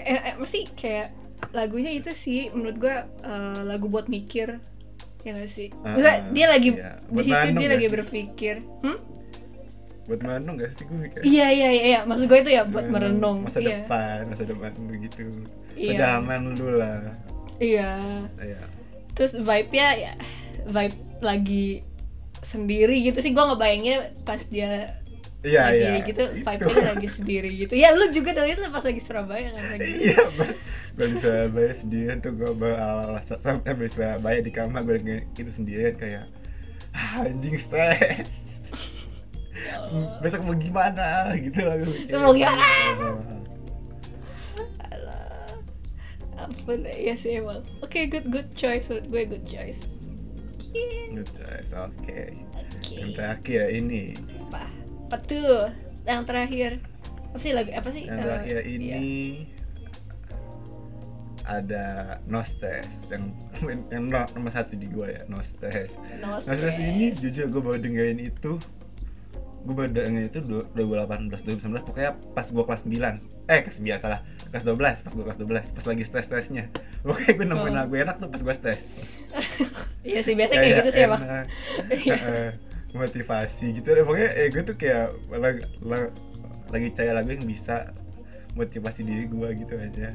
eh, 0.01 0.19
eh, 0.19 0.35
masih 0.41 0.67
kayak 0.73 1.13
lagunya 1.51 1.91
itu 1.91 2.15
sih 2.15 2.49
menurut 2.55 2.77
gue 2.79 2.97
eh, 3.27 3.61
lagu 3.67 3.91
buat 3.91 4.07
mikir 4.07 4.63
ya 5.23 5.31
gak 5.39 5.51
sih? 5.51 5.71
Ah, 5.87 6.23
dia 6.35 6.47
lagi 6.51 6.75
iya. 6.75 6.99
di 7.07 7.23
situ 7.23 7.47
dia 7.55 7.69
lagi 7.71 7.87
sih? 7.87 7.95
berpikir. 7.95 8.55
Hmm? 8.83 8.99
Buat 10.07 10.21
merenung 10.27 10.59
gak 10.59 10.71
sih 10.75 10.83
gue 10.87 10.99
mikir? 10.99 11.21
Iya 11.23 11.47
iya 11.51 11.69
iya, 11.71 11.85
iya. 11.87 12.01
maksud 12.07 12.27
gue 12.27 12.39
itu 12.43 12.51
ya 12.51 12.63
buat 12.67 12.87
Merenung, 12.91 13.47
merenung. 13.47 13.51
Masa 13.51 13.59
iya. 13.63 13.87
depan, 13.87 14.19
masa 14.31 14.43
depan 14.47 14.71
lu 14.79 14.95
gitu. 14.99 15.23
Iya. 15.79 15.91
Pegangan 15.95 16.43
lu 16.59 16.69
lah. 16.79 17.01
Iya. 17.63 17.91
Iya. 18.39 18.61
Terus 19.15 19.33
vibe-nya 19.39 19.89
ya 19.95 20.13
vibe 20.67 20.99
lagi 21.23 21.87
sendiri 22.43 22.99
gitu 23.07 23.23
sih 23.23 23.31
gue 23.31 23.45
ngebayanginnya 23.47 24.19
pas 24.27 24.43
dia 24.51 24.99
Iya, 25.43 25.61
lagi 25.67 25.83
iya. 25.83 25.95
gitu 26.07 26.23
Itu. 26.23 26.47
vibe-nya 26.47 26.87
lagi 26.95 27.09
sendiri 27.11 27.51
gitu. 27.67 27.75
Ya 27.75 27.91
lu 27.91 28.07
juga 28.15 28.31
dari 28.31 28.55
itu 28.55 28.63
pas 28.71 28.85
lagi 28.87 29.03
Surabaya 29.03 29.51
kan 29.59 29.65
lagi. 29.75 29.91
Iya, 29.91 30.23
pas 30.39 30.55
gue 30.95 31.07
di 31.11 31.17
Surabaya 31.19 31.73
sendirian 31.75 32.19
tuh 32.23 32.33
gue 32.39 32.53
bawa 32.55 33.19
sampai 33.27 33.75
di 33.75 33.91
Surabaya 33.91 34.39
di 34.39 34.53
kamar 34.55 34.87
gue 34.87 35.03
dengerin 35.03 35.27
itu 35.35 35.51
sendirian 35.51 35.95
kayak 35.99 36.31
"Ah, 36.95 37.27
anjing 37.27 37.59
stres. 37.59 38.63
Besok 40.23 40.47
mau 40.47 40.55
gimana 40.55 41.35
gitu 41.35 41.59
lah 41.59 41.75
gue 41.81 42.19
mau 42.19 42.35
gimana? 42.35 42.63
Sama. 42.63 43.11
Alah. 44.95 45.59
Ampun, 46.39 46.87
ya 46.87 47.15
sih 47.19 47.43
emang. 47.43 47.67
Oke, 47.83 48.07
good 48.07 48.31
good 48.31 48.51
choice 48.55 48.87
menurut 48.91 49.07
gue 49.11 49.23
good 49.39 49.47
choice. 49.47 49.91
Yeah. 50.73 51.19
Good 51.21 51.31
choice, 51.37 51.71
oke. 51.77 52.19
Oke. 52.57 52.95
Yang 52.97 53.11
terakhir 53.19 53.63
ini, 53.75 54.17
Apa? 54.49 54.82
Apa 55.13 55.21
tuh? 55.21 55.69
Yang 56.03 56.21
terakhir. 56.25 56.71
Apa 57.29 57.39
sih 57.39 57.53
lagu 57.53 57.69
apa 57.69 57.89
sih? 57.89 58.03
yang 58.03 58.17
Eh, 58.17 58.23
terakhir 58.23 58.57
iya. 58.59 58.63
ini 58.67 59.13
ada 61.43 61.85
Nostes 62.25 63.11
yang 63.11 63.35
yang 63.91 64.07
no- 64.07 64.31
nomor 64.33 64.49
satu 64.51 64.73
di 64.73 64.87
gua 64.87 65.11
ya 65.11 65.23
Nostes. 65.27 66.01
No 66.17 66.39
Nostes 66.39 66.55
stress. 66.55 66.79
ini 66.79 67.13
jujur 67.13 67.51
gue 67.51 67.61
baru 67.61 67.79
dengerin 67.79 68.21
itu 68.23 68.57
gue 69.61 69.75
baru 69.77 69.91
dengerin 69.91 70.25
itu 70.25 70.39
du- 70.41 70.67
2018 70.73 71.29
2019 71.61 71.83
pokoknya 71.83 72.15
pas 72.31 72.47
gua 72.49 72.65
kelas 72.65 72.83
9 72.83 73.19
eh 73.45 73.59
kelas 73.61 73.77
9 73.77 73.99
salah 73.99 74.21
kelas 74.49 74.65
12 74.65 75.03
pas 75.03 75.13
gua 75.13 75.25
kelas 75.25 75.39
12 75.39 75.67
pas 75.73 75.85
lagi 75.85 76.03
stres 76.03 76.25
stresnya 76.25 76.65
pokoknya 77.03 77.33
gue 77.33 77.47
nemuin 77.49 77.71
Oh. 77.71 77.79
lagu 77.81 77.95
enak 77.97 78.17
tuh 78.17 78.27
pas 78.27 78.41
gua 78.41 78.55
stres 78.55 79.03
Iya 80.05 80.19
sih 80.21 80.35
biasanya 80.35 80.59
kayak 80.61 80.77
gitu 80.81 80.91
sih 80.93 81.03
Iya. 81.07 82.17
eh, 82.17 82.51
motivasi 82.93 83.81
gitu 83.81 83.89
deh 83.91 84.05
pokoknya 84.05 84.31
eh 84.33 84.49
gue 84.49 84.63
tuh 84.63 84.77
kayak 84.77 85.11
lag- 85.33 85.69
lag- 85.81 86.15
lagi 86.69 86.89
cari 86.93 87.11
lagu 87.11 87.31
yang 87.31 87.45
bisa 87.45 87.93
motivasi 88.53 89.01
diri 89.03 89.25
gue 89.27 89.49
gitu 89.59 89.75
aja 89.77 90.13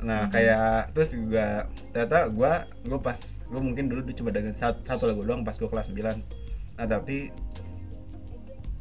nah 0.00 0.24
Mhm. 0.24 0.32
kayak 0.32 0.94
terus 0.94 1.10
juga 1.12 1.66
ternyata 1.92 2.30
gue 2.30 2.52
gue 2.88 2.98
pas 2.98 3.18
gue 3.20 3.60
mungkin 3.60 3.84
dulu 3.90 4.00
tuh 4.02 4.16
cuma 4.16 4.30
dengan 4.30 4.54
satu, 4.54 4.80
satu 4.82 5.04
lagu 5.04 5.20
doang 5.20 5.42
pas 5.42 5.52
gue 5.52 5.66
kelas 5.66 5.90
9 5.90 6.22
nah 6.78 6.86
tapi 6.86 7.28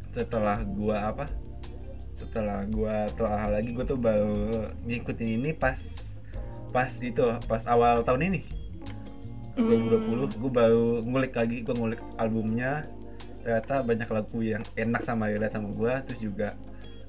setelah 0.10 0.64
gue 0.64 0.96
apa 0.96 1.26
setelah 2.14 2.64
gue 2.66 2.96
telah 3.16 3.48
lagi 3.50 3.72
gue 3.72 3.86
tuh 3.86 3.96
baru 3.96 4.68
ngikutin 4.84 5.30
ini 5.40 5.52
pas 5.52 5.78
pas 6.70 6.92
itu 7.00 7.24
pas 7.46 7.64
awal 7.66 8.04
tahun 8.04 8.30
ini 8.30 8.42
Hmm. 8.46 8.59
2020 9.60 10.40
gue 10.40 10.52
baru 10.52 10.86
ngulik 11.02 11.34
lagi 11.34 11.58
gue 11.62 11.74
ngulik 11.74 12.02
albumnya 12.16 12.88
ternyata 13.40 13.82
banyak 13.82 14.10
lagu 14.10 14.40
yang 14.40 14.64
enak 14.74 15.02
sama 15.02 15.28
relate 15.28 15.54
sama 15.54 15.70
gue 15.70 15.94
terus 16.06 16.20
juga 16.20 16.56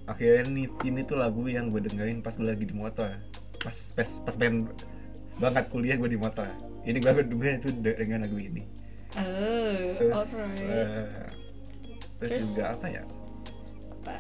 akhirnya 0.05 0.43
ini, 0.45 0.65
ini 0.83 1.01
tuh 1.03 1.17
lagu 1.17 1.47
yang 1.47 1.71
gue 1.71 1.81
dengerin 1.81 2.19
pas 2.19 2.33
gue 2.33 2.43
lagi 2.45 2.65
di 2.65 2.75
motor 2.75 3.11
pas 3.59 3.77
pas 3.93 4.09
pas 4.21 4.35
pengen 4.35 4.67
banget 5.37 5.65
kuliah 5.69 5.95
gue 5.95 6.09
di 6.09 6.19
motor 6.19 6.47
ini 6.83 6.99
gue 6.99 7.13
dengerin 7.23 7.57
itu 7.59 7.71
de- 7.77 7.97
dengan 7.97 8.25
lagu 8.25 8.37
ini 8.37 8.63
Oh, 9.11 9.75
terus 9.99 10.23
alright. 10.39 10.63
eh, 10.63 11.27
terus, 12.17 12.31
Terus? 12.31 12.41
juga 12.47 12.65
apa 12.73 12.87
ya 12.87 13.03
Apa? 13.93 14.17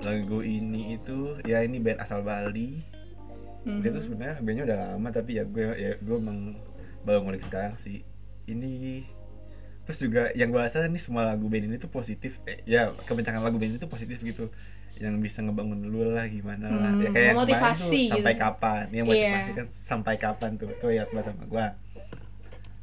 lagu 0.00 0.38
ini 0.40 0.94
itu 0.94 1.18
ya 1.42 1.58
ini 1.60 1.78
band 1.78 1.98
asal 1.98 2.22
Bali 2.22 2.82
dia 3.62 3.88
tuh 3.88 3.98
Mhm. 3.98 4.04
sebenarnya 4.04 4.36
bandnya 4.40 4.64
udah 4.64 4.78
lama 4.88 5.08
tapi 5.10 5.38
ya 5.38 5.44
gue 5.44 5.64
ya 5.72 5.90
gue 5.96 6.16
emang 6.16 6.54
baru 7.02 7.22
ngulik 7.22 7.42
sekarang 7.42 7.74
sih. 7.76 8.02
Ini 8.44 9.02
terus 9.82 9.98
juga 9.98 10.30
yang 10.32 10.50
gue 10.50 10.58
rasa 10.58 10.86
nih 10.86 11.02
semua 11.02 11.26
lagu 11.26 11.46
band 11.46 11.66
ini 11.66 11.76
tuh 11.76 11.88
positif. 11.88 12.38
Eh, 12.46 12.62
ya 12.64 12.94
kebencangan 12.94 13.42
lagu 13.42 13.58
band 13.58 13.74
ini 13.74 13.78
tuh 13.78 13.90
positif 13.90 14.22
gitu. 14.22 14.50
Yang 14.96 15.14
bisa 15.18 15.38
ngebangun 15.40 15.88
lu 15.88 16.06
lah 16.06 16.26
gimana 16.26 16.68
lah. 16.68 16.92
Hmm, 16.94 17.02
ya 17.02 17.08
kayak 17.10 17.14
kemarin 17.14 17.34
memotivasi 17.34 17.82
tuh, 18.06 18.10
sampai 18.14 18.32
gitu. 18.34 18.42
kapan? 18.44 18.84
Ya 18.84 18.94
Iya. 18.94 19.02
motivasi 19.02 19.50
kan 19.54 19.66
sampai 19.68 20.14
kapan 20.16 20.50
tuh? 20.56 20.68
Tuh 20.78 20.90
ya 20.90 21.02
banget 21.10 21.32
sama 21.32 21.44
gua. 21.46 21.66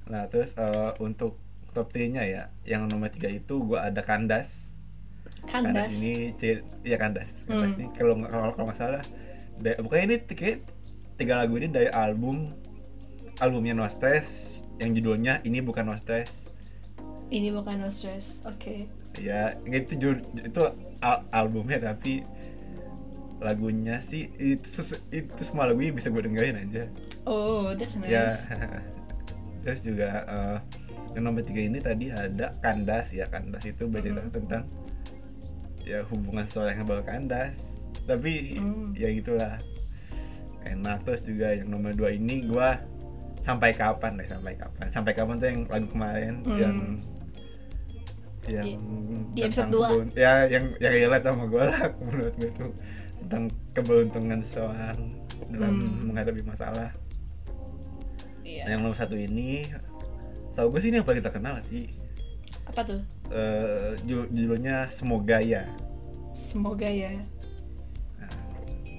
Nah 0.09 0.24
terus 0.28 0.51
eh, 0.57 0.91
untuk 0.99 1.38
top 1.72 1.93
3 1.93 2.09
nya 2.09 2.24
ya 2.26 2.43
yang 2.65 2.89
nomor 2.89 3.07
tiga 3.07 3.30
itu 3.30 3.61
gua 3.61 3.88
ada 3.88 4.01
kandas. 4.01 4.74
Kandas, 5.45 5.88
kandas 5.88 5.89
ini 5.95 6.34
C- 6.36 6.65
ya 6.84 6.97
kandas. 6.97 7.45
Kandas 7.45 7.72
Hmm. 7.74 7.80
ini 7.80 7.88
kalau 7.95 8.13
nggak- 8.17 8.32
kalau 8.53 8.65
nggak 8.67 8.80
salah 8.80 9.03
pokoknya 9.59 10.03
ini 10.07 10.17
tiga, 10.24 10.45
tiga 11.15 11.34
lagu 11.36 11.55
ini 11.55 11.67
dari 11.67 11.88
album 11.88 12.51
albumnya 13.40 13.74
No 13.74 13.88
Stress 13.88 14.60
yang 14.78 14.94
judulnya 14.94 15.40
ini 15.44 15.60
bukan 15.60 15.88
No 15.88 15.96
Stress. 15.96 16.52
Ini 17.30 17.54
bukan 17.54 17.86
no 17.86 17.94
stress 17.94 18.42
oke. 18.42 18.90
Ya 19.22 19.54
itu 19.70 19.94
ju- 20.02 20.26
itu 20.34 20.62
al- 20.98 21.30
albumnya 21.30 21.78
tapi 21.78 22.26
lagunya 23.38 24.02
sih 24.02 24.34
itu 24.36 24.66
itu 25.14 25.42
semua 25.46 25.70
lagunya 25.70 25.94
bisa 25.94 26.10
gue 26.10 26.26
dengerin 26.26 26.58
aja. 26.58 26.90
Oh 27.30 27.70
that's 27.78 28.02
nice. 28.02 28.10
Ya 28.10 28.34
terus 29.62 29.86
juga 29.86 30.26
eh, 30.26 30.58
yang 31.14 31.30
nomor 31.30 31.46
tiga 31.46 31.62
ini 31.62 31.78
tadi 31.78 32.10
ada 32.10 32.50
kandas 32.66 33.14
ya 33.14 33.30
kandas 33.30 33.62
itu 33.62 33.86
bercerita 33.86 34.26
Mhm. 34.26 34.34
tentang 34.34 34.64
ya 35.86 36.02
hubungan 36.10 36.50
seorang 36.50 36.82
yang 36.82 37.06
kandas. 37.06 37.78
Tapi 38.10 38.58
Hmm. 38.58 38.98
ya 38.98 39.14
gitulah. 39.14 39.62
Enak. 40.66 41.06
Terus 41.06 41.30
juga 41.30 41.54
yang 41.54 41.70
nomor 41.70 41.94
dua 41.94 42.10
ini 42.10 42.42
gua 42.50 42.82
sampai 43.40 43.72
kapan 43.72 44.16
deh 44.16 44.28
sampai 44.28 44.54
kapan? 44.54 44.86
Sampai 44.90 45.12
kapan 45.12 45.36
tuh 45.36 45.48
yang 45.48 45.62
lagu 45.66 45.88
kemarin? 45.88 46.34
Hmm. 46.44 46.60
yang 46.60 46.76
yang 48.50 48.66
di 49.30 49.42
episode 49.46 49.70
dua. 49.70 49.88
kebun- 49.94 50.16
ya 50.18 50.48
yang 50.48 50.74
yang 50.78 50.94
relate 50.96 51.22
sama 51.22 51.46
gue 51.46 51.64
lah 51.64 51.82
menurut 52.02 52.34
gue 52.36 52.52
tuh. 52.52 52.72
Tentang 53.20 53.44
keberuntungan 53.74 54.40
seorang 54.42 54.98
dalam 55.48 55.74
Hmm. 55.76 56.10
menghadapi 56.10 56.42
masalah. 56.44 56.90
Iya. 58.42 58.66
Nah, 58.66 58.72
yang 58.72 58.82
nomor 58.82 58.98
satu 58.98 59.14
ini 59.14 59.70
tahu 60.52 60.74
gue 60.74 60.82
sih 60.82 60.90
ini 60.90 60.98
yang 60.98 61.06
paling 61.06 61.22
terkenal 61.22 61.56
sih. 61.62 61.88
Apa 62.66 62.82
tuh? 62.84 63.00
Eh, 63.30 63.94
ju- 64.04 64.28
judulnya 64.28 64.90
semoga 64.90 65.38
ya. 65.40 65.64
Semoga 66.32 66.86
ya. 66.86 67.14
Nah, 68.18 68.34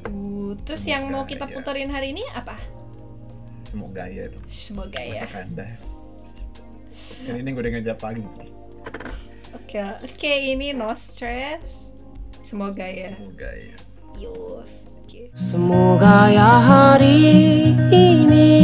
uh, 0.07 0.53
terus 0.62 0.80
Semoga 0.80 0.95
yang 0.95 1.05
mau 1.09 1.24
kita 1.24 1.45
ya. 1.45 1.53
puterin 1.53 1.88
hari 1.88 2.12
ini 2.12 2.22
apa 2.30 2.55
semoga 3.70 4.02
ya 4.10 4.26
itu. 4.26 4.38
Semoga 4.50 4.98
masa 4.98 5.22
ya. 5.22 5.26
Kandas 5.30 5.94
yang 7.22 7.38
ini 7.38 7.48
gue 7.54 7.64
dengan 7.64 7.82
Jepang 7.86 8.18
oke 9.54 9.78
oke 10.02 10.32
ini 10.32 10.74
no 10.74 10.90
stress. 10.98 11.94
Semoga 12.42 12.88
ya. 12.88 13.14
Semoga 13.14 13.50
ya. 13.54 13.76
Yos 14.18 14.90
oke. 15.04 15.30
Semoga 15.36 16.32
ya 16.32 16.52
hari 16.58 17.76
ini 17.92 18.56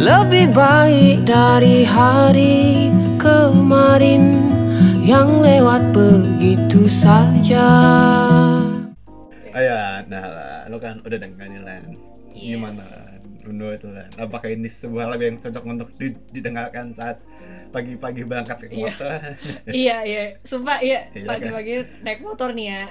lebih 0.00 0.54
baik 0.56 1.28
dari 1.28 1.84
hari 1.84 2.88
kemarin 3.20 4.40
yang 5.04 5.42
lewat 5.42 5.90
begitu 5.90 6.86
saja. 6.86 7.68
Ayo, 9.50 10.06
nah 10.06 10.24
lah, 10.30 10.62
lo 10.70 10.78
kan 10.78 11.02
udah 11.02 11.18
dengerin 11.18 11.66
Lan. 11.66 11.98
Yes. 12.30 12.54
Gimana 12.54 13.09
Lan? 13.50 13.52
Menurut 13.52 13.80
lo 13.82 13.90
Lan, 13.92 14.10
apakah 14.16 14.48
ini 14.48 14.66
sebuah 14.66 15.04
lagu 15.08 15.22
yang 15.24 15.36
cocok 15.36 15.62
untuk 15.64 15.88
di- 15.94 16.14
didengarkan 16.30 16.90
saat 16.90 17.18
pagi-pagi 17.68 18.22
berangkat 18.22 18.56
ke 18.60 18.66
Iya. 18.68 18.78
motor? 18.80 19.10
iya 19.76 19.96
iya 20.02 20.22
sumpah 20.40 20.78
iya 20.78 21.06
Iya, 21.10 21.26
pagi-pagi 21.26 21.72
naik 22.00 22.20
motor 22.20 22.50
nih 22.50 22.66
ya 22.68 22.82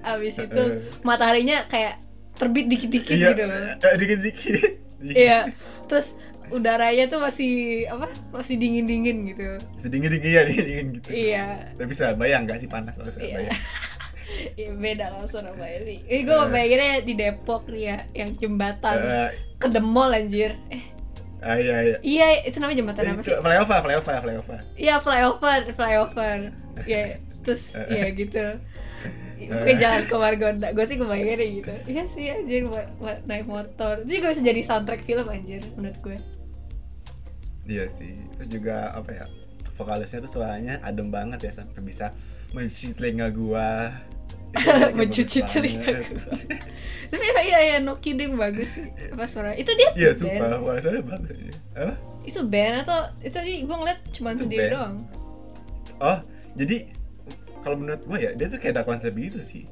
abis 0.00 0.34
itu 0.40 0.62
mataharinya 1.02 1.66
kayak 1.66 1.98
terbit 2.34 2.66
dikit-dikit 2.66 3.12
Iya, 3.12 3.28
gitu 3.32 3.44
loh 3.44 3.60
dikit-dikit. 3.96 4.60
iya 5.18 5.46
terus 5.86 6.14
udaranya 6.48 7.04
tuh 7.06 7.20
masih 7.20 7.50
apa 7.86 8.06
masih 8.30 8.56
dingin-dingin 8.56 9.28
gitu 9.28 9.58
Sedingin 9.76 10.08
dingin 10.10 10.32
ya, 10.32 10.42
dingin 10.44 10.64
dingin 10.64 10.86
gitu. 10.96 11.08
iya 11.10 11.46
Tapi 11.74 11.92
Surabaya 11.92 12.38
enggak 12.38 12.58
sih 12.58 12.66
panas 12.66 12.94
soalnya 12.94 13.14
Iya. 13.14 13.26
Surabaya. 13.28 13.52
Iya 14.54 14.70
beda 14.76 15.04
kalau 15.16 15.26
Surabaya 15.26 15.78
sih. 15.88 15.98
Ini 16.04 16.20
gue 16.24 16.36
bayanginnya 16.52 16.92
di 17.02 17.14
Depok 17.16 17.64
nih 17.70 17.82
ya, 17.88 17.98
yang 18.12 18.30
jembatan 18.36 18.96
Eh, 19.00 19.30
ke 19.56 19.66
the 19.72 19.80
mall 19.80 20.12
anjir. 20.12 20.52
Eh, 20.68 20.84
ah, 21.40 21.56
iya 21.56 21.76
iya. 21.80 21.96
iya 22.04 22.26
itu 22.44 22.60
namanya 22.60 22.78
jembatan 22.84 23.02
apa 23.08 23.22
sih? 23.24 23.34
flyover, 23.40 23.78
flyover, 23.80 24.16
flyover. 24.20 24.58
Iya 24.76 24.94
flyover, 25.00 25.60
flyover. 25.72 26.38
Iya, 26.86 27.18
terus 27.42 27.74
ya 27.74 28.06
gitu. 28.14 28.44
Mungkin 29.38 29.76
jalan 29.78 30.02
ke 30.06 30.14
Margonda, 30.14 30.68
gue 30.70 30.84
sih 30.86 30.94
kebayanginnya 30.98 31.48
gitu. 31.62 31.74
Iya 31.90 32.04
sih 32.06 32.24
anjir 32.30 32.70
naik 33.26 33.46
motor. 33.50 34.06
Jadi 34.06 34.18
gue 34.18 34.30
bisa 34.30 34.42
jadi 34.46 34.60
soundtrack 34.62 35.02
film 35.02 35.26
anjir 35.26 35.62
menurut 35.74 35.98
gue. 36.02 36.18
Iya 37.66 37.90
sih. 37.90 38.14
Terus 38.38 38.48
juga 38.48 38.94
apa 38.94 39.10
ya? 39.10 39.26
Vokalisnya 39.74 40.22
tuh 40.22 40.38
suaranya 40.38 40.82
adem 40.82 41.10
banget 41.10 41.50
ya 41.50 41.52
sampai 41.54 41.82
bisa 41.82 42.10
mencuci 42.50 42.96
telinga 42.96 43.28
gua. 43.30 43.92
Mencuci 44.98 45.38
bagus 45.40 45.52
telinga. 45.52 45.92
Tapi 47.10 47.24
emang 47.24 47.46
iya 47.46 47.58
ya 47.64 47.76
no 47.78 47.96
kidding 47.96 48.36
bagus 48.36 48.76
sih. 48.76 48.86
Apa 49.10 49.24
suara? 49.24 49.52
Itu 49.52 49.72
dia 49.72 49.88
Iya, 49.94 50.10
sumpah, 50.12 50.60
vokalisnya 50.60 51.00
bagus 51.00 51.28
aja. 51.30 51.52
Apa? 51.74 51.94
Itu 52.22 52.40
band 52.44 52.74
atau 52.82 52.98
itu 53.18 53.36
gue 53.64 53.76
ngeliat 53.76 54.00
cuma 54.10 54.30
sendiri 54.34 54.68
band. 54.68 54.72
doang. 54.74 54.96
Oh, 55.98 56.18
jadi 56.54 56.92
kalau 57.58 57.76
menurut 57.76 58.02
gua 58.04 58.18
ya, 58.18 58.30
dia 58.32 58.46
tuh 58.46 58.56
kayak 58.56 58.76
ada 58.76 58.84
konsep 58.84 59.12
gitu 59.12 59.40
sih. 59.40 59.64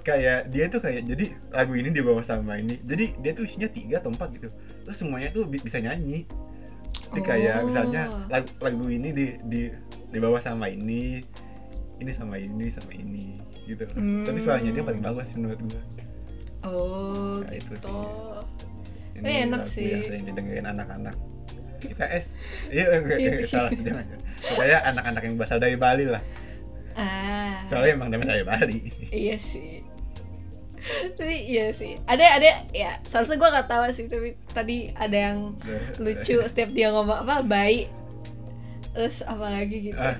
Kayak 0.00 0.48
dia 0.48 0.68
tuh 0.68 0.80
kayak 0.80 1.04
jadi 1.04 1.36
lagu 1.50 1.72
ini 1.72 1.88
dibawa 1.90 2.20
sama 2.22 2.56
ini. 2.56 2.80
Jadi 2.80 3.16
dia 3.18 3.32
tuh 3.32 3.44
isinya 3.44 3.68
tiga 3.68 3.98
atau 3.98 4.08
empat 4.08 4.28
gitu. 4.36 4.48
Terus 4.84 4.96
semuanya 4.96 5.28
tuh 5.30 5.44
bi- 5.44 5.60
bisa 5.60 5.80
nyanyi. 5.80 6.24
Jadi 7.08 7.20
kayak 7.20 7.56
Oh. 7.60 7.66
misalnya 7.66 8.02
lagu, 8.28 8.48
lagu 8.60 8.84
ini 8.86 9.08
di 9.10 9.26
di 9.44 9.60
dibawa 10.08 10.40
sama 10.40 10.68
ini, 10.68 11.24
ini 11.98 12.12
sama 12.12 12.36
ini 12.36 12.68
sama 12.68 12.92
ini 12.92 13.40
gitu. 13.68 13.84
Hmm. 13.92 14.24
Tapi 14.24 14.38
suaranya 14.40 14.70
dia 14.72 14.84
paling 14.84 15.02
bagus 15.02 15.28
sih 15.28 15.36
menurut 15.36 15.60
gua. 15.62 15.82
Oh, 16.64 17.38
Nah, 17.44 17.52
itu 17.52 17.70
gitu. 17.70 17.86
sih. 17.86 19.22
Eh, 19.22 19.36
enak 19.44 19.62
sih. 19.62 19.88
Yang 19.92 20.02
sering 20.08 20.24
didengerin 20.26 20.66
anak-anak 20.66 21.14
IPS. 21.78 22.26
Iya, 22.70 22.86
enggak, 22.98 23.18
Iya. 23.18 23.30
salah 23.46 23.70
jangan. 23.70 24.06
Kayak 24.58 24.80
anak-anak 24.88 25.22
yang 25.22 25.34
berasal 25.38 25.58
dari 25.58 25.76
Bali 25.78 26.06
lah. 26.06 26.22
Ah, 26.98 27.62
Soalnya 27.70 27.94
emang 27.94 28.10
dari 28.10 28.42
Bali. 28.42 28.90
iya 29.14 29.38
sih. 29.38 29.86
tapi 31.14 31.52
iya 31.52 31.68
sih. 31.70 32.00
Ada 32.08 32.40
ada 32.40 32.50
ya. 32.72 32.96
Seharusnya 33.04 33.36
gue 33.36 33.48
gak 33.50 33.68
tahu 33.68 33.82
sih. 33.92 34.06
Tapi 34.08 34.28
tadi 34.48 34.88
ada 34.94 35.18
yang 35.30 35.38
lucu 36.00 36.40
setiap 36.42 36.70
dia 36.72 36.88
ngomong 36.90 37.22
apa 37.22 37.44
baik. 37.44 37.86
Terus 38.94 39.20
apa 39.22 39.46
lagi 39.52 39.92
gitu. 39.92 39.98
Ah. 40.00 40.16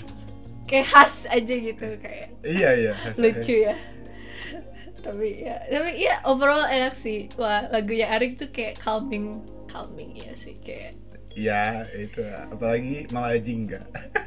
Kayak 0.68 0.86
khas 0.92 1.24
aja 1.26 1.54
gitu 1.56 1.86
kayak 1.98 2.28
Iya, 2.44 2.68
iya. 2.76 2.92
lucu 3.16 3.54
ya. 3.64 3.74
tapi 4.98 5.46
ya 5.46 5.56
tapi 5.70 5.90
ya 5.96 6.14
overall 6.26 6.66
enak 6.66 6.92
sih. 6.92 7.30
Wah 7.38 7.64
lagunya 7.70 8.10
Arik 8.12 8.36
tuh 8.36 8.50
kayak 8.50 8.76
calming 8.82 9.40
calming 9.70 10.12
ya 10.14 10.32
sih 10.34 10.58
kayak 10.60 10.94
Iya, 11.38 11.86
itu 11.94 12.18
apalagi 12.50 13.06
Mama 13.14 13.38
Jingga. 13.38 13.78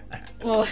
Wah, 0.48 0.64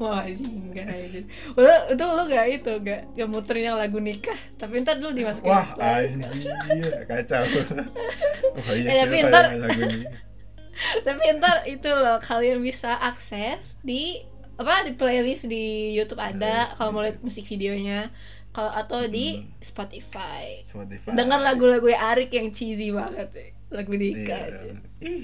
wah 0.00 0.24
enggak 0.24 0.88
aja. 0.90 1.20
Udah, 1.54 1.86
itu 1.86 2.02
lu 2.02 2.22
gak 2.26 2.46
itu 2.50 2.72
gak 2.82 3.00
gak 3.14 3.28
muternya 3.30 3.76
lagu 3.78 4.00
nikah, 4.00 4.34
tapi 4.56 4.80
ntar 4.82 4.96
dulu 4.98 5.12
dimasukin 5.14 5.54
Wah, 5.54 5.66
anjir, 5.78 7.04
kacau. 7.06 7.44
Oh 8.64 8.72
iya, 8.74 8.88
Eh, 8.90 8.96
tapi 9.04 9.16
ntar-? 9.28 9.50
Tapi 11.06 11.22
ntar 11.38 11.62
itu 11.70 11.86
loh 11.86 12.18
kalian 12.18 12.58
bisa 12.58 12.98
akses 12.98 13.78
di 13.84 14.24
apa 14.54 14.86
di 14.86 14.92
playlist 14.94 15.46
di 15.46 15.64
YouTube 15.92 16.18
ada 16.18 16.70
kalau 16.70 16.90
mau 16.90 17.02
lihat 17.02 17.18
musik 17.20 17.42
videonya 17.44 18.14
kalau 18.50 18.70
atau 18.70 19.02
di 19.04 19.42
Hmm. 19.42 19.50
Spotify. 19.58 20.62
Spotify. 20.62 21.10
Dengar 21.10 21.42
lagu-lagu 21.42 21.90
Arik 21.90 22.30
yang 22.30 22.54
cheesy 22.54 22.94
banget 22.94 23.26
ya. 23.34 23.48
Lagu 23.74 23.90
nikah 23.90 24.22
Iya. 24.46 24.54
aja. 24.54 24.72
Ih. 25.02 25.22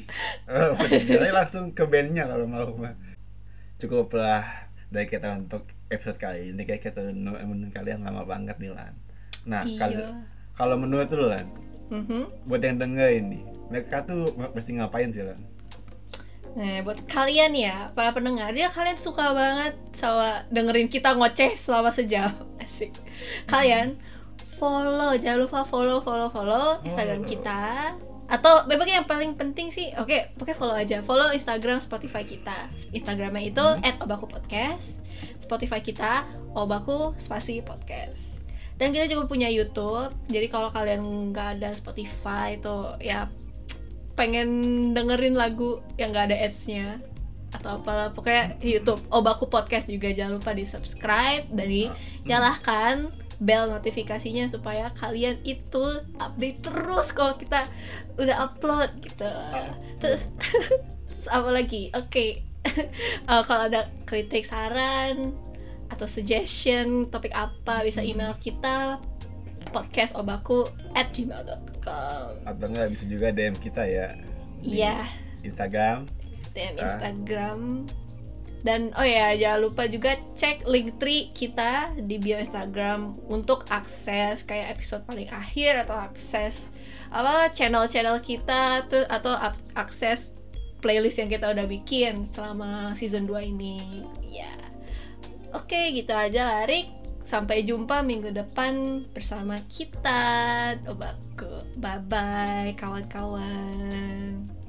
Oh, 0.51 0.75
jadi 1.07 1.31
langsung 1.31 1.71
ke 1.71 1.87
bandnya 1.87 2.27
kalau 2.27 2.51
mau 2.51 2.67
mah. 2.75 2.99
Cukuplah 3.79 4.43
dari 4.91 5.07
kita 5.07 5.31
untuk 5.33 5.63
episode 5.87 6.19
kali 6.19 6.51
ini 6.51 6.67
kayak 6.67 6.83
kita 6.85 7.01
menurut 7.47 7.71
kalian 7.71 8.03
lama 8.03 8.27
banget 8.27 8.59
nih 8.59 8.75
Lan. 8.75 8.99
Nah, 9.47 9.63
kalau 9.79 10.03
Iya. 10.03 10.27
kalau 10.53 10.75
menurut 10.75 11.07
lu 11.11 11.31
Lan, 11.31 11.47
Mhm. 11.89 12.51
buat 12.51 12.61
yang 12.61 12.77
denger 12.77 13.09
ini, 13.15 13.41
mereka 13.71 14.03
tuh 14.03 14.27
mesti 14.51 14.75
ngapain 14.75 15.11
sih 15.11 15.23
Lan? 15.23 15.39
Nah, 16.51 16.83
buat 16.83 16.99
kalian 17.07 17.55
ya, 17.55 17.95
para 17.95 18.11
pendengar, 18.11 18.51
ya 18.51 18.67
kalian 18.67 18.99
suka 18.99 19.31
banget 19.31 19.79
sama 19.95 20.43
dengerin 20.51 20.91
kita 20.91 21.15
ngoceh 21.15 21.55
selama 21.55 21.95
sejam. 21.95 22.31
Asik. 22.63 22.95
Kalian 23.47 23.95
follow, 24.59 25.15
jangan 25.17 25.47
lupa 25.47 25.63
follow, 25.63 26.03
follow, 26.03 26.29
follow 26.29 26.83
Instagram 26.83 27.23
Follow. 27.25 27.33
kita 27.33 27.63
atau 28.31 28.63
pokoknya 28.63 29.03
yang 29.03 29.09
paling 29.11 29.35
penting 29.35 29.75
sih 29.75 29.91
oke 29.99 30.39
pokoknya 30.39 30.55
follow 30.55 30.77
aja 30.79 31.03
follow 31.03 31.35
Instagram 31.35 31.83
Spotify 31.83 32.23
kita 32.23 32.71
Instagramnya 32.95 33.43
itu 33.43 33.59
Hmm. 33.59 34.07
@obaku 34.07 34.31
podcast 34.31 35.03
Spotify 35.43 35.83
kita 35.83 36.31
obaku 36.55 37.11
spasi 37.19 37.59
podcast 37.59 38.39
dan 38.79 38.95
kita 38.95 39.11
juga 39.11 39.27
punya 39.27 39.51
YouTube 39.51 40.15
jadi 40.31 40.47
kalau 40.47 40.71
kalian 40.71 41.03
nggak 41.35 41.59
ada 41.59 41.75
Spotify 41.75 42.55
itu 42.55 43.03
ya 43.03 43.27
pengen 44.21 44.49
dengerin 44.93 45.33
lagu 45.33 45.81
yang 45.97 46.13
nggak 46.13 46.29
ada 46.29 46.37
ads-nya 46.37 47.01
atau 47.57 47.81
apa 47.81 48.13
pokoknya 48.13 48.61
YouTube 48.61 49.01
obaku 49.09 49.49
podcast 49.49 49.89
juga. 49.89 50.13
Jangan 50.13 50.37
lupa 50.37 50.53
di 50.53 50.69
subscribe 50.69 51.49
dan 51.49 51.67
dinyalakan 51.73 53.09
bel 53.41 53.73
notifikasinya 53.73 54.45
supaya 54.53 54.93
kalian 55.01 55.41
itu 55.49 56.05
update 56.21 56.61
terus 56.61 57.17
kalau 57.17 57.33
kita 57.33 57.65
udah 58.21 58.37
upload 58.53 58.93
gitu. 59.01 59.33
Terus, 60.05 60.23
terus 61.09 61.27
apa 61.37 61.49
lagi? 61.49 61.89
Oke. 61.97 62.45
Eh, 63.31 63.43
kalau 63.49 63.73
ada 63.73 63.89
kritik 64.05 64.45
saran 64.45 65.33
atau 65.89 66.05
suggestion 66.05 67.09
topik 67.09 67.33
apa 67.33 67.81
bisa 67.81 68.05
email 68.05 68.37
kita 68.37 69.01
podcast 69.73 70.13
obaku 70.13 70.69
at 70.93 71.09
gmail.com 71.09 71.70
atau 71.87 72.67
enggak 72.69 72.89
bisa 72.93 73.05
juga 73.09 73.33
DM 73.33 73.57
kita 73.57 73.85
ya. 73.87 74.17
Iya. 74.61 74.97
Instagram. 75.41 76.05
DM. 76.53 76.75
Instagram. 76.77 77.89
Dan 78.61 78.93
oh 78.93 79.07
ya 79.07 79.33
jangan 79.33 79.61
lupa 79.65 79.89
juga 79.89 80.21
cek 80.37 80.69
link 80.69 81.01
tree 81.01 81.33
kita 81.33 81.97
di 81.97 82.21
bio 82.21 82.37
Instagram 82.37 83.17
untuk 83.33 83.65
akses 83.73 84.45
kayak 84.45 84.77
episode 84.77 85.01
paling 85.09 85.33
akhir 85.33 85.89
atau 85.89 85.97
akses 85.97 86.69
apa 87.09 87.49
channel-channel 87.57 88.21
kita 88.21 88.85
tuh 88.93 89.09
atau 89.09 89.33
akses 89.73 90.37
playlist 90.85 91.17
yang 91.25 91.33
kita 91.33 91.49
udah 91.49 91.65
bikin 91.65 92.29
selama 92.29 92.93
season 92.93 93.25
2 93.25 93.49
ini. 93.49 94.05
Ya 94.29 94.53
oke 95.57 95.81
gitu 95.97 96.13
aja 96.15 96.63
Larik 96.63 97.00
sampai 97.31 97.63
jumpa 97.63 98.03
minggu 98.03 98.35
depan 98.35 99.07
bersama 99.15 99.55
kita. 99.71 100.75
Obaku 100.91 101.79
bye 101.79 102.03
bye 102.11 102.75
kawan-kawan 102.75 104.60